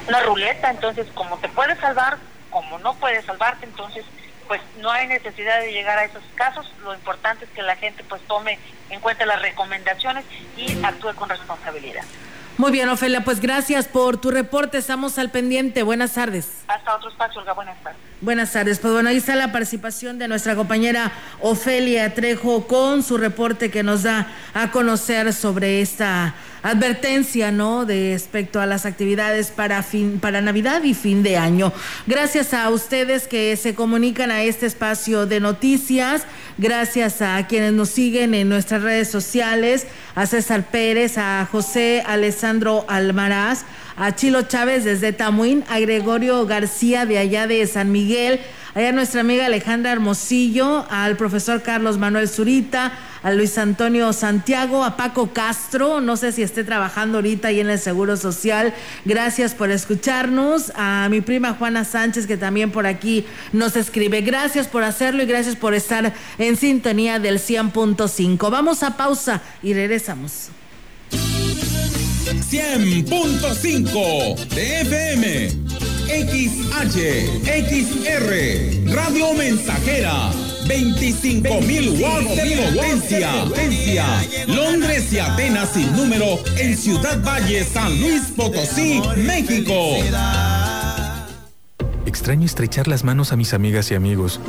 una 0.07 0.21
ruleta, 0.21 0.71
entonces 0.71 1.07
como 1.15 1.37
te 1.39 1.49
puedes 1.49 1.79
salvar, 1.79 2.19
como 2.51 2.79
no 2.79 2.95
puedes 2.95 3.25
salvarte, 3.25 3.67
entonces 3.67 4.05
pues 4.47 4.61
no 4.79 4.91
hay 4.91 5.09
necesidad 5.09 5.61
de 5.61 5.73
llegar 5.73 5.99
a 5.99 6.05
esos 6.05 6.23
casos, 6.37 6.71
lo 6.83 6.95
importante 6.95 7.45
es 7.45 7.51
que 7.51 7.63
la 7.63 7.77
gente 7.77 8.05
pues 8.05 8.23
tome 8.23 8.59
en 8.91 9.01
cuenta 9.01 9.27
las 9.27 9.43
recomendaciones 9.43 10.25
y 10.57 10.85
actúe 10.85 11.15
con 11.15 11.29
responsabilidad. 11.29 12.05
Muy 12.59 12.73
bien, 12.73 12.89
Ofelia, 12.89 13.23
pues 13.23 13.41
gracias 13.41 13.87
por 13.87 14.17
tu 14.17 14.31
reporte, 14.31 14.79
estamos 14.79 15.19
al 15.19 15.31
pendiente. 15.31 15.83
Buenas 15.83 16.15
tardes. 16.15 16.49
Hasta 16.69 16.97
otro 16.97 17.11
espacio, 17.11 17.41
Olga, 17.43 17.53
buenas 17.53 17.83
tardes. 17.83 18.01
Buenas 18.23 18.53
tardes. 18.53 18.79
Pues 18.79 18.95
bueno, 18.95 19.11
ahí 19.11 19.19
está 19.19 19.37
la 19.37 19.53
participación 19.53 20.19
de 20.19 20.27
nuestra 20.27 20.57
compañera 20.57 21.13
Ofelia 21.43 22.15
Trejo 22.15 22.67
con 22.67 23.03
su 23.03 23.19
reporte 23.19 23.71
que 23.71 23.83
nos 23.83 24.05
da 24.05 24.29
a 24.55 24.71
conocer 24.71 25.35
sobre 25.35 25.83
esta 25.83 26.35
advertencia, 26.71 27.53
¿no? 27.53 27.85
De 27.85 28.13
respecto 28.13 28.61
a 28.61 28.67
las 28.67 28.87
actividades 28.87 29.51
para 29.51 29.83
fin, 29.83 30.19
para 30.21 30.41
Navidad 30.41 30.83
y 30.83 30.95
fin 30.95 31.23
de 31.23 31.37
año. 31.37 31.73
Gracias 32.07 32.55
a 32.55 32.69
ustedes 32.71 33.29
que 33.29 33.57
se 33.57 33.75
comunican 33.75 34.31
a 34.31 34.43
este 34.43 34.67
espacio 34.67 35.27
de 35.27 35.41
noticias, 35.41 36.25
gracias 36.59 37.23
a 37.23 37.47
quienes 37.47 37.73
nos 37.73 37.91
siguen 37.91 38.35
en 38.35 38.49
nuestras 38.49 38.83
redes 38.83 39.09
sociales, 39.09 39.87
a 40.15 40.27
César 40.27 40.71
Pérez, 40.71 41.19
a 41.19 41.47
José 41.51 42.03
Alessandro 42.07 42.85
Almaraz, 42.89 43.65
a 43.97 44.15
Chilo 44.15 44.43
Chávez 44.43 44.85
desde 44.85 45.13
Tamuín, 45.13 45.65
a 45.69 45.79
Gregorio 45.79 46.47
García 46.47 47.07
de 47.07 47.19
allá 47.19 47.47
de 47.47 47.67
San 47.67 47.93
Miguel, 47.93 48.41
allá 48.75 48.93
nuestra 48.93 49.23
amiga 49.23 49.47
Alejandra 49.47 49.93
Hermosillo, 49.93 50.87
al 50.91 51.17
profesor 51.17 51.63
Carlos 51.63 51.97
Manuel 51.97 52.29
Zurita, 52.29 52.93
a 53.27 53.33
Luis 53.33 53.59
Antonio 53.59 54.13
Santiago, 54.13 54.85
a 54.85 54.97
Paco 54.97 55.33
Castro, 55.33 56.01
no 56.01 56.17
sé 56.17 56.31
si 56.31 56.45
esté 56.45 56.63
trabajando 56.63 57.19
ahorita 57.19 57.49
ahí 57.49 57.59
en 57.59 57.69
el 57.69 57.81
Seguro 57.81 58.17
Social. 58.17 58.73
Gracias 59.05 59.53
por 59.53 59.73
escucharnos. 59.73 60.71
A 60.77 61.09
mi 61.11 61.21
prima 61.21 61.55
Juana 61.55 61.85
Sánchez, 61.85 62.29
que 62.29 62.37
también 62.37 62.71
por 62.71 62.87
aquí 62.87 63.27
nos 63.53 63.75
escribe. 63.75 64.21
Gracias 64.21 64.69
por 64.69 64.85
hacerlo 64.85 65.25
y 65.25 65.27
gracias 65.27 65.57
por 65.57 65.75
estar 65.75 66.15
en 66.39 66.57
sintonía 66.57 67.19
del 67.19 67.41
100.5. 67.41 68.49
Vamos 68.49 68.85
a 68.85 68.97
pausa 68.97 69.43
y 69.61 69.75
regresamos. 69.75 70.51
100.5 72.27 74.49
de 74.49 74.81
FM, 74.81 75.49
XH, 76.09 77.45
XR, 77.45 78.91
Radio 78.93 79.33
Mensajera, 79.35 80.33
25.000 80.67 82.01
watts 82.01 82.37
de 82.37 82.57
potencia, 82.73 83.45
Londres 84.49 85.13
y 85.13 85.21
Atenas 85.21 85.69
sin 85.73 85.97
número 85.97 86.41
en 86.59 86.77
Ciudad 86.77 87.23
Valle, 87.23 87.63
San 87.65 87.97
Luis 88.01 88.33
Potosí, 88.37 89.01
México. 89.17 89.99
Extraño 92.07 92.45
estrechar 92.45 92.89
las 92.89 93.05
manos 93.05 93.33
a 93.33 93.37
mis 93.37 93.55
amigas 93.55 93.93
y 93.93 93.95
amigos, 93.95 94.41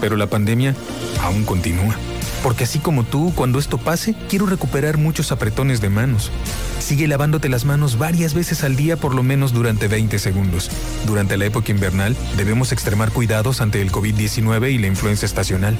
pero 0.00 0.16
la 0.16 0.28
pandemia 0.28 0.74
aún 1.20 1.44
continúa. 1.44 1.94
Porque 2.42 2.64
así 2.64 2.78
como 2.78 3.04
tú, 3.04 3.32
cuando 3.34 3.58
esto 3.58 3.78
pase, 3.78 4.14
quiero 4.28 4.46
recuperar 4.46 4.98
muchos 4.98 5.32
apretones 5.32 5.80
de 5.80 5.88
manos. 5.88 6.30
Sigue 6.78 7.08
lavándote 7.08 7.48
las 7.48 7.64
manos 7.64 7.98
varias 7.98 8.34
veces 8.34 8.62
al 8.62 8.76
día 8.76 8.96
por 8.96 9.14
lo 9.14 9.22
menos 9.22 9.52
durante 9.52 9.88
20 9.88 10.18
segundos. 10.18 10.70
Durante 11.06 11.36
la 11.36 11.46
época 11.46 11.72
invernal, 11.72 12.16
debemos 12.36 12.72
extremar 12.72 13.10
cuidados 13.10 13.60
ante 13.60 13.82
el 13.82 13.90
COVID-19 13.90 14.72
y 14.72 14.78
la 14.78 14.86
influenza 14.86 15.26
estacional. 15.26 15.76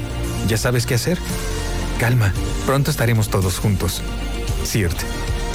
¿Ya 0.47 0.57
sabes 0.57 0.85
qué 0.85 0.95
hacer? 0.95 1.17
Calma, 1.99 2.33
pronto 2.65 2.91
estaremos 2.91 3.29
todos 3.29 3.59
juntos. 3.59 4.01
CIRT, 4.65 4.97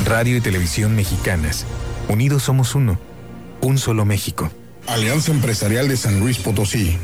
Radio 0.07 0.37
y 0.37 0.41
Televisión 0.41 0.97
Mexicanas. 0.97 1.67
Unidos 2.09 2.43
somos 2.43 2.75
uno. 2.75 2.99
Un 3.61 3.79
solo 3.79 4.05
México. 4.05 4.51
Alianza 4.87 5.31
Empresarial 5.31 5.89
de 5.89 5.97
San 5.97 6.19
Luis 6.19 6.39
Potosí. 6.39 6.99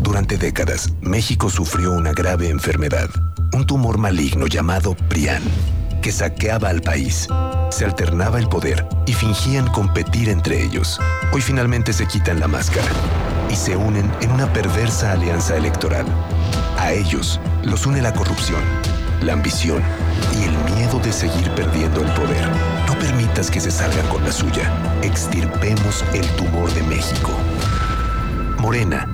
Durante 0.00 0.38
décadas, 0.38 0.92
México 1.00 1.50
sufrió 1.50 1.92
una 1.92 2.12
grave 2.12 2.48
enfermedad, 2.48 3.08
un 3.52 3.66
tumor 3.66 3.98
maligno 3.98 4.46
llamado 4.46 4.94
PRIAN, 5.08 5.42
que 6.02 6.12
saqueaba 6.12 6.68
al 6.68 6.80
país. 6.82 7.28
Se 7.70 7.84
alternaba 7.84 8.38
el 8.38 8.48
poder 8.48 8.86
y 9.06 9.12
fingían 9.12 9.66
competir 9.68 10.28
entre 10.28 10.62
ellos. 10.62 11.00
Hoy 11.32 11.40
finalmente 11.40 11.92
se 11.92 12.06
quitan 12.06 12.40
la 12.40 12.48
máscara 12.48 12.88
y 13.50 13.56
se 13.56 13.76
unen 13.76 14.10
en 14.20 14.30
una 14.30 14.52
perversa 14.52 15.12
alianza 15.12 15.56
electoral. 15.56 16.06
A 16.78 16.92
ellos 16.92 17.40
los 17.62 17.86
une 17.86 18.02
la 18.02 18.12
corrupción, 18.12 18.60
la 19.22 19.32
ambición 19.32 19.82
y 20.38 20.44
el 20.44 20.74
miedo 20.74 20.98
de 20.98 21.12
seguir 21.12 21.50
perdiendo 21.52 22.02
el 22.02 22.12
poder. 22.12 22.48
No 22.86 22.98
permitas 22.98 23.50
que 23.50 23.60
se 23.60 23.70
salgan 23.70 24.06
con 24.08 24.24
la 24.24 24.32
suya. 24.32 24.70
Extirpemos 25.02 26.04
el 26.12 26.26
tumor 26.36 26.72
de 26.74 26.82
México. 26.82 27.30
Morena 28.58 29.13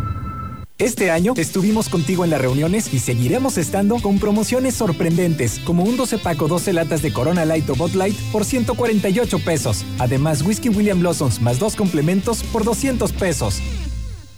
este 0.80 1.10
año 1.10 1.34
estuvimos 1.36 1.88
contigo 1.88 2.24
en 2.24 2.30
las 2.30 2.40
reuniones 2.40 2.92
y 2.92 2.98
seguiremos 2.98 3.58
estando 3.58 3.96
con 3.96 4.18
promociones 4.18 4.74
sorprendentes, 4.74 5.60
como 5.60 5.84
un 5.84 5.96
12 5.96 6.18
paco 6.18 6.48
12 6.48 6.72
latas 6.72 7.02
de 7.02 7.12
Corona 7.12 7.44
Light 7.44 7.68
o 7.68 7.74
Bot 7.74 7.94
Light 7.94 8.16
por 8.32 8.44
148 8.44 9.38
pesos. 9.40 9.84
Además, 9.98 10.42
Whisky 10.42 10.70
William 10.70 11.00
Blossoms 11.00 11.40
más 11.40 11.58
dos 11.58 11.76
complementos 11.76 12.42
por 12.44 12.64
200 12.64 13.12
pesos. 13.12 13.60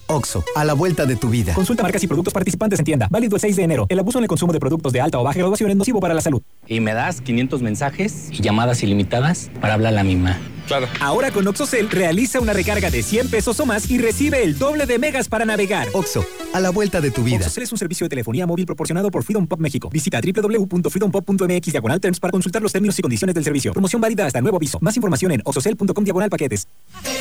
Oxo, 0.09 0.45
a 0.57 0.65
la 0.65 0.75
vuelta 0.75 1.07
de 1.07 1.17
tu 1.17 1.31
vida. 1.31 1.55
Consulta 1.55 1.83
marcas 1.83 2.03
y 2.03 2.07
productos 2.07 2.35
participantes 2.35 2.79
en 2.81 2.85
tienda. 2.85 3.09
Válido 3.11 3.37
el 3.37 3.41
6 3.41 3.57
de 3.57 3.63
enero. 3.63 3.87
El 3.89 3.99
abuso 3.99 4.19
en 4.19 4.25
el 4.25 4.29
consumo 4.29 4.53
de 4.53 4.61
productos 4.61 4.93
de 4.93 5.01
alta 5.01 5.19
o 5.19 5.25
baja 5.25 5.39
graduación 5.39 5.71
es 5.71 5.77
nocivo 5.77 6.01
para 6.01 6.13
la 6.13 6.21
salud. 6.21 6.43
Y 6.67 6.81
me 6.81 6.93
das 6.93 7.21
500 7.21 7.63
mensajes 7.63 8.29
y 8.31 8.43
llamadas 8.43 8.83
ilimitadas 8.83 9.51
para 9.61 9.75
hablar 9.75 9.93
a 9.93 9.97
la 9.97 10.05
misma. 10.05 10.39
Claro. 10.73 10.89
Ahora 11.01 11.31
con 11.31 11.47
OxoCell 11.47 11.91
realiza 11.91 12.41
una 12.41 12.55
recarga 12.55 12.91
de 12.91 13.03
100 13.03 13.29
pesos 13.29 13.61
o 13.61 13.67
más 13.67 13.91
y 13.91 13.99
recibe 13.99 14.43
el 14.43 14.59
doble 14.59 14.87
de 14.87 14.99
megas 14.99 15.29
para 15.29 15.45
navegar. 15.45 15.87
Oxo, 15.93 16.25
a 16.55 16.61
la 16.61 16.71
vuelta 16.71 17.03
de 17.03 17.11
tu 17.11 17.23
vida. 17.23 17.41
OxoCell 17.41 17.65
es 17.65 17.73
un 17.73 17.77
servicio 17.77 18.07
de 18.07 18.09
telefonía 18.09 18.47
móvil 18.47 18.65
proporcionado 18.65 19.11
por 19.11 19.23
Freedom 19.23 19.47
Pop 19.47 19.61
México. 19.61 19.91
Visita 19.91 20.19
www.freedompop.mx 20.23 21.73
diagonal 21.73 22.01
terms 22.01 22.19
para 22.19 22.31
consultar 22.31 22.63
los 22.63 22.73
términos 22.73 22.99
y 22.99 23.03
condiciones 23.03 23.35
del 23.35 23.45
servicio. 23.45 23.75
Promoción 23.75 24.01
válida 24.01 24.25
hasta 24.25 24.41
nuevo 24.41 24.57
aviso. 24.57 24.79
Más 24.81 24.97
información 24.97 25.33
en 25.33 25.43
oxocell.com 25.45 26.05
diagonal 26.05 26.31
paquetes. 26.31 26.67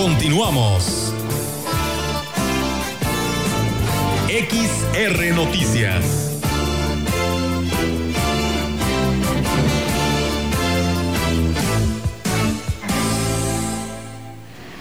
Continuamos. 0.03 1.13
XR 4.29 5.35
Noticias. 5.35 6.41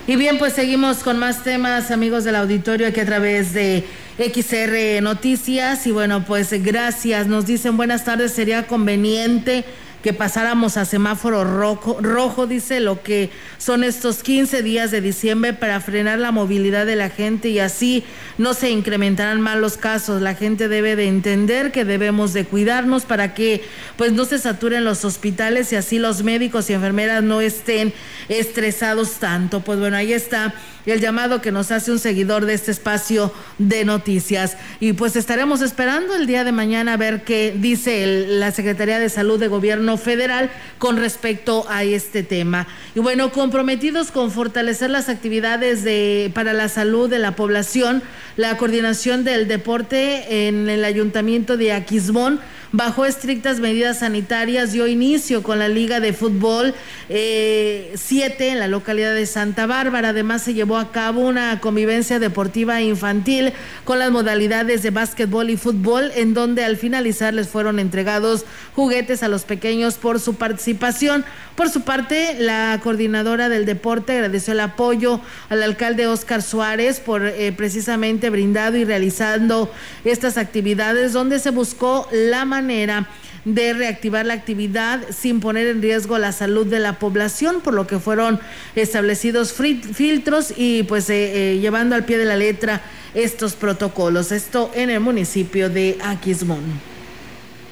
Y 0.08 0.16
bien, 0.16 0.38
pues 0.38 0.54
seguimos 0.54 1.00
con 1.00 1.20
más 1.20 1.44
temas, 1.44 1.92
amigos 1.92 2.24
del 2.24 2.38
auditorio, 2.38 2.88
aquí 2.88 3.02
a 3.02 3.06
través 3.06 3.54
de 3.54 3.84
XR 4.18 5.02
Noticias. 5.02 5.86
Y 5.86 5.92
bueno, 5.92 6.24
pues 6.24 6.54
gracias. 6.64 7.28
Nos 7.28 7.46
dicen 7.46 7.76
buenas 7.76 8.06
tardes, 8.06 8.32
sería 8.32 8.68
conveniente 8.68 9.66
que 10.04 10.14
pasáramos 10.14 10.78
a 10.78 10.86
semáforo 10.86 11.43
rojo, 11.43 11.97
rojo, 12.02 12.47
dice, 12.47 12.80
lo 12.80 13.04
que 13.04 13.30
son 13.58 13.84
estos 13.84 14.24
15 14.24 14.64
días 14.64 14.91
de 14.91 15.02
diciembre 15.02 15.54
para 15.54 15.82
frenar 15.82 16.20
la 16.20 16.32
movilidad 16.32 16.86
de 16.86 16.95
la 16.95 17.10
gente 17.10 17.50
y 17.50 17.60
así 17.60 18.04
no 18.38 18.54
se 18.54 18.70
incrementarán 18.70 19.41
más 19.41 19.58
los 19.58 19.78
casos. 19.78 20.22
La 20.22 20.36
gente 20.36 20.68
debe 20.68 20.95
de 20.95 21.08
entender 21.08 21.72
que 21.72 21.86
debemos 21.86 22.34
de 22.34 22.45
cuidarnos 22.45 23.04
para 23.04 23.34
que 23.34 23.62
pues 23.97 24.14
no 24.14 24.26
se 24.26 24.39
saturen 24.39 24.86
los 24.86 25.04
hospitales 25.04 25.74
y 25.74 25.76
así 25.76 26.00
los 26.00 26.24
médicos 26.24 26.70
y 26.70 26.74
enfermeras 26.74 27.24
no 27.24 27.41
estén 27.41 27.93
estresados 28.30 29.14
tanto. 29.20 29.62
Pues 29.62 29.80
bueno, 29.80 29.97
ahí 29.97 30.14
está 30.14 30.54
el 30.86 31.02
llamado 31.02 31.41
que 31.41 31.52
nos 31.52 31.72
hace 31.72 31.91
un 31.91 32.00
seguidor 32.00 32.45
de 32.45 32.54
este 32.54 32.72
espacio 32.72 33.34
de 33.58 33.86
noticias. 33.86 34.58
Y 34.80 34.93
pues 34.93 35.16
estaremos 35.16 35.62
esperando 35.62 36.16
el 36.16 36.26
día 36.26 36.43
de 36.43 36.52
mañana 36.52 36.93
a 36.93 36.97
ver 36.97 37.24
qué 37.24 37.54
dice 37.56 38.26
la 38.28 38.52
Secretaría 38.52 39.00
de 39.00 39.10
Salud 39.10 39.39
de 39.39 39.47
Gobierno 39.47 39.89
Federal 39.98 40.50
con 40.78 40.98
respecto 40.98 41.66
a 41.70 41.84
este 41.84 42.24
tema. 42.24 42.68
Y 42.96 43.00
bueno, 43.00 43.32
comprometidos 43.32 44.12
con 44.12 44.32
fortalecer 44.32 44.90
las 44.90 45.10
actividades 45.10 45.84
de, 45.84 46.32
para 46.34 46.54
la 46.54 46.70
salud 46.70 47.10
de 47.10 47.20
la 47.20 47.36
población, 47.36 48.04
la 48.38 48.58
coordinación 48.58 49.24
del 49.24 49.48
deporte 49.48 50.48
en 50.48 50.70
el 50.70 50.86
Ayuntamiento 50.86 51.58
de 51.58 51.74
Aquismón 51.74 52.40
bajo 52.72 53.06
estrictas 53.06 53.60
medidas 53.60 54.00
sanitarias, 54.00 54.72
dio 54.72 54.88
inicio 54.88 55.42
con 55.42 55.60
la 55.60 55.68
Liga 55.68 56.00
de 56.00 56.14
Fútbol 56.14 56.76
7 57.08 57.10
eh, 57.10 57.96
en 58.40 58.60
la 58.60 58.68
localidad 58.68 59.16
de 59.16 59.26
Santa 59.26 59.66
Bárbara. 59.66 60.10
Además, 60.10 60.44
se 60.44 60.54
llevó 60.54 60.78
a 60.78 60.92
cabo 60.92 61.22
una 61.22 61.60
convivencia 61.60 62.20
deportiva 62.20 62.82
infantil 62.82 63.54
con 63.86 64.00
las 64.00 64.12
modalidades 64.12 64.84
de 64.84 64.92
básquetbol 64.92 65.50
y 65.50 65.58
fútbol, 65.58 66.12
en 66.16 66.34
donde 66.34 66.64
al 66.64 66.78
finalizar 66.78 67.34
les 67.34 67.48
fueron 67.48 67.80
entregados 67.80 68.46
juguetes 68.76 69.24
a 69.24 69.28
los 69.28 69.44
pequeños 69.44 69.96
por 69.96 70.20
su 70.20 70.36
participación. 70.36 71.26
Por 71.56 71.70
su 71.70 71.82
parte, 71.82 72.38
la 72.40 72.80
coordinadora 72.82 73.50
del 73.50 73.66
deporte 73.66 74.14
agradeció 74.14 74.54
el 74.54 74.62
apoyo 74.62 75.20
al 75.50 75.62
alcalde 75.62 76.08
Oscar 76.08 76.42
Suárez 76.42 77.02
por 77.02 77.26
eh, 77.26 77.52
precisamente 77.52 78.30
brindado 78.30 78.78
y 78.78 78.86
realizando 78.86 79.70
estas 80.06 80.38
actividades 80.38 81.12
donde 81.12 81.40
se 81.40 81.50
buscó 81.50 82.08
la 82.12 82.46
manera 82.62 83.07
de 83.45 83.74
reactivar 83.74 84.26
la 84.26 84.34
actividad 84.34 85.01
sin 85.12 85.39
poner 85.39 85.68
en 85.68 85.82
riesgo 85.82 86.18
la 86.18 86.32
salud 86.32 86.68
de 86.68 86.80
la 86.80 86.99
población, 86.99 87.62
por 87.62 87.74
lo 87.74 87.88
que 87.88 87.99
fueron 87.99 88.39
establecidos 88.76 89.53
filtros 89.53 90.53
y 90.57 90.84
pues 90.84 91.10
eh, 91.10 91.53
eh, 91.53 91.60
llevando 91.60 91.95
al 91.95 92.05
pie 92.05 92.18
de 92.18 92.26
la 92.26 92.36
letra 92.36 92.82
estos 93.14 93.53
protocolos. 93.53 94.32
Esto 94.32 94.72
en 94.76 94.89
el 94.89 94.99
municipio 94.99 95.70
de 95.70 95.97
Aquismón. 96.03 96.60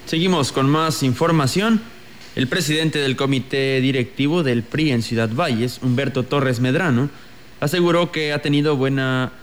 Seguimos 0.05 0.51
con 0.51 0.69
más 0.69 1.03
información. 1.03 1.81
El 2.35 2.47
presidente 2.47 2.99
del 2.99 3.15
comité 3.15 3.81
directivo 3.81 4.43
del 4.43 4.63
PRI 4.63 4.91
en 4.91 5.01
Ciudad 5.01 5.29
Valles, 5.33 5.79
Humberto 5.81 6.23
Torres 6.23 6.59
Medrano, 6.59 7.09
aseguró 7.59 8.11
que 8.11 8.31
ha 8.31 8.41
tenido 8.41 8.77
buena 8.77 9.33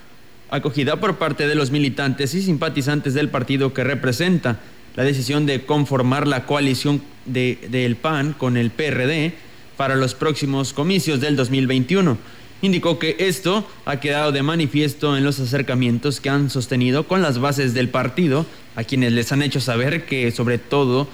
acogida 0.48 1.00
por 1.00 1.16
parte 1.16 1.48
de 1.48 1.54
los 1.54 1.70
militantes 1.70 2.34
y 2.34 2.42
simpatizantes 2.42 3.12
del 3.14 3.28
partido 3.28 3.74
que 3.74 3.82
representa 3.84 4.60
la 4.96 5.04
decisión 5.04 5.46
de 5.46 5.64
conformar 5.64 6.26
la 6.26 6.46
coalición 6.46 7.02
del 7.26 7.96
PAN 7.96 8.34
con 8.34 8.56
el 8.56 8.70
PRD 8.70 9.32
para 9.76 9.96
los 9.96 10.14
próximos 10.14 10.72
comicios 10.72 11.20
del 11.20 11.36
2021. 11.36 12.16
Indicó 12.62 12.98
que 12.98 13.16
esto 13.18 13.68
ha 13.84 14.00
quedado 14.00 14.32
de 14.32 14.42
manifiesto 14.42 15.16
en 15.16 15.24
los 15.24 15.40
acercamientos 15.40 16.20
que 16.20 16.30
han 16.30 16.48
sostenido 16.48 17.06
con 17.06 17.22
las 17.22 17.38
bases 17.38 17.74
del 17.74 17.88
partido, 17.88 18.46
a 18.76 18.84
quienes 18.84 19.12
les 19.12 19.32
han 19.32 19.42
hecho 19.42 19.60
saber 19.60 20.06
que 20.06 20.30
sobre 20.30 20.58
todo 20.58 21.08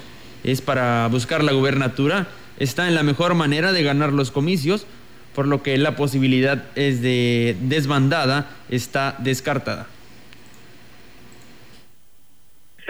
es 0.45 0.61
para 0.61 1.09
buscar 1.09 1.43
la 1.43 1.53
gubernatura, 1.53 2.29
está 2.59 2.87
en 2.87 2.95
la 2.95 3.03
mejor 3.03 3.35
manera 3.35 3.73
de 3.73 3.83
ganar 3.83 4.13
los 4.13 4.31
comicios, 4.31 4.87
por 5.35 5.47
lo 5.47 5.63
que 5.63 5.77
la 5.79 5.97
posibilidad 5.97 6.65
es 6.77 7.03
de 7.03 7.57
desbandada 7.63 8.51
está 8.69 9.17
descartada. 9.19 9.87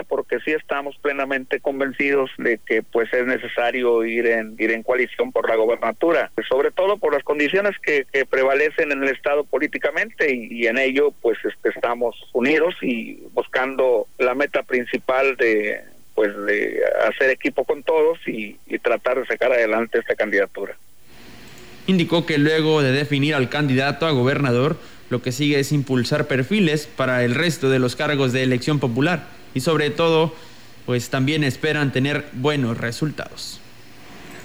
Porque 0.05 0.39
sí 0.41 0.53
estamos 0.53 0.97
plenamente 0.99 1.61
convencidos 1.61 2.31
de 2.39 2.59
que 2.59 2.83
pues 2.83 3.13
es 3.13 3.27
necesario 3.27 4.05
ir 4.05 4.27
en 4.27 4.57
ir 4.59 4.71
en 4.71 4.83
coalición 4.83 5.33
por 5.33 5.49
la 5.49 5.57
gobernatura, 5.57 6.31
sobre 6.49 6.71
todo 6.71 6.99
por 6.99 7.15
las 7.15 7.23
condiciones 7.23 7.77
que, 7.83 8.07
prevalecen 8.29 8.93
en 8.93 9.03
el 9.03 9.09
estado 9.09 9.45
políticamente 9.45 10.35
y, 10.35 10.67
en 10.67 10.79
ello 10.79 11.13
pues 11.21 11.39
este, 11.45 11.71
estamos 11.71 12.17
unidos 12.33 12.75
y 12.83 13.23
buscando 13.33 14.07
la 14.19 14.35
meta 14.35 14.63
principal 14.63 15.37
de 15.37 15.81
pues 16.15 16.37
de 16.45 16.81
hacer 17.09 17.31
equipo 17.31 17.65
con 17.65 17.83
todos 17.83 18.19
y, 18.27 18.57
y 18.67 18.79
tratar 18.79 19.19
de 19.19 19.27
sacar 19.27 19.53
adelante 19.53 19.99
esta 19.99 20.15
candidatura. 20.15 20.77
Indicó 21.87 22.27
que 22.27 22.39
luego 22.39 22.83
de 22.83 22.93
definir 22.93 23.35
al 23.35 23.49
candidato 23.49 24.07
a 24.07 24.11
gobernador, 24.11 24.77
lo 25.09 25.23
que 25.23 25.33
sigue 25.33 25.59
es 25.59 25.73
impulsar 25.73 26.27
perfiles 26.27 26.87
para 26.87 27.25
el 27.25 27.35
resto 27.35 27.71
de 27.71 27.79
los 27.79 27.97
cargos 27.97 28.33
de 28.33 28.43
elección 28.43 28.81
popular 28.81 29.40
y 29.55 29.61
sobre 29.61 29.91
todo, 29.91 30.35
pues 30.87 31.11
también 31.11 31.45
esperan 31.45 31.93
tener 31.93 32.29
buenos 32.33 32.79
resultados. 32.79 33.61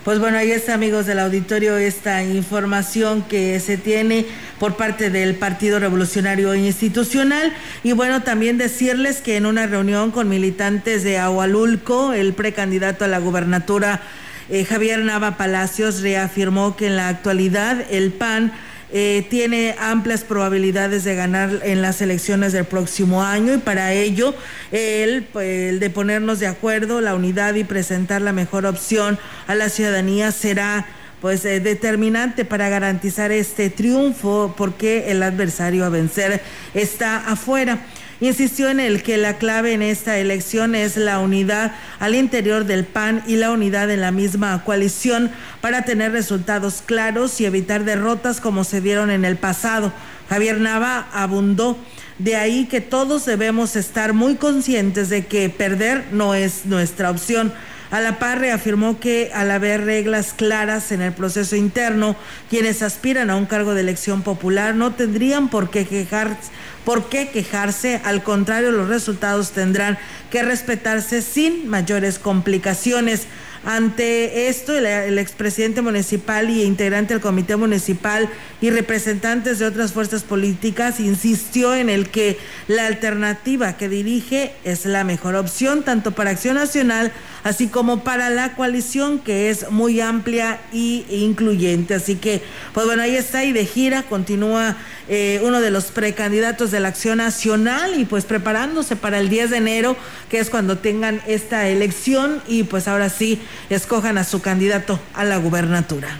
Pues 0.06 0.20
bueno, 0.20 0.38
ahí 0.38 0.51
está, 0.51 0.76
amigos 0.76 1.08
del 1.08 1.18
auditorio, 1.18 1.78
esta 1.78 2.24
información 2.24 3.24
que 3.24 3.60
se 3.60 3.76
tiene 3.76 4.28
por 4.60 4.78
parte 4.78 5.10
del 5.10 5.34
Partido 5.34 5.80
Revolucionario 5.80 6.53
Institucional. 6.53 7.51
Y 7.84 7.93
bueno, 7.93 8.22
también 8.22 8.60
decirles 8.60 9.22
que 9.22 9.36
en 9.36 9.47
una 9.47 9.66
reunión 9.66 10.12
con 10.12 10.30
militantes 10.30 11.03
de 11.03 11.18
Agualulco, 11.18 12.14
el 12.14 12.34
precandidato 12.34 13.03
a 13.03 13.08
la 13.08 13.18
gubernatura, 13.18 14.03
eh, 14.49 14.64
Javier 14.64 14.99
Nava 14.99 15.38
Palacios, 15.38 16.01
reafirmó 16.01 16.76
que 16.76 16.86
en 16.86 16.97
la 16.97 17.08
actualidad 17.08 17.84
el 17.89 18.12
PAN 18.14 18.53
eh, 18.91 19.25
tiene 19.29 19.75
amplias 19.79 20.23
probabilidades 20.23 21.03
de 21.03 21.15
ganar 21.15 21.61
en 21.63 21.81
las 21.81 22.01
elecciones 22.01 22.53
del 22.53 22.65
próximo 22.65 23.23
año 23.23 23.53
y 23.53 23.57
para 23.57 23.93
ello 23.93 24.36
el, 24.71 25.23
pues, 25.23 25.69
el 25.69 25.79
de 25.79 25.89
ponernos 25.89 26.39
de 26.39 26.47
acuerdo, 26.47 27.01
la 27.01 27.15
unidad 27.15 27.55
y 27.55 27.63
presentar 27.63 28.21
la 28.21 28.33
mejor 28.33 28.65
opción 28.65 29.17
a 29.47 29.55
la 29.55 29.69
ciudadanía 29.69 30.31
será 30.31 30.86
pues 31.21 31.43
eh, 31.45 31.59
determinante 31.59 32.45
para 32.45 32.69
garantizar 32.69 33.31
este 33.31 33.71
triunfo 33.71 34.53
porque 34.55 35.09
el 35.09 35.23
adversario 35.23 35.83
a 35.86 35.89
vencer 35.89 36.41
está 36.73 37.17
afuera. 37.27 37.79
Insistió 38.22 38.70
en 38.70 38.80
el 38.80 39.03
que 39.03 39.18
la 39.18 39.38
clave 39.38 39.74
en 39.74 39.82
esta 39.82 40.18
elección 40.18 40.74
es 40.74 40.95
la 40.95 41.20
unidad 41.20 41.74
al 41.99 42.16
interior 42.16 42.63
del 42.63 42.86
PAN 42.86 43.22
y 43.28 43.36
la 43.36 43.51
unidad 43.51 43.91
en 43.91 43.99
la 43.99 44.11
misma 44.11 44.63
coalición 44.63 45.32
para 45.59 45.84
tener 45.84 46.13
resultados 46.13 46.82
claros 46.86 47.41
y 47.41 47.45
evitar 47.45 47.84
derrotas 47.84 48.39
como 48.39 48.63
se 48.63 48.80
dieron 48.80 49.11
en 49.11 49.26
el 49.26 49.36
pasado. 49.36 49.91
Javier 50.30 50.59
Nava 50.59 51.07
abundó. 51.11 51.78
De 52.18 52.38
ahí 52.38 52.68
que 52.68 52.80
todos 52.80 53.26
debemos 53.26 53.76
estar 53.76 54.13
muy 54.13 54.36
conscientes 54.36 55.09
de 55.09 55.26
que 55.26 55.49
perder 55.49 56.05
no 56.13 56.34
es 56.34 56.66
nuestra 56.66 57.11
opción. 57.11 57.51
A 57.91 57.99
la 57.99 58.18
par 58.18 58.39
reafirmó 58.39 58.99
que 58.99 59.32
al 59.34 59.51
haber 59.51 59.84
reglas 59.84 60.34
claras 60.34 60.91
en 60.91 61.01
el 61.01 61.11
proceso 61.11 61.55
interno, 61.55 62.16
quienes 62.49 62.82
aspiran 62.82 63.30
a 63.30 63.36
un 63.36 63.45
cargo 63.45 63.74
de 63.74 63.82
elección 63.82 64.22
popular 64.22 64.76
no 64.76 64.93
tendrían 64.93 65.49
por 65.49 65.70
qué 65.70 65.86
quejarse 65.86 66.49
¿Por 66.86 67.09
qué 67.09 67.29
quejarse? 67.29 67.99
Al 68.05 68.21
contrario, 68.21 68.71
los 68.71 68.88
resultados 68.88 69.51
tendrán 69.51 69.97
que 70.29 70.43
respetarse 70.43 71.23
sin 71.23 71.67
mayores 71.67 72.19
complicaciones. 72.19 73.27
Ante 73.66 74.47
esto, 74.47 74.78
el, 74.78 75.18
expresidente 75.18 75.82
municipal 75.82 76.51
y 76.51 76.61
integrante 76.61 77.16
del 77.16 77.22
comité 77.22 77.55
municipal 77.55 78.30
y 78.61 78.70
representantes 78.70 79.57
de 79.57 79.66
otras 79.66 79.91
fuerzas 79.91 80.22
políticas 80.22 80.99
insistió 80.99 81.74
en 81.74 81.89
el 81.89 82.09
que 82.09 82.38
la 82.68 82.86
alternativa 82.86 83.76
que 83.76 83.89
dirige 83.89 84.53
es 84.63 84.86
la 84.86 85.03
mejor 85.03 85.36
opción, 85.36 85.84
tanto 85.84 86.11
para 86.11 86.30
Acción 86.30 86.55
Nacional 86.55 87.11
así 87.45 87.68
como 87.68 88.03
para 88.03 88.32
la 88.32 88.55
coalición 88.55 89.20
que 89.20 89.51
es 89.51 89.70
muy 89.70 90.01
amplia 90.01 90.59
y 90.74 91.05
incluyente. 91.09 91.93
Así 91.93 92.16
que, 92.16 92.41
pues 92.74 92.88
bueno, 92.88 93.03
ahí 93.03 93.16
está 93.16 93.43
y 93.45 93.53
de 93.53 93.68
gira 93.68 94.01
continúa 94.01 94.76
eh, 95.07 95.39
uno 95.43 95.61
de 95.61 95.70
los 95.70 95.86
precandidatos 95.86 96.72
de 96.72 96.80
la 96.80 96.88
Acción 96.88 97.20
Nacional 97.20 97.99
y 97.99 98.05
pues 98.05 98.26
preparándose 98.26 98.95
para 98.95 99.20
el 99.20 99.30
10 99.30 99.51
de 99.51 99.57
enero, 99.57 99.95
que 100.28 100.39
es 100.39 100.49
cuando 100.49 100.80
tengan 100.80 101.22
esta 101.28 101.68
elección 101.68 102.41
y 102.47 102.63
pues 102.63 102.88
ahora 102.88 103.09
sí 103.09 103.39
escojan 103.70 104.18
a 104.18 104.24
su 104.24 104.41
candidato 104.41 104.99
a 105.14 105.24
la 105.24 105.38
gubernatura. 105.38 106.18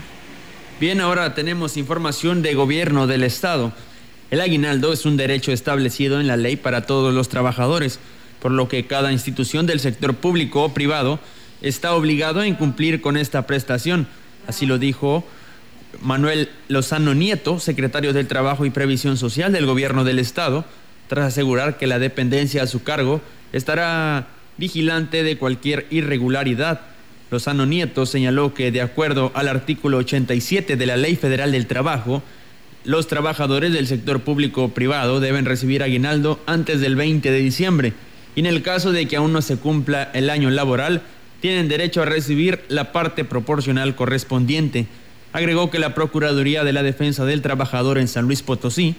Bien, 0.80 1.00
ahora 1.00 1.34
tenemos 1.34 1.76
información 1.76 2.42
de 2.42 2.54
gobierno 2.54 3.06
del 3.06 3.22
Estado. 3.24 3.72
El 4.30 4.40
aguinaldo 4.40 4.92
es 4.92 5.06
un 5.06 5.16
derecho 5.16 5.52
establecido 5.52 6.20
en 6.20 6.26
la 6.26 6.36
ley 6.36 6.56
para 6.56 6.86
todos 6.86 7.14
los 7.14 7.28
trabajadores 7.28 8.00
por 8.40 8.52
lo 8.52 8.68
que 8.68 8.86
cada 8.86 9.12
institución 9.12 9.66
del 9.66 9.80
sector 9.80 10.14
público 10.14 10.62
o 10.62 10.74
privado 10.74 11.18
está 11.62 11.94
obligado 11.94 12.40
a 12.40 12.46
incumplir 12.46 13.00
con 13.00 13.16
esta 13.16 13.46
prestación. 13.46 14.06
Así 14.46 14.66
lo 14.66 14.78
dijo 14.78 15.26
Manuel 16.00 16.50
Lozano 16.68 17.14
Nieto, 17.14 17.58
secretario 17.58 18.12
del 18.12 18.28
Trabajo 18.28 18.64
y 18.64 18.70
Previsión 18.70 19.16
Social 19.16 19.52
del 19.52 19.66
Gobierno 19.66 20.04
del 20.04 20.18
Estado, 20.18 20.64
tras 21.08 21.26
asegurar 21.26 21.76
que 21.76 21.86
la 21.86 21.98
dependencia 21.98 22.62
a 22.62 22.66
su 22.66 22.82
cargo 22.82 23.20
estará 23.52 24.28
vigilante 24.58 25.22
de 25.22 25.38
cualquier 25.38 25.86
irregularidad. 25.90 26.82
Lozano 27.30 27.66
Nieto 27.66 28.06
señaló 28.06 28.54
que, 28.54 28.70
de 28.70 28.80
acuerdo 28.80 29.32
al 29.34 29.48
artículo 29.48 29.98
87 29.98 30.76
de 30.76 30.86
la 30.86 30.96
Ley 30.96 31.16
Federal 31.16 31.52
del 31.52 31.66
Trabajo, 31.66 32.22
los 32.84 33.08
trabajadores 33.08 33.72
del 33.72 33.88
sector 33.88 34.20
público 34.20 34.64
o 34.64 34.68
privado 34.68 35.18
deben 35.18 35.44
recibir 35.44 35.82
aguinaldo 35.82 36.40
antes 36.46 36.80
del 36.80 36.94
20 36.94 37.30
de 37.30 37.38
diciembre 37.38 37.92
y 38.36 38.40
en 38.40 38.46
el 38.46 38.62
caso 38.62 38.92
de 38.92 39.08
que 39.08 39.16
aún 39.16 39.32
no 39.32 39.42
se 39.42 39.56
cumpla 39.56 40.10
el 40.12 40.30
año 40.30 40.50
laboral, 40.50 41.02
tienen 41.40 41.68
derecho 41.68 42.02
a 42.02 42.06
recibir 42.06 42.60
la 42.68 42.92
parte 42.92 43.24
proporcional 43.24 43.96
correspondiente. 43.96 44.86
Agregó 45.32 45.70
que 45.70 45.78
la 45.78 45.94
Procuraduría 45.94 46.62
de 46.62 46.72
la 46.72 46.82
Defensa 46.82 47.24
del 47.24 47.42
Trabajador 47.42 47.98
en 47.98 48.08
San 48.08 48.26
Luis 48.26 48.42
Potosí 48.42 48.94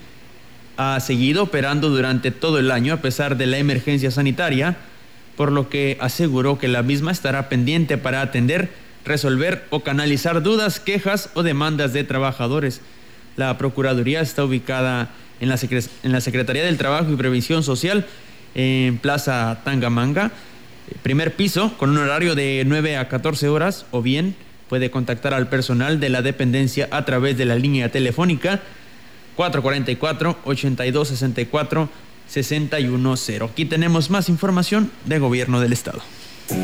ha 0.75 0.99
seguido 0.99 1.43
operando 1.43 1.89
durante 1.89 2.31
todo 2.31 2.59
el 2.59 2.71
año 2.71 2.93
a 2.93 3.01
pesar 3.01 3.37
de 3.37 3.45
la 3.45 3.57
emergencia 3.57 4.11
sanitaria, 4.11 4.77
por 5.37 5.51
lo 5.51 5.69
que 5.69 5.97
aseguró 6.01 6.57
que 6.57 6.67
la 6.67 6.83
misma 6.83 7.11
estará 7.11 7.47
pendiente 7.47 7.97
para 7.97 8.21
atender, 8.21 8.69
resolver 9.05 9.65
o 9.69 9.81
canalizar 9.81 10.43
dudas, 10.43 10.81
quejas 10.81 11.29
o 11.35 11.43
demandas 11.43 11.93
de 11.93 12.03
trabajadores. 12.03 12.81
La 13.37 13.57
Procuraduría 13.57 14.19
está 14.19 14.43
ubicada 14.43 15.11
en 15.39 15.49
la, 15.49 15.57
Secretaría 16.21 16.65
del 16.65 16.77
Trabajo 16.77 17.11
y 17.13 17.15
Previsión 17.15 17.61
Social 17.63 18.07
en 18.55 18.97
Plaza 18.97 19.61
Tangamanga, 19.63 20.31
primer 21.03 21.35
piso, 21.35 21.77
con 21.77 21.91
un 21.91 21.99
horario 21.99 22.33
de 22.33 22.63
9 22.65 22.97
a 22.97 23.07
14 23.07 23.47
horas, 23.47 23.85
o 23.91 24.01
bien 24.01 24.35
puede 24.67 24.89
contactar 24.89 25.35
al 25.35 25.47
personal 25.47 25.99
de 25.99 26.09
la 26.09 26.23
dependencia 26.23 26.89
a 26.91 27.05
través 27.05 27.37
de 27.37 27.45
la 27.45 27.55
línea 27.55 27.89
telefónica 27.89 28.61
444-8264-610. 32.33 33.49
Aquí 33.49 33.65
tenemos 33.65 34.09
más 34.09 34.29
información 34.29 34.91
de 35.05 35.19
gobierno 35.19 35.59
del 35.59 35.73
estado. 35.73 36.01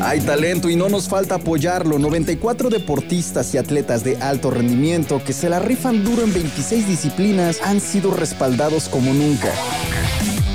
Hay 0.02 0.20
talento 0.20 0.70
y 0.70 0.76
no 0.76 0.88
nos 0.88 1.08
falta 1.08 1.36
apoyarlo. 1.36 1.98
94 1.98 2.70
deportistas 2.70 3.54
y 3.54 3.58
atletas 3.58 4.02
de 4.02 4.16
alto 4.16 4.50
rendimiento 4.50 5.22
que 5.24 5.32
se 5.32 5.48
la 5.50 5.58
rifan 5.58 6.04
duro 6.04 6.22
en 6.22 6.32
26 6.32 6.88
disciplinas 6.88 7.60
han 7.62 7.80
sido 7.80 8.10
respaldados 8.10 8.88
como 8.88 9.12
nunca. 9.12 9.52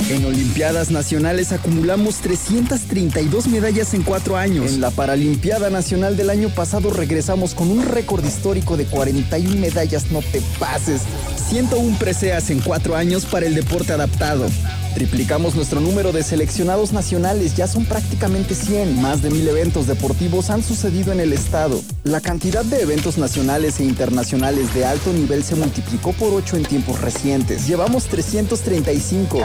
En 0.09 0.25
Olimpiadas 0.25 0.89
Nacionales 0.89 1.51
acumulamos 1.51 2.15
332 2.15 3.47
medallas 3.47 3.93
en 3.93 4.01
cuatro 4.01 4.37
años. 4.37 4.73
En 4.73 4.81
la 4.81 4.89
Paralimpiada 4.89 5.69
Nacional 5.69 6.17
del 6.17 6.31
año 6.31 6.49
pasado 6.49 6.89
regresamos 6.89 7.53
con 7.53 7.69
un 7.69 7.85
récord 7.85 8.25
histórico 8.25 8.75
de 8.75 8.85
41 8.85 9.57
medallas, 9.57 10.09
no 10.09 10.23
te 10.23 10.41
pases. 10.57 11.03
101 11.49 11.99
preseas 11.99 12.49
en 12.49 12.59
cuatro 12.59 12.95
años 12.95 13.25
para 13.25 13.45
el 13.45 13.53
deporte 13.53 13.93
adaptado. 13.93 14.47
Triplicamos 14.93 15.55
nuestro 15.55 15.79
número 15.79 16.11
de 16.11 16.23
seleccionados 16.23 16.93
nacionales, 16.93 17.55
ya 17.55 17.67
son 17.67 17.85
prácticamente 17.85 18.55
100. 18.55 18.99
Más 19.01 19.21
de 19.21 19.29
mil 19.29 19.47
eventos 19.47 19.85
deportivos 19.85 20.49
han 20.49 20.63
sucedido 20.63 21.11
en 21.11 21.19
el 21.19 21.31
estado. 21.31 21.79
La 22.03 22.21
cantidad 22.21 22.65
de 22.65 22.81
eventos 22.81 23.17
nacionales 23.17 23.79
e 23.79 23.83
internacionales 23.83 24.73
de 24.73 24.85
alto 24.85 25.13
nivel 25.13 25.43
se 25.43 25.55
multiplicó 25.55 26.11
por 26.13 26.33
8 26.33 26.57
en 26.57 26.63
tiempos 26.63 27.01
recientes. 27.01 27.67
Llevamos 27.67 28.05
335. 28.05 29.39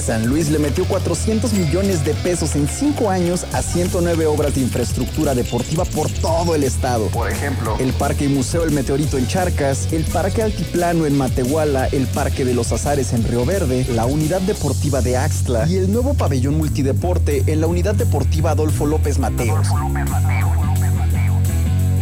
San 0.00 0.26
Luis 0.26 0.50
le 0.50 0.58
metió 0.58 0.86
400 0.86 1.52
millones 1.52 2.04
de 2.04 2.14
pesos 2.14 2.56
en 2.56 2.66
5 2.66 3.10
años 3.10 3.44
a 3.52 3.62
109 3.62 4.26
obras 4.26 4.54
de 4.54 4.62
infraestructura 4.62 5.34
deportiva 5.34 5.84
por 5.84 6.10
todo 6.10 6.54
el 6.54 6.64
estado. 6.64 7.06
Por 7.08 7.30
ejemplo, 7.30 7.76
el 7.78 7.92
Parque 7.92 8.24
y 8.24 8.28
Museo 8.28 8.64
El 8.64 8.70
Meteorito 8.70 9.18
en 9.18 9.26
Charcas, 9.26 9.92
el 9.92 10.04
Parque 10.04 10.42
Altiplano 10.42 11.04
en 11.06 11.16
Matehuala, 11.16 11.86
el 11.88 12.06
Parque 12.06 12.44
de 12.44 12.54
los 12.54 12.72
Azares 12.72 13.12
en 13.12 13.24
Río 13.24 13.44
Verde, 13.44 13.86
la 13.94 14.06
Unidad 14.06 14.40
Deportiva 14.40 14.85
de 14.86 15.16
Axtla 15.16 15.66
y 15.68 15.76
el 15.76 15.92
nuevo 15.92 16.14
pabellón 16.14 16.56
multideporte 16.56 17.42
en 17.48 17.60
la 17.60 17.66
Unidad 17.66 17.96
Deportiva 17.96 18.52
Adolfo 18.52 18.86
López 18.86 19.18
Mateos. 19.18 19.66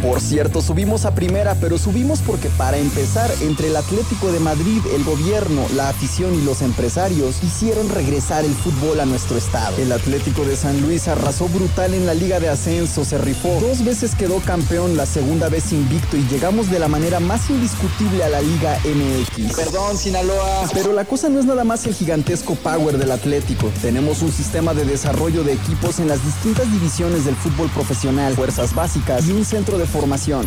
Por 0.05 0.21
cierto, 0.21 0.61
subimos 0.61 1.03
a 1.05 1.15
primera, 1.15 1.55
pero 1.55 1.79
subimos 1.79 2.19
porque 2.19 2.49
para 2.49 2.77
empezar, 2.77 3.31
entre 3.41 3.69
el 3.69 3.75
Atlético 3.75 4.31
de 4.31 4.39
Madrid, 4.39 4.79
el 4.93 5.03
gobierno, 5.03 5.65
la 5.75 5.89
afición 5.89 6.35
y 6.35 6.43
los 6.43 6.61
empresarios 6.61 7.43
hicieron 7.43 7.89
regresar 7.89 8.45
el 8.45 8.53
fútbol 8.53 8.99
a 8.99 9.05
nuestro 9.05 9.35
estado. 9.35 9.75
El 9.77 9.91
Atlético 9.91 10.45
de 10.45 10.57
San 10.57 10.79
Luis 10.81 11.07
arrasó 11.07 11.47
brutal 11.47 11.95
en 11.95 12.05
la 12.05 12.13
Liga 12.13 12.39
de 12.39 12.49
Ascenso, 12.49 13.03
se 13.03 13.17
rifó. 13.17 13.57
Dos 13.59 13.83
veces 13.83 14.13
quedó 14.13 14.37
campeón, 14.41 14.95
la 14.95 15.07
segunda 15.07 15.49
vez 15.49 15.73
invicto 15.73 16.17
y 16.17 16.27
llegamos 16.27 16.69
de 16.69 16.77
la 16.77 16.87
manera 16.87 17.19
más 17.19 17.49
indiscutible 17.49 18.23
a 18.23 18.29
la 18.29 18.41
Liga 18.41 18.77
MX. 18.85 19.55
Perdón, 19.55 19.97
Sinaloa. 19.97 20.69
Pero 20.71 20.93
la 20.93 21.05
cosa 21.05 21.29
no 21.29 21.39
es 21.39 21.45
nada 21.45 21.63
más 21.63 21.83
el 21.87 21.95
gigantesco 21.95 22.53
power 22.53 22.99
del 22.99 23.11
Atlético. 23.11 23.71
Tenemos 23.81 24.21
un 24.21 24.31
sistema 24.31 24.75
de 24.75 24.85
desarrollo 24.85 25.43
de 25.43 25.53
equipos 25.53 25.99
en 25.99 26.07
las 26.07 26.23
distintas 26.23 26.71
divisiones 26.71 27.25
del 27.25 27.35
fútbol 27.35 27.69
profesional, 27.69 28.35
fuerzas 28.35 28.75
básicas 28.75 29.27
y 29.27 29.31
un 29.31 29.43
centro 29.43 29.79
de 29.79 29.94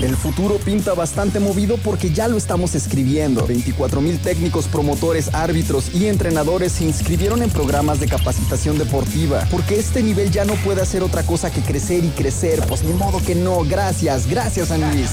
El 0.03 0.15
futuro 0.15 0.57
pinta 0.59 0.93
bastante 0.93 1.41
movido 1.41 1.79
porque 1.79 2.11
ya 2.11 2.29
lo 2.29 2.37
estamos 2.37 2.75
escribiendo. 2.75 3.47
24 3.47 4.03
mil 4.03 4.19
técnicos, 4.19 4.69
promotores, 4.69 5.33
árbitros 5.35 5.95
y 5.95 6.07
entrenadores 6.07 6.73
se 6.73 6.85
inscribieron 6.85 7.43
en 7.43 7.49
programas 7.49 7.99
de 7.99 8.09
capacitación 8.09 8.77
deportiva. 8.77 9.49
Porque 9.51 9.79
este 9.79 10.03
nivel 10.03 10.31
ya 10.31 10.45
no 10.45 10.53
puede 10.57 10.83
hacer 10.83 11.03
otra 11.03 11.23
cosa 11.23 11.51
que 11.51 11.63
crecer 11.63 12.05
y 12.05 12.09
crecer. 12.11 12.61
Pues 12.69 12.85
ni 12.85 12.93
modo 12.93 13.23
que 13.25 13.35
no. 13.35 13.65
Gracias, 13.65 14.27
gracias 14.27 14.69
San 14.69 14.83
Luis. 14.93 15.13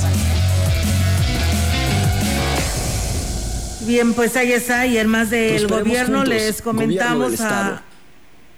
Bien, 3.87 4.13
pues 4.13 4.35
ahí 4.35 4.51
está, 4.51 4.85
y 4.85 4.97
en 4.97 5.07
más 5.07 5.29
del 5.29 5.67
gobierno 5.67 6.25
les 6.25 6.61
comentamos 6.61 7.39
a 7.39 7.83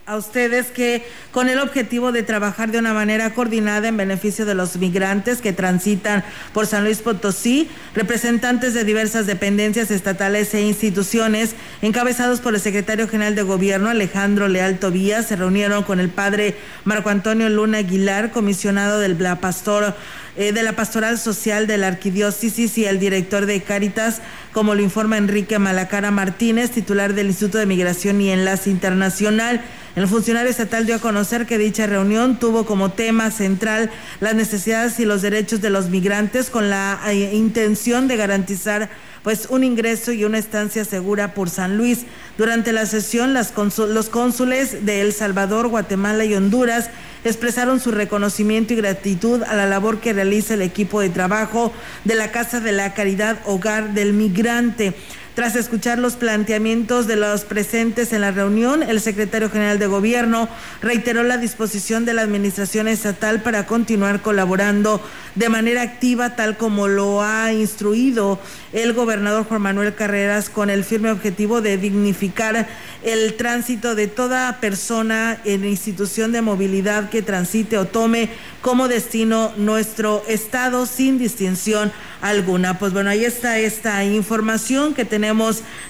a 0.07 0.15
ustedes 0.15 0.67
que 0.67 1.05
con 1.31 1.49
el 1.49 1.59
objetivo 1.59 2.13
de 2.13 2.23
trabajar 2.23 2.71
de 2.71 2.79
una 2.79 2.93
manera 2.93 3.33
coordinada 3.33 3.89
en 3.89 3.97
beneficio 3.97 4.45
de 4.45 4.55
los 4.55 4.77
migrantes 4.77 5.41
que 5.41 5.51
transitan 5.51 6.23
por 6.53 6.65
San 6.65 6.85
Luis 6.85 6.99
Potosí, 6.99 7.67
representantes 7.93 8.73
de 8.73 8.85
diversas 8.85 9.27
dependencias 9.27 9.91
estatales 9.91 10.53
e 10.53 10.61
instituciones, 10.61 11.55
encabezados 11.81 12.39
por 12.39 12.55
el 12.55 12.61
secretario 12.61 13.09
general 13.09 13.35
de 13.35 13.41
gobierno 13.41 13.89
Alejandro 13.89 14.47
Leal 14.47 14.79
Tobías, 14.79 15.27
se 15.27 15.35
reunieron 15.35 15.83
con 15.83 15.99
el 15.99 16.07
padre 16.07 16.55
Marco 16.85 17.09
Antonio 17.09 17.49
Luna 17.49 17.79
Aguilar, 17.79 18.31
comisionado 18.31 18.99
del 18.99 19.17
Pastor 19.41 19.93
eh, 20.37 20.53
de 20.53 20.61
la 20.61 20.73
Pastoral 20.73 21.17
Social 21.17 21.65
de 21.65 21.79
la 21.79 21.87
Arquidiócesis 21.87 22.77
y 22.77 22.85
el 22.85 22.99
director 22.99 23.47
de 23.47 23.61
Cáritas, 23.61 24.21
como 24.53 24.73
lo 24.75 24.83
informa 24.83 25.17
Enrique 25.17 25.57
Malacara 25.57 26.11
Martínez, 26.11 26.69
titular 26.69 27.13
del 27.15 27.27
Instituto 27.27 27.57
de 27.57 27.65
Migración 27.65 28.21
y 28.21 28.29
Enlace 28.29 28.69
Internacional. 28.69 29.61
El 29.97 30.07
funcionario 30.07 30.51
estatal 30.51 30.85
dio 30.85 30.93
a 30.93 30.99
conocer 30.99 31.47
que 31.47 31.57
dicha 31.57 31.87
reunión 31.87 32.37
tuvo 32.37 32.67
como 32.67 32.91
tema 32.91 33.31
central 33.31 33.89
las 34.19 34.35
necesidades 34.35 34.99
y 34.99 35.05
los 35.05 35.23
derechos 35.23 35.59
de 35.59 35.71
los 35.71 35.89
migrantes 35.89 36.51
con 36.51 36.69
la 36.69 36.99
eh, 37.07 37.31
intención 37.33 38.07
de 38.07 38.15
garantizar 38.15 38.91
pues 39.23 39.47
un 39.49 39.63
ingreso 39.63 40.11
y 40.11 40.23
una 40.23 40.37
estancia 40.37 40.85
segura 40.85 41.33
por 41.33 41.49
San 41.49 41.77
Luis. 41.77 42.05
Durante 42.37 42.73
la 42.73 42.85
sesión, 42.85 43.33
los 43.33 44.09
cónsules 44.09 44.85
de 44.85 45.01
El 45.01 45.13
Salvador, 45.13 45.67
Guatemala 45.67 46.25
y 46.25 46.35
Honduras 46.35 46.91
expresaron 47.25 47.79
su 47.79 47.89
reconocimiento 47.89 48.73
y 48.73 48.77
gratitud 48.77 49.41
a 49.41 49.55
la 49.55 49.65
labor 49.65 49.99
que 49.99 50.13
realiza 50.13 50.53
el 50.53 50.61
equipo 50.61 51.01
de 51.01 51.09
trabajo 51.09 51.73
de 52.03 52.13
la 52.13 52.31
Casa 52.31 52.59
de 52.59 52.71
la 52.71 52.93
Caridad 52.93 53.39
Hogar 53.45 53.95
del 53.95 54.13
Migrante. 54.13 54.93
Tras 55.37 55.55
escuchar 55.55 55.99
los 55.99 56.15
planteamientos 56.15 57.05
de 57.05 57.15
los 57.15 57.45
presentes 57.45 58.11
en 58.11 58.21
la 58.21 58.31
reunión, 58.31 58.81
el 58.81 58.99
secretario 58.99 59.51
general 59.51 59.77
de 59.77 59.85
Gobierno 59.85 60.49
reiteró 60.81 61.21
la 61.21 61.37
disposición 61.37 62.05
de 62.05 62.15
la 62.15 62.23
Administración 62.23 62.87
Estatal 62.87 63.43
para 63.43 63.67
continuar 63.67 64.23
colaborando 64.23 64.99
de 65.35 65.49
manera 65.49 65.83
activa, 65.83 66.35
tal 66.35 66.57
como 66.57 66.87
lo 66.87 67.21
ha 67.21 67.53
instruido 67.53 68.39
el 68.73 68.93
gobernador 68.93 69.43
Juan 69.43 69.61
Manuel 69.61 69.93
Carreras, 69.93 70.49
con 70.49 70.71
el 70.71 70.83
firme 70.83 71.11
objetivo 71.11 71.61
de 71.61 71.77
dignificar 71.77 72.67
el 73.03 73.35
tránsito 73.35 73.93
de 73.93 74.07
toda 74.07 74.59
persona 74.59 75.39
en 75.45 75.65
institución 75.65 76.31
de 76.31 76.41
movilidad 76.41 77.11
que 77.11 77.21
transite 77.21 77.77
o 77.77 77.85
tome 77.85 78.29
como 78.61 78.87
destino 78.87 79.53
nuestro 79.55 80.23
estado 80.27 80.87
sin 80.87 81.19
distinción 81.19 81.91
alguna. 82.21 82.79
Pues 82.79 82.91
bueno, 82.91 83.11
ahí 83.11 83.23
está 83.23 83.59
esta 83.59 84.03
información 84.03 84.95
que 84.95 85.05
tenemos 85.05 85.26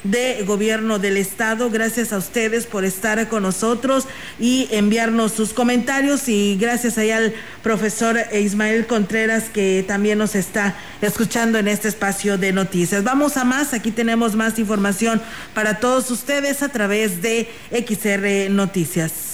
de 0.04 0.44
gobierno 0.46 1.00
del 1.00 1.18
estado. 1.18 1.70
Gracias 1.70 2.12
a 2.12 2.18
ustedes 2.18 2.66
por 2.66 2.86
estar 2.86 3.28
con 3.28 3.44
nosotros 3.44 4.06
y 4.40 4.68
enviarnos 4.72 5.32
sus 5.32 5.54
comentarios 5.54 6.28
y 6.28 6.58
gracias 6.60 6.98
ahí 6.98 7.12
al 7.12 7.34
profesor 7.62 8.18
Ismael 8.34 8.88
Contreras 8.88 9.46
que 9.50 9.84
también 9.88 10.18
nos 10.18 10.36
está 10.36 10.76
escuchando 11.02 11.60
en 11.60 11.68
este 11.68 11.88
espacio 11.88 12.38
de 12.38 12.52
noticias. 12.52 13.04
Vamos 13.04 13.38
a 13.38 13.44
más, 13.44 13.74
aquí 13.74 13.92
tenemos 13.92 14.36
más 14.36 14.58
información 14.58 15.22
para 15.54 15.80
todos 15.80 16.10
ustedes 16.10 16.64
a 16.64 16.70
través 16.70 17.22
de 17.22 17.50
XR 17.72 18.50
Noticias. 18.52 19.28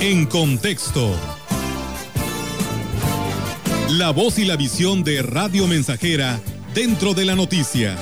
En 0.00 0.26
contexto. 0.26 1.45
La 3.90 4.10
voz 4.10 4.40
y 4.40 4.44
la 4.44 4.56
visión 4.56 5.04
de 5.04 5.22
Radio 5.22 5.68
Mensajera 5.68 6.40
dentro 6.74 7.14
de 7.14 7.24
la 7.24 7.36
noticia. 7.36 7.96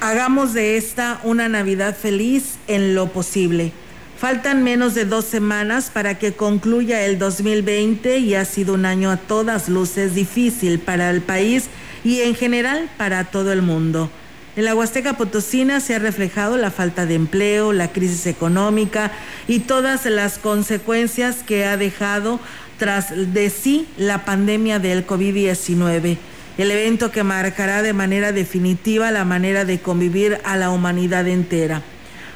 Hagamos 0.00 0.54
de 0.54 0.76
esta 0.76 1.20
una 1.24 1.48
Navidad 1.48 1.96
feliz 1.96 2.54
en 2.68 2.94
lo 2.94 3.08
posible. 3.08 3.72
Faltan 4.16 4.62
menos 4.62 4.94
de 4.94 5.04
dos 5.04 5.24
semanas 5.24 5.90
para 5.92 6.20
que 6.20 6.34
concluya 6.34 7.04
el 7.04 7.18
2020 7.18 8.18
y 8.18 8.36
ha 8.36 8.44
sido 8.44 8.74
un 8.74 8.86
año 8.86 9.10
a 9.10 9.16
todas 9.16 9.68
luces 9.68 10.14
difícil 10.14 10.78
para 10.78 11.10
el 11.10 11.20
país 11.20 11.64
y 12.04 12.20
en 12.20 12.36
general 12.36 12.88
para 12.96 13.24
todo 13.24 13.52
el 13.52 13.62
mundo. 13.62 14.08
En 14.56 14.64
la 14.64 14.74
Huasteca 14.74 15.18
Potosina 15.18 15.80
se 15.80 15.94
ha 15.94 15.98
reflejado 15.98 16.56
la 16.56 16.70
falta 16.70 17.04
de 17.04 17.14
empleo, 17.14 17.74
la 17.74 17.92
crisis 17.92 18.26
económica 18.26 19.12
y 19.46 19.58
todas 19.58 20.06
las 20.06 20.38
consecuencias 20.38 21.42
que 21.46 21.66
ha 21.66 21.76
dejado 21.76 22.40
tras 22.78 23.34
de 23.34 23.50
sí 23.50 23.86
la 23.98 24.24
pandemia 24.24 24.78
del 24.78 25.06
COVID-19, 25.06 26.16
el 26.56 26.70
evento 26.70 27.10
que 27.10 27.22
marcará 27.22 27.82
de 27.82 27.92
manera 27.92 28.32
definitiva 28.32 29.10
la 29.10 29.26
manera 29.26 29.66
de 29.66 29.78
convivir 29.78 30.40
a 30.42 30.56
la 30.56 30.70
humanidad 30.70 31.28
entera. 31.28 31.82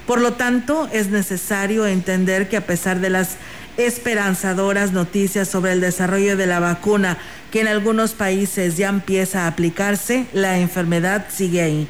Por 0.07 0.21
lo 0.21 0.35
tanto, 0.35 0.91
es 0.93 1.09
necesario 1.09 1.87
entender 1.87 2.51
que 2.51 2.59
a 2.59 2.67
pesar 2.67 3.01
de 3.01 3.09
las 3.09 3.37
esperanzadoras 3.79 4.93
noticias 4.93 5.49
sobre 5.49 5.73
el 5.73 5.81
desarrollo 5.81 6.37
de 6.37 6.47
la 6.47 6.61
vacuna, 6.61 7.17
que 7.51 7.63
en 7.63 7.69
algunos 7.69 8.13
países 8.13 8.77
ya 8.77 8.91
empieza 8.91 9.45
a 9.45 9.47
aplicarse, 9.47 10.27
la 10.35 10.59
enfermedad 10.59 11.25
sigue 11.31 11.63
ahí. 11.63 11.89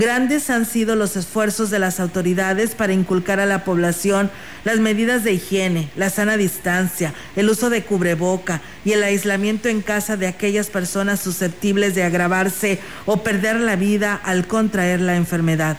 Grandes 0.00 0.48
han 0.48 0.64
sido 0.64 0.96
los 0.96 1.14
esfuerzos 1.14 1.68
de 1.68 1.78
las 1.78 2.00
autoridades 2.00 2.74
para 2.74 2.94
inculcar 2.94 3.38
a 3.38 3.44
la 3.44 3.64
población 3.64 4.30
las 4.64 4.78
medidas 4.78 5.24
de 5.24 5.34
higiene, 5.34 5.90
la 5.94 6.08
sana 6.08 6.38
distancia, 6.38 7.12
el 7.36 7.50
uso 7.50 7.68
de 7.68 7.82
cubreboca 7.82 8.62
y 8.82 8.92
el 8.92 9.02
aislamiento 9.02 9.68
en 9.68 9.82
casa 9.82 10.16
de 10.16 10.26
aquellas 10.26 10.68
personas 10.68 11.20
susceptibles 11.20 11.94
de 11.94 12.04
agravarse 12.04 12.80
o 13.04 13.18
perder 13.18 13.60
la 13.60 13.76
vida 13.76 14.18
al 14.24 14.46
contraer 14.46 15.02
la 15.02 15.16
enfermedad. 15.16 15.76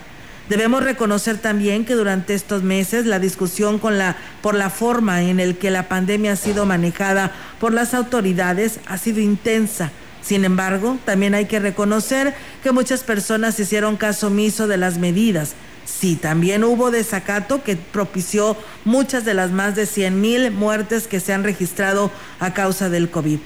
Debemos 0.50 0.84
reconocer 0.84 1.40
también 1.40 1.84
que 1.84 1.96
durante 1.96 2.36
estos 2.36 2.62
meses 2.62 3.08
la 3.08 3.18
discusión 3.18 3.80
por 3.80 4.54
la 4.54 4.70
forma 4.70 5.24
en 5.24 5.40
el 5.40 5.58
que 5.58 5.72
la 5.72 5.88
pandemia 5.90 6.34
ha 6.34 6.36
sido 6.36 6.68
manejada 6.68 7.32
por 7.60 7.74
las 7.74 7.96
autoridades 7.96 8.82
ha 8.86 9.00
sido 9.00 9.20
intensa. 9.20 9.90
Sin 10.22 10.46
embargo, 10.46 10.98
también 11.06 11.34
hay 11.34 11.46
que 11.46 11.60
reconocer 11.60 12.34
que 12.64 12.72
muchas 12.72 13.04
personas 13.04 13.60
hicieron 13.60 13.98
caso 13.98 14.28
omiso 14.28 14.68
de 14.68 14.78
las 14.78 14.98
medidas. 14.98 15.54
Sí, 15.86 16.16
también 16.16 16.64
hubo 16.64 16.92
desacato 16.92 17.64
que 17.64 17.76
propició 17.76 18.56
muchas 18.86 19.26
de 19.26 19.34
las 19.34 19.52
más 19.52 19.76
de 19.76 19.86
100 19.86 20.22
mil 20.22 20.52
muertes 20.52 21.08
que 21.08 21.20
se 21.20 21.34
han 21.34 21.44
registrado 21.44 22.12
a 22.40 22.54
causa 22.54 22.90
del 22.90 23.10
COVID. 23.10 23.40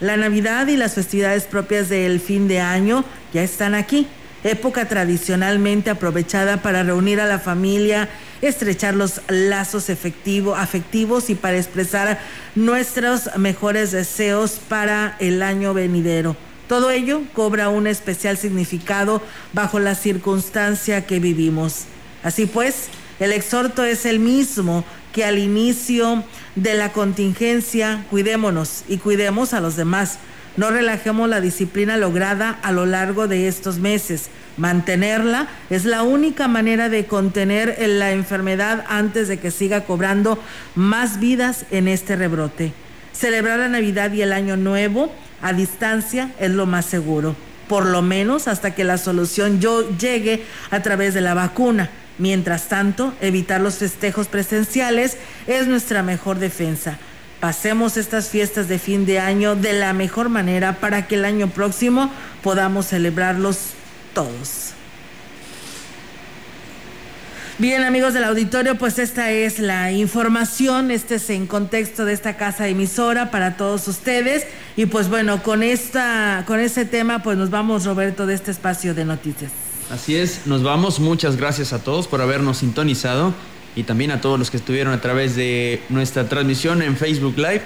La 0.00 0.16
Navidad 0.16 0.68
y 0.68 0.76
las 0.76 0.94
festividades 0.94 1.44
propias 1.44 1.88
del 1.88 2.20
fin 2.20 2.46
de 2.46 2.60
año 2.60 3.04
ya 3.32 3.42
están 3.42 3.74
aquí 3.74 4.06
época 4.44 4.88
tradicionalmente 4.88 5.90
aprovechada 5.90 6.62
para 6.62 6.82
reunir 6.82 7.20
a 7.20 7.26
la 7.26 7.38
familia, 7.38 8.08
estrechar 8.40 8.94
los 8.94 9.20
lazos 9.28 9.90
afectivos 9.90 11.30
y 11.30 11.34
para 11.34 11.56
expresar 11.56 12.20
nuestros 12.54 13.36
mejores 13.36 13.90
deseos 13.92 14.60
para 14.68 15.16
el 15.18 15.42
año 15.42 15.74
venidero. 15.74 16.36
Todo 16.68 16.90
ello 16.90 17.22
cobra 17.32 17.70
un 17.70 17.86
especial 17.86 18.36
significado 18.36 19.22
bajo 19.54 19.78
la 19.78 19.94
circunstancia 19.94 21.06
que 21.06 21.18
vivimos. 21.18 21.84
Así 22.22 22.46
pues, 22.46 22.88
el 23.20 23.32
exhorto 23.32 23.84
es 23.84 24.04
el 24.04 24.20
mismo 24.20 24.84
que 25.12 25.24
al 25.24 25.38
inicio 25.38 26.22
de 26.56 26.74
la 26.74 26.92
contingencia, 26.92 28.04
cuidémonos 28.10 28.84
y 28.86 28.98
cuidemos 28.98 29.54
a 29.54 29.60
los 29.60 29.76
demás 29.76 30.18
no 30.58 30.72
relajemos 30.72 31.28
la 31.28 31.40
disciplina 31.40 31.96
lograda 31.96 32.58
a 32.62 32.72
lo 32.72 32.84
largo 32.84 33.28
de 33.28 33.46
estos 33.46 33.78
meses. 33.78 34.28
Mantenerla 34.56 35.46
es 35.70 35.84
la 35.84 36.02
única 36.02 36.48
manera 36.48 36.88
de 36.88 37.06
contener 37.06 37.76
la 37.78 38.10
enfermedad 38.10 38.84
antes 38.88 39.28
de 39.28 39.38
que 39.38 39.52
siga 39.52 39.84
cobrando 39.84 40.36
más 40.74 41.20
vidas 41.20 41.64
en 41.70 41.86
este 41.86 42.16
rebrote. 42.16 42.72
Celebrar 43.12 43.60
la 43.60 43.68
Navidad 43.68 44.12
y 44.12 44.22
el 44.22 44.32
Año 44.32 44.56
Nuevo 44.56 45.12
a 45.42 45.52
distancia 45.52 46.32
es 46.40 46.50
lo 46.50 46.66
más 46.66 46.86
seguro, 46.86 47.36
por 47.68 47.86
lo 47.86 48.02
menos 48.02 48.48
hasta 48.48 48.74
que 48.74 48.82
la 48.82 48.98
solución 48.98 49.60
llegue 49.60 50.42
a 50.72 50.80
través 50.80 51.14
de 51.14 51.20
la 51.20 51.34
vacuna. 51.34 51.88
Mientras 52.18 52.68
tanto, 52.68 53.14
evitar 53.20 53.60
los 53.60 53.76
festejos 53.76 54.26
presenciales 54.26 55.18
es 55.46 55.68
nuestra 55.68 56.02
mejor 56.02 56.40
defensa 56.40 56.98
pasemos 57.40 57.96
estas 57.96 58.28
fiestas 58.28 58.68
de 58.68 58.78
fin 58.78 59.06
de 59.06 59.20
año 59.20 59.54
de 59.54 59.72
la 59.72 59.92
mejor 59.92 60.28
manera 60.28 60.80
para 60.80 61.06
que 61.06 61.14
el 61.14 61.24
año 61.24 61.48
próximo 61.48 62.10
podamos 62.42 62.86
celebrarlos 62.86 63.58
todos. 64.14 64.72
Bien, 67.60 67.82
amigos 67.82 68.14
del 68.14 68.22
auditorio, 68.22 68.76
pues 68.78 69.00
esta 69.00 69.32
es 69.32 69.58
la 69.58 69.90
información, 69.90 70.92
este 70.92 71.16
es 71.16 71.28
en 71.28 71.48
contexto 71.48 72.04
de 72.04 72.12
esta 72.12 72.36
casa 72.36 72.68
emisora 72.68 73.32
para 73.32 73.56
todos 73.56 73.88
ustedes. 73.88 74.46
Y 74.76 74.86
pues 74.86 75.08
bueno, 75.08 75.42
con 75.42 75.64
esta, 75.64 76.44
con 76.46 76.60
este 76.60 76.84
tema, 76.84 77.20
pues 77.24 77.36
nos 77.36 77.50
vamos, 77.50 77.84
Roberto, 77.84 78.26
de 78.26 78.34
este 78.34 78.52
espacio 78.52 78.94
de 78.94 79.04
noticias. 79.04 79.50
Así 79.90 80.14
es, 80.14 80.46
nos 80.46 80.62
vamos. 80.62 81.00
Muchas 81.00 81.36
gracias 81.36 81.72
a 81.72 81.80
todos 81.80 82.06
por 82.06 82.20
habernos 82.20 82.58
sintonizado 82.58 83.34
y 83.78 83.84
también 83.84 84.10
a 84.10 84.20
todos 84.20 84.40
los 84.40 84.50
que 84.50 84.56
estuvieron 84.56 84.92
a 84.92 85.00
través 85.00 85.36
de 85.36 85.80
nuestra 85.88 86.28
transmisión 86.28 86.82
en 86.82 86.96
Facebook 86.96 87.36
Live. 87.36 87.62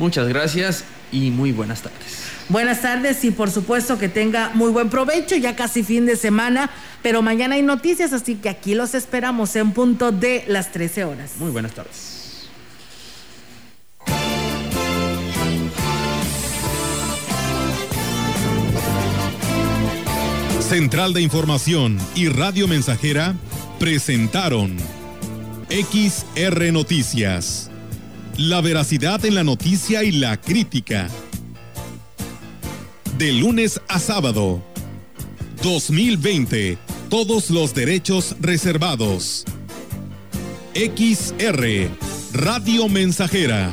Muchas 0.00 0.26
gracias 0.26 0.82
y 1.12 1.30
muy 1.30 1.52
buenas 1.52 1.82
tardes. 1.82 2.24
Buenas 2.48 2.82
tardes 2.82 3.22
y 3.22 3.30
por 3.30 3.48
supuesto 3.48 3.96
que 3.96 4.08
tenga 4.08 4.50
muy 4.54 4.72
buen 4.72 4.90
provecho, 4.90 5.36
ya 5.36 5.54
casi 5.54 5.84
fin 5.84 6.04
de 6.04 6.16
semana, 6.16 6.68
pero 7.00 7.22
mañana 7.22 7.54
hay 7.54 7.62
noticias, 7.62 8.12
así 8.12 8.34
que 8.34 8.48
aquí 8.48 8.74
los 8.74 8.96
esperamos 8.96 9.54
en 9.54 9.70
punto 9.70 10.10
de 10.10 10.42
las 10.48 10.72
13 10.72 11.04
horas. 11.04 11.34
Muy 11.38 11.52
buenas 11.52 11.72
tardes. 11.72 12.48
Central 20.58 21.12
de 21.12 21.22
Información 21.22 21.98
y 22.16 22.28
Radio 22.30 22.66
Mensajera 22.66 23.36
presentaron 23.78 24.76
XR 25.72 26.70
Noticias. 26.70 27.70
La 28.36 28.60
veracidad 28.60 29.24
en 29.24 29.34
la 29.34 29.42
noticia 29.42 30.04
y 30.04 30.12
la 30.12 30.38
crítica. 30.38 31.08
De 33.16 33.32
lunes 33.32 33.80
a 33.88 33.98
sábado. 33.98 34.62
2020. 35.62 36.76
Todos 37.08 37.48
los 37.48 37.74
derechos 37.74 38.36
reservados. 38.38 39.46
XR. 40.74 41.88
Radio 42.34 42.90
Mensajera 42.90 43.72